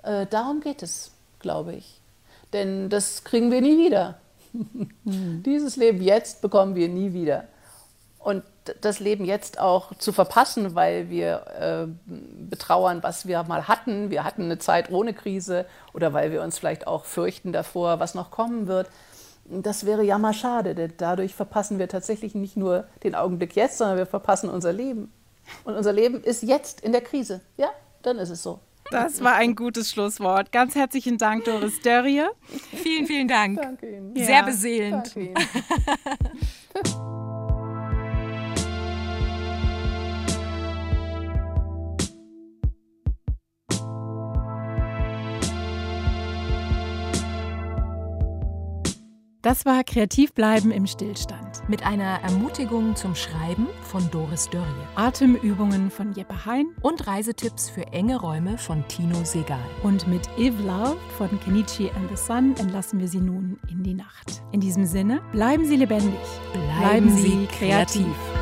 Äh, 0.02 0.26
darum 0.26 0.60
geht 0.60 0.82
es, 0.82 1.10
glaube 1.40 1.74
ich. 1.74 2.00
Denn 2.52 2.88
das 2.88 3.24
kriegen 3.24 3.50
wir 3.50 3.60
nie 3.60 3.78
wieder. 3.78 4.18
Mhm. 4.52 5.42
Dieses 5.44 5.76
Leben 5.76 6.00
jetzt 6.00 6.42
bekommen 6.42 6.74
wir 6.74 6.88
nie 6.88 7.12
wieder. 7.12 7.44
Und 8.18 8.42
das 8.80 8.98
Leben 8.98 9.24
jetzt 9.24 9.60
auch 9.60 9.94
zu 9.94 10.12
verpassen, 10.12 10.74
weil 10.74 11.08
wir 11.08 11.46
äh, 11.60 12.12
betrauern, 12.50 13.02
was 13.02 13.26
wir 13.26 13.42
mal 13.44 13.68
hatten. 13.68 14.10
Wir 14.10 14.24
hatten 14.24 14.42
eine 14.42 14.58
Zeit 14.58 14.90
ohne 14.90 15.14
Krise 15.14 15.66
oder 15.92 16.12
weil 16.12 16.32
wir 16.32 16.42
uns 16.42 16.58
vielleicht 16.58 16.86
auch 16.86 17.04
fürchten 17.04 17.52
davor, 17.52 18.00
was 18.00 18.14
noch 18.14 18.30
kommen 18.30 18.66
wird. 18.66 18.88
Das 19.48 19.86
wäre 19.86 20.02
ja 20.02 20.18
mal 20.18 20.32
schade, 20.32 20.74
denn 20.74 20.94
dadurch 20.96 21.36
verpassen 21.36 21.78
wir 21.78 21.88
tatsächlich 21.88 22.34
nicht 22.34 22.56
nur 22.56 22.86
den 23.04 23.14
Augenblick 23.14 23.54
jetzt, 23.54 23.78
sondern 23.78 23.98
wir 23.98 24.06
verpassen 24.06 24.50
unser 24.50 24.72
Leben. 24.72 25.12
Und 25.64 25.74
unser 25.74 25.92
Leben 25.92 26.22
ist 26.22 26.42
jetzt 26.42 26.80
in 26.80 26.92
der 26.92 27.00
Krise. 27.00 27.40
Ja, 27.56 27.70
dann 28.02 28.18
ist 28.18 28.30
es 28.30 28.42
so. 28.42 28.60
Das 28.90 29.22
war 29.22 29.34
ein 29.34 29.56
gutes 29.56 29.90
Schlusswort. 29.90 30.52
Ganz 30.52 30.74
herzlichen 30.74 31.18
Dank, 31.18 31.44
Doris 31.44 31.80
Dörrie. 31.80 32.22
Vielen, 32.72 33.06
vielen 33.06 33.28
Dank. 33.28 33.60
Danke 33.60 33.90
Ihnen. 33.90 34.14
Sehr 34.14 34.28
ja. 34.28 34.42
beseelend. 34.42 35.14
Danke 35.14 35.20
Ihnen. 35.20 35.34
Das 49.46 49.64
war 49.64 49.84
Kreativ 49.84 50.32
bleiben 50.32 50.72
im 50.72 50.88
Stillstand. 50.88 51.62
Mit 51.68 51.86
einer 51.86 52.20
Ermutigung 52.24 52.96
zum 52.96 53.14
Schreiben 53.14 53.68
von 53.82 54.10
Doris 54.10 54.50
Dörrie. 54.50 54.66
Atemübungen 54.96 55.88
von 55.92 56.12
Jeppe 56.14 56.46
Hein. 56.46 56.74
Und 56.82 57.06
Reisetipps 57.06 57.70
für 57.70 57.86
enge 57.92 58.20
Räume 58.20 58.58
von 58.58 58.82
Tino 58.88 59.22
Segal. 59.22 59.60
Und 59.84 60.08
mit 60.08 60.28
Eve 60.36 60.60
Love 60.64 60.96
von 61.16 61.28
Kenichi 61.44 61.92
and 61.94 62.10
the 62.10 62.16
Sun 62.16 62.56
entlassen 62.56 62.98
wir 62.98 63.06
Sie 63.06 63.20
nun 63.20 63.56
in 63.70 63.84
die 63.84 63.94
Nacht. 63.94 64.42
In 64.50 64.58
diesem 64.58 64.84
Sinne, 64.84 65.20
bleiben 65.30 65.64
Sie 65.64 65.76
lebendig. 65.76 66.18
Bleiben, 66.52 66.80
bleiben 66.80 67.16
Sie 67.16 67.46
kreativ. 67.46 68.02
kreativ. 68.02 68.35